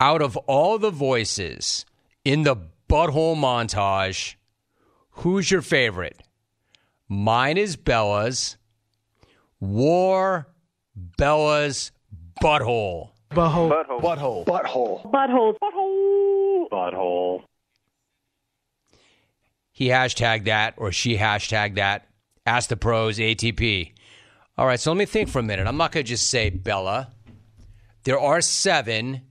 Out 0.00 0.22
of 0.22 0.36
all 0.36 0.78
the 0.78 0.90
voices 0.90 1.86
in 2.24 2.42
the 2.42 2.56
butthole 2.88 3.36
montage, 3.36 4.34
who's 5.10 5.50
your 5.50 5.62
favorite? 5.62 6.20
Mine 7.08 7.56
is 7.58 7.76
Bella's. 7.76 8.56
War 9.60 10.48
Bella's 10.94 11.92
butthole. 12.42 13.10
Butthole. 13.30 14.00
Butthole. 14.00 14.44
Butthole. 14.44 14.44
Butthole. 14.46 15.58
Butthole. 15.60 16.68
butthole. 16.70 17.42
He 19.72 19.88
hashtagged 19.88 20.44
that 20.44 20.74
or 20.76 20.92
she 20.92 21.16
hashtagged 21.16 21.76
that. 21.76 22.06
Ask 22.46 22.68
the 22.68 22.76
pros, 22.76 23.18
ATP. 23.18 23.92
All 24.56 24.66
right, 24.66 24.78
so 24.78 24.92
let 24.92 24.98
me 24.98 25.04
think 25.04 25.28
for 25.28 25.40
a 25.40 25.42
minute. 25.42 25.66
I'm 25.66 25.76
not 25.76 25.90
going 25.90 26.04
to 26.04 26.08
just 26.08 26.30
say 26.30 26.50
Bella. 26.50 27.10
There 28.04 28.20
are 28.20 28.40
seven, 28.40 29.22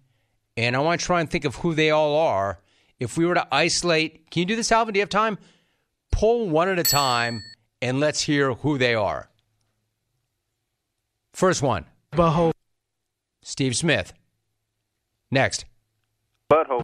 and 0.57 0.75
I 0.75 0.79
want 0.79 0.99
to 1.01 1.05
try 1.05 1.19
and 1.21 1.29
think 1.29 1.45
of 1.45 1.55
who 1.57 1.73
they 1.73 1.89
all 1.89 2.15
are. 2.15 2.59
If 2.99 3.17
we 3.17 3.25
were 3.25 3.33
to 3.33 3.47
isolate, 3.51 4.29
can 4.29 4.41
you 4.41 4.45
do 4.45 4.55
this, 4.55 4.71
Alvin? 4.71 4.93
Do 4.93 4.99
you 4.99 5.01
have 5.01 5.09
time? 5.09 5.37
Pull 6.11 6.49
one 6.49 6.69
at 6.69 6.77
a 6.79 6.83
time, 6.83 7.41
and 7.81 7.99
let's 7.99 8.21
hear 8.21 8.53
who 8.53 8.77
they 8.77 8.93
are. 8.95 9.29
First 11.33 11.61
one, 11.61 11.85
Butthole. 12.11 12.51
Steve 13.41 13.75
Smith. 13.75 14.13
Next, 15.31 15.65
Butthole. 16.51 16.81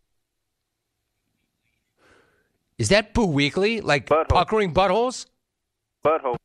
is 2.79 2.89
that 2.89 3.13
Boo 3.13 3.27
Weekley? 3.27 3.83
Like 3.83 4.07
Butthole. 4.07 4.27
puckering 4.29 4.73
buttholes? 4.73 5.27
Butthole. 6.03 6.37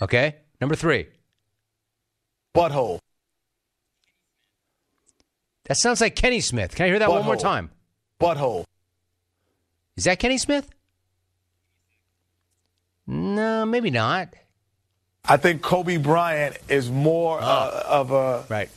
Okay. 0.00 0.36
Number 0.60 0.74
three. 0.76 1.08
Butthole. 2.54 3.00
That 5.72 5.78
sounds 5.78 6.02
like 6.02 6.14
Kenny 6.14 6.40
Smith. 6.40 6.74
Can 6.74 6.84
I 6.84 6.88
hear 6.90 6.98
that 6.98 7.08
one 7.08 7.24
more 7.24 7.34
time? 7.34 7.70
Butthole. 8.20 8.66
Is 9.96 10.04
that 10.04 10.18
Kenny 10.18 10.36
Smith? 10.36 10.68
No, 13.06 13.64
maybe 13.64 13.90
not. 13.90 14.34
I 15.24 15.38
think 15.38 15.62
Kobe 15.62 15.96
Bryant 15.96 16.58
is 16.68 16.90
more 16.90 17.38
uh, 17.40 17.84
of 17.86 18.10
a 18.10 18.44
Right. 18.50 18.68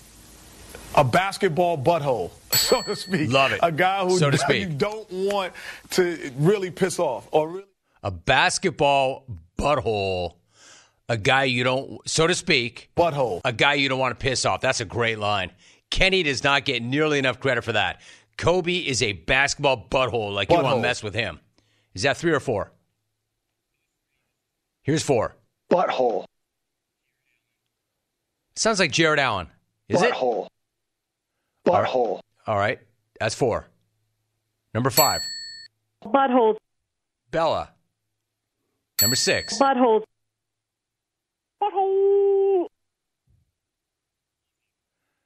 a 0.96 1.04
basketball 1.04 1.78
butthole, 1.78 2.32
so 2.54 2.82
to 2.84 2.96
speak. 2.96 3.30
Love 3.30 3.52
it. 3.52 3.60
A 3.62 3.74
guy 3.74 4.06
who 4.06 4.18
So 4.18 4.32
to 4.32 4.38
speak. 4.38 4.62
you 4.62 4.70
don't 4.70 5.12
want 5.12 5.52
to 5.92 6.32
really 6.38 6.72
piss 6.72 6.98
off 6.98 7.28
or 7.32 7.50
really. 7.50 7.66
A 8.04 8.12
basketball 8.12 9.26
butthole. 9.60 10.36
A 11.10 11.18
guy 11.18 11.44
you 11.44 11.66
don't, 11.66 12.00
so 12.10 12.26
to 12.26 12.34
speak, 12.34 12.90
Butthole. 12.96 13.42
a 13.44 13.52
guy 13.52 13.74
you 13.74 13.90
don't 13.90 14.00
want 14.00 14.18
to 14.18 14.24
piss 14.24 14.46
off. 14.46 14.62
That's 14.62 14.80
a 14.80 14.86
great 14.86 15.20
line. 15.20 15.52
Kenny 15.92 16.24
does 16.24 16.44
not 16.44 16.66
get 16.66 16.84
nearly 16.84 17.20
enough 17.20 17.40
credit 17.40 17.64
for 17.64 17.74
that. 17.74 18.02
Kobe 18.38 18.78
is 18.78 19.02
a 19.02 19.14
basketball 19.14 19.88
butthole. 19.90 20.34
Like 20.34 20.50
you 20.50 20.56
want 20.56 20.76
to 20.76 20.82
mess 20.82 21.02
with 21.02 21.14
him. 21.14 21.40
Is 21.94 22.02
that 22.04 22.18
three 22.18 22.34
or 22.34 22.40
four? 22.40 22.72
Here's 24.84 25.04
four. 25.04 25.36
Butthole. 25.72 26.26
Sounds 28.56 28.80
like 28.80 28.92
Jared 28.92 29.20
Allen. 29.20 29.48
Is 29.90 30.02
it? 30.02 30.12
Butthole. 30.12 30.48
Butthole. 31.66 32.20
All 32.46 32.58
right. 32.58 32.80
That's 33.20 33.36
four. 33.36 33.68
Number 34.74 34.90
five. 34.90 35.22
Butthole. 36.04 36.58
Bella. 37.32 37.72
Number 39.02 39.16
six. 39.16 39.58
Butthole. 39.60 40.02
Butthole. 40.02 40.04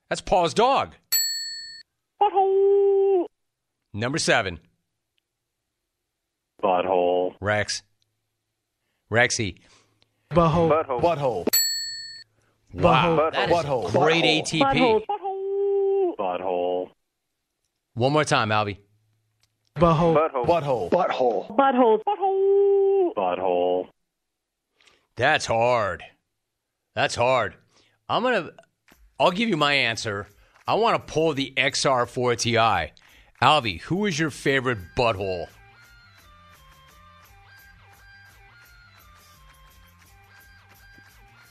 That's 0.10 0.22
Paul's 0.22 0.56
dog. 0.56 0.96
Butthole. 2.22 3.26
Number 3.94 4.18
seven. 4.18 4.60
Butthole. 6.64 7.36
Rex. 7.40 7.84
Rexy. 9.12 9.60
Butthole. 10.32 10.70
Butthole. 10.72 11.02
Butthole. 11.02 11.48
Wow. 12.74 13.18
Butthole. 13.18 13.32
That 13.34 13.50
is 13.50 13.56
Butthole. 13.56 13.92
great 13.92 14.24
Butthole. 14.24 14.62
ATP. 14.62 15.06
Butthole. 15.08 16.16
Butthole. 16.18 16.90
One 17.94 18.14
more 18.14 18.24
time, 18.24 18.50
Albie. 18.50 18.78
Butthole. 19.78 20.16
Butthole. 20.16 20.46
Butthole. 20.46 20.90
Butthole. 20.90 21.56
Butthole. 21.56 22.04
Butthole. 22.04 23.14
Butthole. 23.16 23.88
That's 25.16 25.46
hard. 25.46 26.04
That's 26.96 27.16
hard. 27.16 27.56
I'm 28.08 28.24
gonna. 28.24 28.50
I'll 29.20 29.32
give 29.32 29.50
you 29.50 29.58
my 29.58 29.74
answer. 29.74 30.28
I 30.68 30.76
want 30.76 30.96
to 31.06 31.12
pull 31.14 31.34
the 31.34 31.52
XR4 31.58 32.38
Ti. 32.38 32.94
Albie, 33.42 33.82
who 33.82 34.06
is 34.06 34.18
your 34.20 34.30
favorite 34.30 34.78
butthole? 34.96 35.48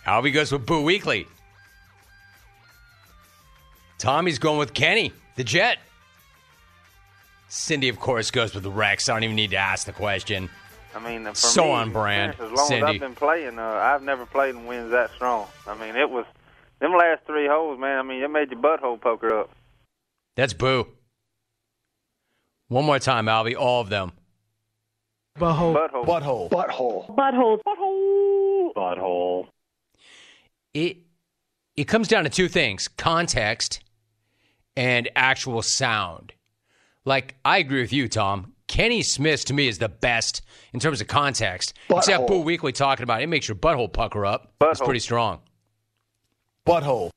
Albie 0.07 0.33
goes 0.33 0.50
with 0.52 0.64
Boo 0.64 0.83
Weekley. 0.85 1.26
Tommy's 3.98 4.38
going 4.38 4.59
with 4.59 4.72
Kenny, 4.74 5.12
the 5.37 5.44
Jet. 5.44 5.78
Cindy, 7.48 7.88
of 7.88 7.98
course, 7.98 8.31
goes 8.31 8.54
with 8.54 8.62
the 8.62 8.70
Rex. 8.70 9.09
I 9.09 9.14
don't 9.14 9.24
even 9.24 9.37
need 9.37 9.50
to 9.50 9.57
ask 9.57 9.87
the 9.87 9.92
question. 9.92 10.48
I 10.94 11.00
mean, 11.00 11.24
for 11.26 11.35
So 11.35 11.64
me, 11.64 11.70
on 11.72 11.92
brand, 11.92 12.35
As 12.40 12.50
long 12.52 12.68
Cindy. 12.68 12.83
as 12.87 12.94
I've 12.94 13.00
been 13.00 13.14
playing, 13.14 13.59
uh, 13.59 13.62
I've 13.62 14.02
never 14.02 14.24
played 14.24 14.54
in 14.54 14.66
winds 14.66 14.90
that 14.92 15.11
strong. 15.14 15.46
I 15.66 15.76
mean, 15.76 15.96
it 15.96 16.09
was 16.09 16.24
them 16.80 16.92
last 16.92 17.22
three 17.26 17.46
holes, 17.48 17.78
man. 17.78 17.98
I 17.98 18.02
mean, 18.02 18.22
it 18.22 18.28
made 18.28 18.50
your 18.50 18.60
butthole 18.60 19.00
poker 19.00 19.40
up. 19.40 19.50
That's 20.36 20.52
Boo. 20.52 20.86
One 22.68 22.84
more 22.84 22.98
time, 22.98 23.26
Albie. 23.26 23.56
All 23.56 23.80
of 23.80 23.88
them. 23.88 24.12
Butthole. 25.38 25.74
Butthole. 25.74 26.04
Butthole. 26.04 26.50
Butthole. 26.50 27.16
Butthole. 27.16 27.60
Butthole. 27.62 28.74
Butthole. 28.74 29.46
It 30.74 30.98
it 31.76 31.84
comes 31.84 32.08
down 32.08 32.24
to 32.24 32.30
two 32.30 32.48
things: 32.48 32.88
context 32.88 33.80
and 34.76 35.08
actual 35.16 35.62
sound. 35.62 36.32
Like 37.04 37.36
I 37.44 37.58
agree 37.58 37.80
with 37.80 37.92
you, 37.92 38.08
Tom. 38.08 38.52
Kenny 38.66 39.02
Smith 39.02 39.46
to 39.46 39.54
me 39.54 39.66
is 39.66 39.78
the 39.78 39.88
best 39.88 40.42
in 40.74 40.80
terms 40.80 41.00
of 41.00 41.06
context. 41.06 41.72
Except 41.88 42.24
Butthole. 42.24 42.44
Boo 42.44 42.44
Weekley 42.44 42.74
talking 42.74 43.02
about 43.02 43.20
it, 43.20 43.24
it 43.24 43.28
makes 43.28 43.48
your 43.48 43.56
butthole 43.56 43.90
pucker 43.90 44.26
up. 44.26 44.52
It's 44.60 44.80
pretty 44.80 45.00
strong. 45.00 45.40
Butthole. 46.68 47.11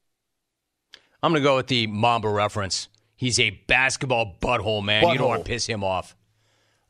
I'm 1.21 1.33
gonna 1.33 1.43
go 1.43 1.57
with 1.57 1.67
the 1.67 1.87
Mamba 1.87 2.29
reference. 2.29 2.87
He's 3.15 3.39
a 3.39 3.51
basketball 3.67 4.37
butthole, 4.41 4.83
man. 4.83 5.07
You 5.09 5.17
don't 5.17 5.27
want 5.27 5.45
to 5.45 5.49
piss 5.49 5.67
him 5.67 5.83
off. 5.83 6.15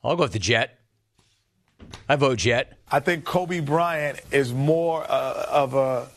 I'll 0.04 0.16
go 0.16 0.24
with 0.24 0.34
the 0.34 0.40
Jet. 0.40 0.80
I 2.08 2.16
vote 2.16 2.38
Jet. 2.38 2.78
I 2.90 3.00
think 3.00 3.26
Kobe 3.26 3.60
Bryant 3.60 4.22
is 4.32 4.54
more 4.54 5.04
uh, 5.10 5.46
of 5.50 5.74
a 5.74 6.08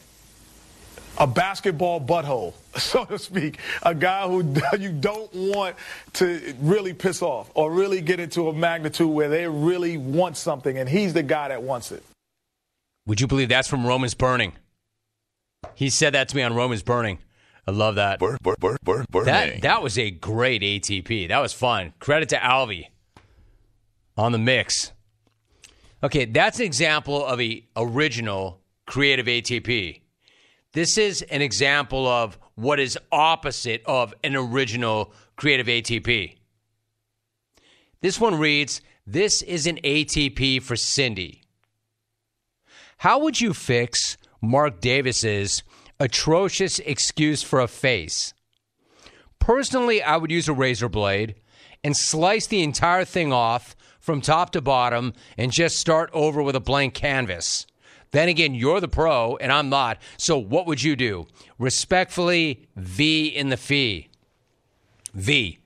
a 1.17 1.27
basketball 1.27 2.01
butthole, 2.01 2.55
so 2.77 3.05
to 3.05 3.19
speak. 3.19 3.59
A 3.83 3.95
guy 3.95 4.29
who 4.29 4.55
you 4.79 4.93
don't 4.93 5.33
want 5.33 5.77
to 6.15 6.55
really 6.61 6.93
piss 6.93 7.23
off 7.23 7.51
or 7.55 7.73
really 7.73 8.01
get 8.01 8.21
into 8.21 8.49
a 8.49 8.53
magnitude 8.53 9.09
where 9.09 9.29
they 9.29 9.49
really 9.49 9.97
want 9.97 10.37
something, 10.37 10.77
and 10.79 10.89
he's 10.89 11.15
the 11.15 11.23
guy 11.23 11.49
that 11.49 11.63
wants 11.63 11.91
it. 11.91 12.03
Would 13.07 13.21
you 13.21 13.27
believe 13.27 13.49
that's 13.49 13.69
from 13.69 13.87
Romans 13.87 14.15
Burning? 14.15 14.53
He 15.75 15.91
said 15.91 16.15
that 16.15 16.29
to 16.29 16.37
me 16.37 16.43
on 16.43 16.55
Romans 16.55 16.83
Burning. 16.83 17.19
I 17.67 17.71
love 17.71 17.95
that. 17.95 18.19
Bur- 18.19 18.37
bur- 18.43 18.57
bur- 18.61 18.77
bur- 18.83 19.05
burning. 19.11 19.27
That 19.27 19.63
that 19.63 19.83
was 19.83 19.99
a 19.99 20.11
great 20.11 20.63
ATP. 20.63 21.29
That 21.29 21.39
was 21.41 21.53
fun. 21.53 21.95
Credit 21.99 22.29
to 22.31 22.37
Alvy 22.37 22.87
on 24.17 24.33
the 24.33 24.39
mix. 24.39 24.93
Okay, 26.03 26.27
that's 26.27 26.59
an 26.59 26.67
example 26.67 27.25
of 27.25 27.41
a 27.41 27.67
original 27.77 28.61
creative 28.87 29.27
ATP. 29.27 30.03
This 30.73 30.99
is 30.99 31.23
an 31.23 31.41
example 31.41 32.07
of 32.07 32.39
what 32.57 32.79
is 32.79 32.99
opposite 33.11 33.83
of 33.87 34.13
an 34.23 34.37
original 34.37 35.13
creative 35.37 35.67
ATP. 35.67 36.37
This 38.03 38.21
one 38.21 38.35
reads, 38.35 38.83
"This 39.07 39.41
is 39.41 39.67
an 39.67 39.79
ATP 39.83 40.61
for 40.61 40.77
Cindy." 40.77 41.43
How 42.99 43.19
would 43.19 43.41
you 43.41 43.55
fix 43.55 44.19
Mark 44.49 44.81
Davis's 44.81 45.63
atrocious 45.99 46.79
excuse 46.81 47.43
for 47.43 47.61
a 47.61 47.69
face? 47.69 48.35
Personally, 49.39 50.03
I 50.03 50.17
would 50.17 50.31
use 50.31 50.49
a 50.49 50.53
razor 50.53 50.89
blade 50.89 51.35
and 51.83 51.97
slice 51.97 52.47
the 52.47 52.63
entire 52.63 53.05
thing 53.05 53.33
off 53.33 53.77
from 54.01 54.21
top 54.21 54.51
to 54.51 54.61
bottom 54.61 55.13
and 55.37 55.53
just 55.53 55.79
start 55.79 56.11
over 56.13 56.43
with 56.43 56.57
a 56.57 56.61
blank 56.61 56.95
canvas. 56.95 57.67
Then 58.11 58.29
again, 58.29 58.55
you're 58.55 58.81
the 58.81 58.89
pro 58.89 59.37
and 59.37 59.51
I'm 59.51 59.69
not. 59.69 59.99
So 60.17 60.39
what 60.39 60.67
would 60.67 60.83
you 60.83 60.95
do? 60.95 61.27
Respectfully, 61.59 62.69
V 62.77 63.27
in 63.27 63.49
the 63.49 63.57
fee. 63.57 64.09
V. 65.15 65.59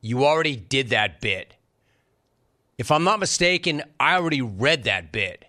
You 0.00 0.24
already 0.24 0.56
did 0.56 0.88
that 0.88 1.20
bit. 1.20 1.56
If 2.78 2.90
I'm 2.90 3.04
not 3.04 3.20
mistaken, 3.20 3.82
I 4.00 4.14
already 4.14 4.40
read 4.40 4.84
that 4.84 5.12
bit. 5.12 5.44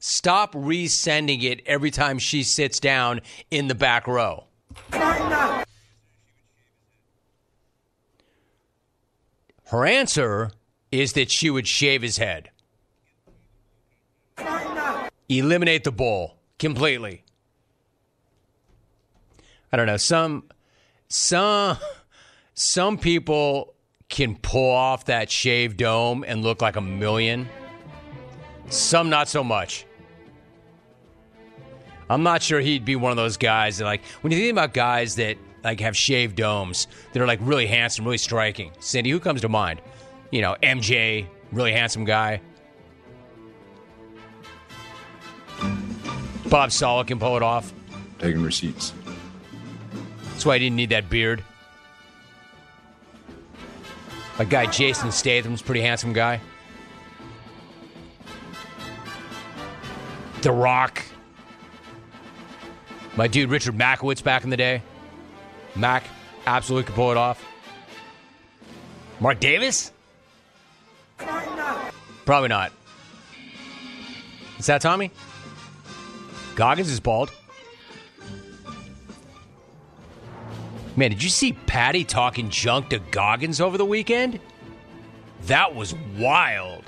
Stop 0.00 0.54
resending 0.54 1.42
it 1.42 1.60
every 1.66 1.90
time 1.90 2.18
she 2.18 2.42
sits 2.42 2.80
down 2.80 3.20
in 3.50 3.68
the 3.68 3.74
back 3.74 4.06
row. 4.06 4.44
Her 9.66 9.86
answer 9.86 10.50
is 10.90 11.12
that 11.12 11.30
she 11.30 11.50
would 11.50 11.68
shave 11.68 12.00
his 12.00 12.16
head. 12.16 12.50
Eliminate 15.28 15.84
the 15.84 15.92
bowl 15.92 16.38
completely. 16.58 17.22
I 19.70 19.76
don't 19.76 19.86
know. 19.86 19.98
Some 19.98 20.44
some 21.08 21.76
some 22.54 22.96
people 22.98 23.74
can 24.08 24.34
pull 24.36 24.70
off 24.74 25.04
that 25.04 25.30
shaved 25.30 25.76
dome 25.76 26.24
and 26.26 26.42
look 26.42 26.62
like 26.62 26.76
a 26.76 26.80
million. 26.80 27.48
Some 28.70 29.10
not 29.10 29.28
so 29.28 29.44
much. 29.44 29.84
I'm 32.10 32.24
not 32.24 32.42
sure 32.42 32.58
he'd 32.58 32.84
be 32.84 32.96
one 32.96 33.12
of 33.12 33.16
those 33.16 33.36
guys 33.36 33.78
that 33.78 33.84
like 33.84 34.04
when 34.20 34.32
you 34.32 34.38
think 34.38 34.50
about 34.50 34.74
guys 34.74 35.14
that 35.14 35.38
like 35.62 35.78
have 35.78 35.96
shaved 35.96 36.34
domes 36.34 36.88
that 37.12 37.22
are 37.22 37.26
like 37.26 37.38
really 37.40 37.68
handsome, 37.68 38.04
really 38.04 38.18
striking. 38.18 38.72
Cindy, 38.80 39.10
who 39.10 39.20
comes 39.20 39.42
to 39.42 39.48
mind? 39.48 39.80
You 40.32 40.42
know, 40.42 40.56
MJ, 40.60 41.26
really 41.52 41.70
handsome 41.70 42.04
guy. 42.04 42.40
Bob 46.48 46.72
Sala 46.72 47.04
can 47.04 47.20
pull 47.20 47.36
it 47.36 47.44
off. 47.44 47.72
Taking 48.18 48.42
receipts. 48.42 48.92
That's 50.32 50.44
why 50.44 50.54
I 50.54 50.58
didn't 50.58 50.76
need 50.76 50.90
that 50.90 51.08
beard. 51.08 51.44
My 54.36 54.44
guy 54.46 54.66
Jason 54.66 55.12
Statham's 55.12 55.60
a 55.60 55.64
pretty 55.64 55.82
handsome 55.82 56.12
guy. 56.12 56.40
The 60.42 60.50
Rock. 60.50 61.04
My 63.16 63.26
dude 63.26 63.50
Richard 63.50 63.76
Makowitz 63.76 64.22
back 64.22 64.44
in 64.44 64.50
the 64.50 64.56
day. 64.56 64.82
Mac 65.74 66.04
absolutely 66.46 66.86
could 66.86 66.94
pull 66.94 67.10
it 67.10 67.16
off. 67.16 67.44
Mark 69.20 69.40
Davis? 69.40 69.92
Probably 72.24 72.48
not. 72.48 72.72
Is 74.58 74.66
that 74.66 74.80
Tommy? 74.80 75.10
Goggins 76.54 76.90
is 76.90 77.00
bald. 77.00 77.30
Man, 80.96 81.10
did 81.10 81.22
you 81.22 81.30
see 81.30 81.52
Paddy 81.52 82.04
talking 82.04 82.50
junk 82.50 82.90
to 82.90 82.98
Goggins 82.98 83.60
over 83.60 83.78
the 83.78 83.84
weekend? 83.84 84.38
That 85.42 85.74
was 85.74 85.94
wild. 86.18 86.84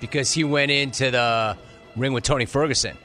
Because 0.00 0.32
he 0.32 0.44
went 0.44 0.70
into 0.70 1.10
the 1.10 1.56
ring 1.96 2.12
with 2.12 2.24
Tony 2.24 2.44
Ferguson. 2.44 2.96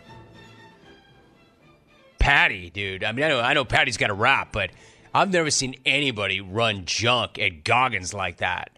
Paddy, 2.27 2.69
dude. 2.69 3.05
I 3.05 3.13
mean, 3.13 3.23
I 3.23 3.29
know, 3.29 3.39
I 3.39 3.53
know 3.53 3.63
Paddy's 3.63 3.95
got 3.95 4.09
a 4.09 4.13
rap, 4.13 4.49
but 4.51 4.71
I've 5.13 5.31
never 5.31 5.49
seen 5.49 5.75
anybody 5.85 6.41
run 6.41 6.83
junk 6.83 7.39
at 7.39 7.63
Goggins 7.63 8.13
like 8.13 8.39
that. 8.39 8.77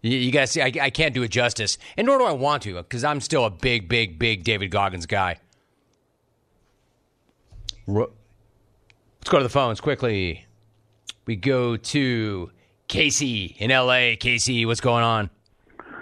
You, 0.00 0.18
you 0.18 0.32
guys 0.32 0.50
see, 0.50 0.60
I, 0.60 0.72
I 0.80 0.90
can't 0.90 1.14
do 1.14 1.22
it 1.22 1.28
justice, 1.28 1.78
and 1.96 2.08
nor 2.08 2.18
do 2.18 2.24
I 2.24 2.32
want 2.32 2.64
to, 2.64 2.74
because 2.74 3.04
I'm 3.04 3.20
still 3.20 3.44
a 3.44 3.50
big, 3.50 3.88
big, 3.88 4.18
big 4.18 4.42
David 4.42 4.72
Goggins 4.72 5.06
guy. 5.06 5.38
Let's 7.86 8.10
go 9.28 9.38
to 9.38 9.44
the 9.44 9.48
phones 9.48 9.80
quickly. 9.80 10.44
We 11.26 11.36
go 11.36 11.76
to 11.76 12.50
Casey 12.88 13.54
in 13.60 13.70
LA. 13.70 14.16
Casey, 14.18 14.66
what's 14.66 14.80
going 14.80 15.04
on? 15.04 15.30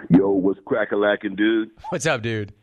Yo, 0.09 0.31
what's 0.31 0.59
crack-a-lacking, 0.65 1.35
dude? 1.35 1.69
What's 1.89 2.07
up, 2.07 2.23
dude? 2.23 2.53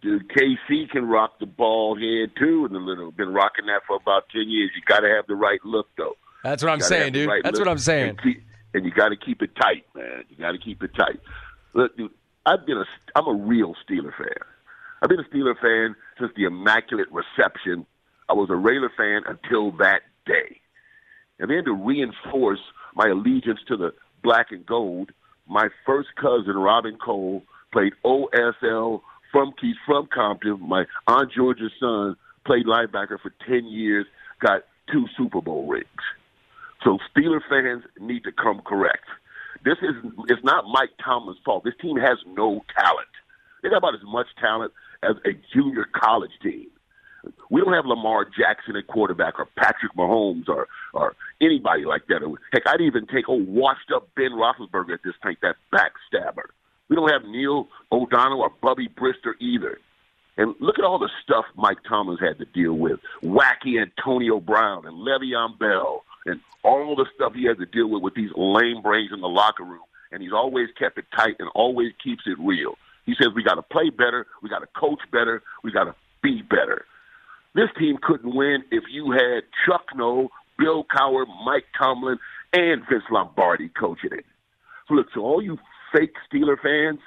Dude, 0.00 0.28
KC 0.28 0.90
can 0.90 1.06
rock 1.06 1.40
the 1.40 1.46
ball 1.46 1.96
head 1.96 2.30
too, 2.38 2.64
and 2.64 2.74
the 2.74 2.78
little. 2.78 3.10
Been 3.10 3.32
rocking 3.32 3.66
that 3.66 3.82
for 3.86 3.96
about 3.96 4.28
ten 4.28 4.48
years. 4.48 4.70
You 4.74 4.82
got 4.86 5.00
to 5.00 5.08
have 5.08 5.26
the 5.26 5.34
right 5.34 5.58
look, 5.64 5.88
though. 5.96 6.16
That's 6.44 6.62
what 6.62 6.70
I'm 6.70 6.80
saying, 6.80 7.12
dude. 7.14 7.28
right 7.28 7.42
That's 7.42 7.58
what 7.58 7.66
I'm 7.68 7.78
saying. 7.78 8.10
And, 8.10 8.22
keep, 8.22 8.42
and 8.74 8.84
you 8.84 8.92
got 8.92 9.08
to 9.08 9.16
keep 9.16 9.42
it 9.42 9.50
tight, 9.56 9.84
man. 9.94 10.24
You 10.30 10.36
got 10.36 10.52
to 10.52 10.58
keep 10.58 10.82
it 10.84 10.92
tight. 10.96 11.20
Look, 11.74 11.96
dude, 11.96 12.12
I've 12.46 12.64
been 12.64 12.78
a. 12.78 12.84
I'm 13.16 13.26
a 13.26 13.34
real 13.34 13.74
Steeler 13.84 14.16
fan. 14.16 14.28
I've 15.02 15.08
been 15.08 15.20
a 15.20 15.24
Steeler 15.24 15.58
fan 15.60 15.96
since 16.18 16.32
the 16.36 16.44
Immaculate 16.44 17.08
Reception. 17.10 17.86
I 18.28 18.34
was 18.34 18.50
a 18.50 18.56
Raider 18.56 18.90
fan 18.96 19.22
until 19.26 19.72
that 19.78 20.02
day. 20.26 20.60
And 21.38 21.50
then 21.50 21.64
to 21.64 21.72
reinforce 21.72 22.60
my 22.94 23.08
allegiance 23.08 23.60
to 23.68 23.76
the 23.76 23.94
black 24.22 24.50
and 24.50 24.66
gold, 24.66 25.10
my 25.46 25.68
first 25.86 26.08
cousin, 26.16 26.56
Robin 26.56 26.96
Cole, 26.96 27.42
played 27.72 27.92
OSL 28.04 29.00
from 29.32 29.52
Keys 29.60 29.76
from 29.86 30.08
Compton. 30.12 30.58
My 30.60 30.84
Aunt 31.06 31.32
Georgia's 31.32 31.72
son 31.80 32.16
played 32.46 32.66
linebacker 32.66 33.20
for 33.20 33.32
10 33.46 33.66
years, 33.66 34.06
got 34.40 34.62
two 34.90 35.06
Super 35.16 35.40
Bowl 35.40 35.66
rings. 35.66 35.86
So 36.84 36.98
Steeler 37.10 37.40
fans 37.48 37.84
need 38.00 38.24
to 38.24 38.32
come 38.32 38.60
correct. 38.64 39.04
This 39.64 39.78
is 39.82 39.94
it's 40.28 40.44
not 40.44 40.64
Mike 40.72 40.90
Tomlin's 41.04 41.40
fault. 41.44 41.64
This 41.64 41.74
team 41.80 41.96
has 41.96 42.18
no 42.26 42.64
talent. 42.78 43.08
They 43.62 43.68
got 43.68 43.78
about 43.78 43.94
as 43.94 44.04
much 44.04 44.26
talent 44.40 44.72
as 45.02 45.16
a 45.24 45.30
junior 45.52 45.86
college 45.92 46.30
team. 46.42 46.68
We 47.50 47.60
don't 47.60 47.72
have 47.72 47.84
Lamar 47.84 48.24
Jackson 48.24 48.76
at 48.76 48.86
quarterback 48.86 49.38
or 49.38 49.48
Patrick 49.56 49.92
Mahomes 49.96 50.48
or 50.48 50.68
or 50.94 51.16
anybody 51.40 51.84
like 51.84 52.06
that. 52.08 52.20
Heck, 52.52 52.62
I'd 52.66 52.80
even 52.80 53.06
take 53.06 53.28
old 53.28 53.48
washed 53.48 53.90
up 53.94 54.08
Ben 54.14 54.30
Roethlisberger 54.30 54.94
at 54.94 55.00
this 55.04 55.14
point, 55.22 55.38
that 55.42 55.56
backstabber. 55.72 56.50
We 56.88 56.96
don't 56.96 57.10
have 57.10 57.24
Neil 57.24 57.68
O'Donnell 57.92 58.40
or 58.40 58.50
Bubby 58.62 58.88
Brister 58.88 59.34
either. 59.40 59.78
And 60.36 60.54
look 60.60 60.78
at 60.78 60.84
all 60.84 60.98
the 60.98 61.10
stuff 61.22 61.44
Mike 61.56 61.78
Tomlin's 61.88 62.20
had 62.20 62.38
to 62.38 62.44
deal 62.46 62.74
with. 62.74 63.00
Wacky 63.22 63.80
Antonio 63.80 64.40
Brown 64.40 64.86
and 64.86 64.96
Le'Veon 64.96 65.58
Bell 65.58 66.04
and 66.26 66.40
all 66.62 66.94
the 66.94 67.06
stuff 67.14 67.32
he 67.34 67.46
has 67.46 67.58
to 67.58 67.66
deal 67.66 67.88
with 67.88 68.02
with 68.02 68.14
these 68.14 68.30
lame 68.36 68.80
brains 68.82 69.10
in 69.12 69.20
the 69.20 69.28
locker 69.28 69.64
room. 69.64 69.82
And 70.12 70.22
he's 70.22 70.32
always 70.32 70.68
kept 70.78 70.96
it 70.96 71.06
tight 71.14 71.36
and 71.38 71.48
always 71.54 71.92
keeps 72.02 72.22
it 72.26 72.38
real. 72.38 72.78
He 73.04 73.14
says 73.14 73.28
we 73.34 73.42
got 73.42 73.56
to 73.56 73.62
play 73.62 73.90
better, 73.90 74.26
we 74.42 74.48
got 74.48 74.60
to 74.60 74.68
coach 74.78 75.00
better, 75.10 75.42
we 75.64 75.72
got 75.72 75.84
to 75.84 75.94
be 76.22 76.42
better. 76.42 76.84
This 77.54 77.68
team 77.78 77.96
couldn't 78.00 78.34
win 78.34 78.62
if 78.70 78.84
you 78.90 79.10
had 79.10 79.42
Chuck 79.66 79.86
Noll, 79.94 80.28
Bill 80.58 80.84
Cowher, 80.84 81.24
Mike 81.44 81.64
Tomlin, 81.76 82.18
and 82.52 82.82
Vince 82.88 83.04
Lombardi 83.10 83.70
coaching 83.70 84.12
it. 84.12 84.24
So 84.86 84.94
look, 84.94 85.12
to 85.14 85.20
all 85.20 85.42
you 85.42 85.58
fake 85.92 86.14
Steeler 86.30 86.56
fans, 86.60 87.00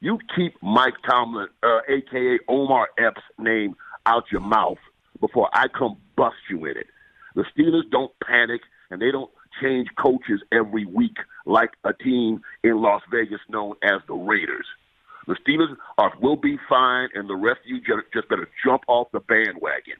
you 0.00 0.18
keep 0.36 0.54
Mike 0.62 0.94
Tomlin, 1.08 1.48
uh, 1.62 1.80
aka 1.88 2.38
Omar 2.48 2.88
Epps' 2.98 3.22
name 3.38 3.74
out 4.06 4.24
your 4.30 4.40
mouth 4.40 4.78
before 5.20 5.48
I 5.52 5.68
come 5.68 5.96
bust 6.16 6.36
you 6.50 6.64
in 6.66 6.76
it. 6.76 6.86
The 7.34 7.44
Steelers 7.56 7.90
don't 7.90 8.12
panic 8.24 8.60
and 8.90 9.00
they 9.00 9.10
don't 9.10 9.30
change 9.62 9.88
coaches 9.96 10.42
every 10.52 10.84
week 10.84 11.16
like 11.46 11.70
a 11.84 11.92
team 11.92 12.42
in 12.62 12.80
Las 12.80 13.02
Vegas 13.10 13.40
known 13.48 13.74
as 13.82 14.00
the 14.06 14.14
Raiders. 14.14 14.66
The 15.26 15.36
Steelers 15.36 15.74
are, 15.96 16.12
will 16.20 16.36
be 16.36 16.58
fine, 16.68 17.08
and 17.14 17.28
the 17.28 17.36
rest 17.36 17.60
of 17.60 17.66
you 17.66 17.78
just, 17.78 18.12
just 18.12 18.28
better 18.28 18.48
jump 18.64 18.82
off 18.88 19.08
the 19.12 19.20
bandwagon. 19.20 19.96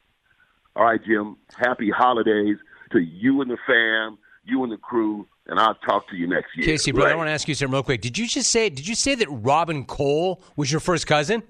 All 0.75 0.83
right, 0.83 1.03
Jim. 1.03 1.37
Happy 1.57 1.89
holidays 1.89 2.57
to 2.91 2.99
you 2.99 3.41
and 3.41 3.49
the 3.49 3.57
fam, 3.65 4.17
you 4.45 4.63
and 4.63 4.71
the 4.71 4.77
crew, 4.77 5.27
and 5.47 5.59
I'll 5.59 5.75
talk 5.75 6.07
to 6.09 6.15
you 6.15 6.27
next 6.27 6.47
year. 6.55 6.65
Casey, 6.65 6.91
brother, 6.91 7.07
Right. 7.07 7.13
I 7.13 7.17
want 7.17 7.27
to 7.27 7.31
ask 7.33 7.47
you 7.47 7.55
something 7.55 7.73
real 7.73 7.83
quick. 7.83 8.01
Did 8.01 8.17
you 8.17 8.27
just 8.27 8.49
say? 8.51 8.69
Did 8.69 8.87
you 8.87 8.95
say 8.95 9.15
that 9.15 9.27
Robin 9.29 9.85
Cole 9.85 10.41
was 10.55 10.71
your 10.71 10.79
first 10.81 11.07
cousin? 11.07 11.43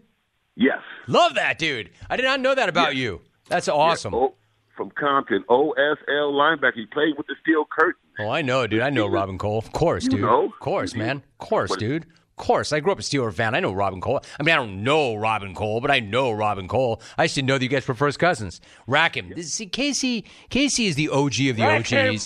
Yes. 0.55 0.79
Love 1.07 1.35
that, 1.35 1.59
dude. 1.59 1.89
I 2.09 2.15
did 2.15 2.23
not 2.23 2.39
know 2.39 2.55
that 2.55 2.69
about 2.69 2.95
you. 2.95 3.21
That's 3.49 3.67
awesome. 3.67 4.13
Yeah, 4.13 4.19
oh, 4.19 4.35
from 4.75 4.89
Compton, 4.91 5.43
OSL 5.49 6.31
linebacker. 6.33 6.73
He 6.75 6.85
played 6.87 7.15
with 7.17 7.27
the 7.27 7.35
Steel 7.41 7.65
Curtain. 7.77 7.99
Oh, 8.19 8.29
I 8.29 8.41
know, 8.41 8.65
dude. 8.65 8.79
I 8.81 8.89
know 8.89 9.07
Robin 9.07 9.37
Cole. 9.37 9.57
Of 9.57 9.71
course, 9.73 10.05
You 10.05 10.11
dude. 10.11 10.21
know? 10.21 10.45
Of 10.45 10.59
course, 10.59 10.93
You- 10.93 10.99
man. 10.99 11.17
Of 11.39 11.47
course, 11.47 11.69
What- 11.71 11.79
dude. 11.79 12.03
Of 12.37 12.45
course. 12.45 12.73
I 12.73 12.81
grew 12.81 12.91
up 12.91 12.99
a 12.99 13.01
Steeler 13.01 13.33
fan. 13.33 13.55
I 13.55 13.61
know 13.61 13.71
Robin 13.71 14.01
Cole. 14.01 14.19
I 14.39 14.43
mean, 14.43 14.53
I 14.53 14.57
don't 14.57 14.83
know 14.83 15.15
Robin 15.15 15.53
Cole, 15.55 15.79
but 15.79 15.89
I 15.89 15.99
know 16.01 16.31
Robin 16.33 16.67
Cole. 16.67 17.01
I 17.17 17.23
used 17.23 17.35
to 17.35 17.41
know 17.41 17.57
that 17.57 17.63
you 17.63 17.69
guys 17.69 17.87
were 17.87 17.93
first 17.93 18.19
cousins. 18.19 18.59
Rack 18.87 19.15
him. 19.15 19.41
See, 19.41 19.67
Casey, 19.67 20.25
Casey 20.49 20.87
is 20.87 20.95
the 20.95 21.07
OG 21.09 21.49
of 21.49 21.55
the 21.55 21.63
Rack 21.63 21.87
him. 21.87 22.17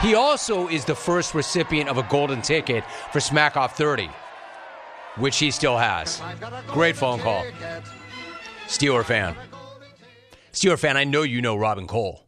He 0.00 0.14
also 0.14 0.68
is 0.68 0.84
the 0.84 0.94
first 0.94 1.34
recipient 1.34 1.88
of 1.88 1.98
a 1.98 2.04
golden 2.04 2.40
ticket 2.40 2.84
for 3.12 3.18
Smack 3.18 3.56
Off 3.56 3.76
30, 3.76 4.08
which 5.16 5.38
he 5.38 5.50
still 5.50 5.76
has. 5.76 6.22
Great 6.68 6.96
phone 6.96 7.18
call. 7.18 7.44
Steeler 8.66 9.04
fan. 9.04 9.34
Steeler 10.52 10.78
fan, 10.78 10.96
I 10.96 11.04
know 11.04 11.22
you 11.22 11.42
know 11.42 11.56
Robin 11.56 11.86
Cole. 11.86 12.26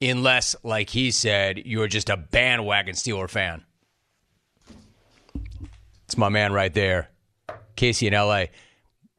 Unless, 0.00 0.56
like 0.62 0.90
he 0.90 1.10
said, 1.10 1.62
you're 1.66 1.86
just 1.86 2.08
a 2.08 2.16
bandwagon 2.16 2.94
Steeler 2.94 3.28
fan. 3.28 3.62
It's 6.06 6.16
my 6.16 6.28
man 6.28 6.52
right 6.52 6.72
there. 6.72 7.10
Casey 7.76 8.06
in 8.06 8.14
LA. 8.14 8.46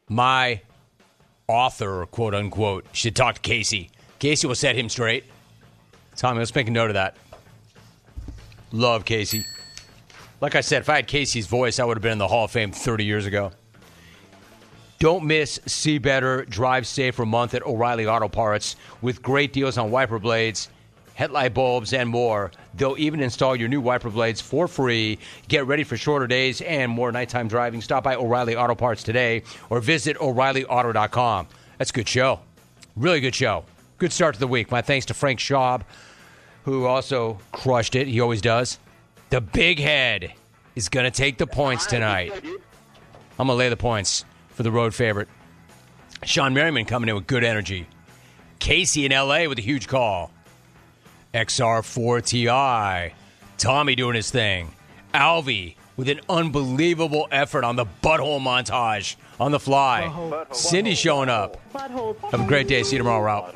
My 0.10 0.62
author, 1.48 2.06
quote 2.08 2.34
unquote, 2.34 2.86
should 2.92 3.16
talk 3.16 3.36
to 3.36 3.42
Casey. 3.42 3.92
Casey 4.20 4.48
will 4.48 4.56
set 4.56 4.76
him 4.76 4.90
straight. 4.90 5.26
Tommy, 6.16 6.40
let's 6.40 6.54
make 6.54 6.68
a 6.68 6.72
note 6.72 6.90
of 6.90 6.96
that. 6.96 7.18
Love 8.74 9.06
Casey. 9.06 9.46
Like 10.42 10.56
I 10.56 10.62
said, 10.62 10.82
if 10.82 10.90
I 10.90 10.96
had 10.98 11.08
Casey's 11.08 11.48
voice, 11.48 11.80
I 11.80 11.86
would 11.86 11.96
have 11.96 12.02
been 12.02 12.12
in 12.14 12.18
the 12.18 12.28
Hall 12.28 12.46
of 12.46 12.52
Fame 12.52 12.72
30 12.72 13.06
years 13.06 13.26
ago. 13.26 13.52
Don't 15.00 15.26
miss 15.26 15.60
See 15.68 16.00
Better, 16.00 16.44
Drive 16.46 16.88
Safer 16.88 17.26
month 17.26 17.54
at 17.54 17.66
O'Reilly 17.66 18.08
Auto 18.08 18.28
Parts 18.28 18.76
with 19.02 19.22
great 19.22 19.54
deals 19.54 19.78
on 19.78 19.92
wiper 19.92 20.18
blades, 20.18 20.70
headlight 21.14 21.54
bulbs, 21.54 21.94
and 21.94 22.10
more. 22.10 22.52
They'll 22.74 22.98
even 22.98 23.20
install 23.20 23.56
your 23.56 23.68
new 23.68 23.80
wiper 23.80 24.10
blades 24.10 24.42
for 24.42 24.68
free. 24.68 25.20
Get 25.48 25.68
ready 25.68 25.84
for 25.84 25.96
shorter 25.96 26.26
days 26.26 26.62
and 26.62 26.92
more 26.92 27.12
nighttime 27.12 27.48
driving. 27.48 27.80
Stop 27.80 28.04
by 28.04 28.16
O'Reilly 28.16 28.56
Auto 28.56 28.76
Parts 28.76 29.04
today 29.04 29.44
or 29.70 29.82
visit 29.82 30.18
O'ReillyAuto.com. 30.20 31.48
That's 31.78 31.92
a 31.92 31.94
good 31.94 32.08
show. 32.08 32.40
Really 32.96 33.20
good 33.20 33.36
show. 33.36 33.66
Good 34.00 34.12
start 34.12 34.34
to 34.34 34.40
the 34.40 34.48
week. 34.48 34.72
My 34.72 34.82
thanks 34.82 35.06
to 35.08 35.14
Frank 35.14 35.40
Schaub, 35.40 35.84
who 36.64 36.86
also 36.86 37.40
crushed 37.52 37.96
it. 37.96 38.08
He 38.08 38.20
always 38.22 38.42
does. 38.42 38.80
The 39.30 39.42
big 39.42 39.80
head 39.80 40.34
is 40.76 40.90
going 40.90 41.06
to 41.06 41.12
take 41.12 41.38
the 41.38 41.48
points 41.48 41.86
tonight. 41.86 42.32
I'm 42.36 43.48
going 43.48 43.50
to 43.50 43.54
lay 43.54 43.70
the 43.70 43.78
points 43.78 44.26
for 44.50 44.64
the 44.64 44.72
road 44.72 44.94
favorite. 44.94 45.28
Shawne 46.24 46.54
Merriman 46.54 46.86
coming 46.86 47.10
in 47.10 47.16
with 47.16 47.28
good 47.28 47.44
energy. 47.44 47.88
Casey 48.60 49.06
in 49.06 49.12
LA 49.12 49.48
with 49.48 49.58
a 49.58 49.62
huge 49.62 49.88
call. 49.88 50.32
XR4TI. 51.34 53.14
Tommy 53.58 53.96
doing 53.96 54.16
his 54.16 54.32
thing. 54.32 54.72
Alvy 55.14 55.76
with 55.98 56.10
an 56.10 56.22
unbelievable 56.30 57.28
effort 57.32 57.64
on 57.64 57.76
the 57.76 57.86
butthole 58.02 58.40
montage 58.40 59.16
on 59.40 59.52
the 59.52 59.60
fly. 59.60 60.10
Butthole. 60.12 60.56
Cindy 60.56 60.96
showing 60.96 61.30
up. 61.30 61.60
Butthole. 61.74 62.18
Have 62.32 62.42
a 62.42 62.48
great 62.48 62.68
day. 62.68 62.84
See 62.84 62.96
you 62.96 63.00
tomorrow, 63.00 63.24
Route. 63.24 63.56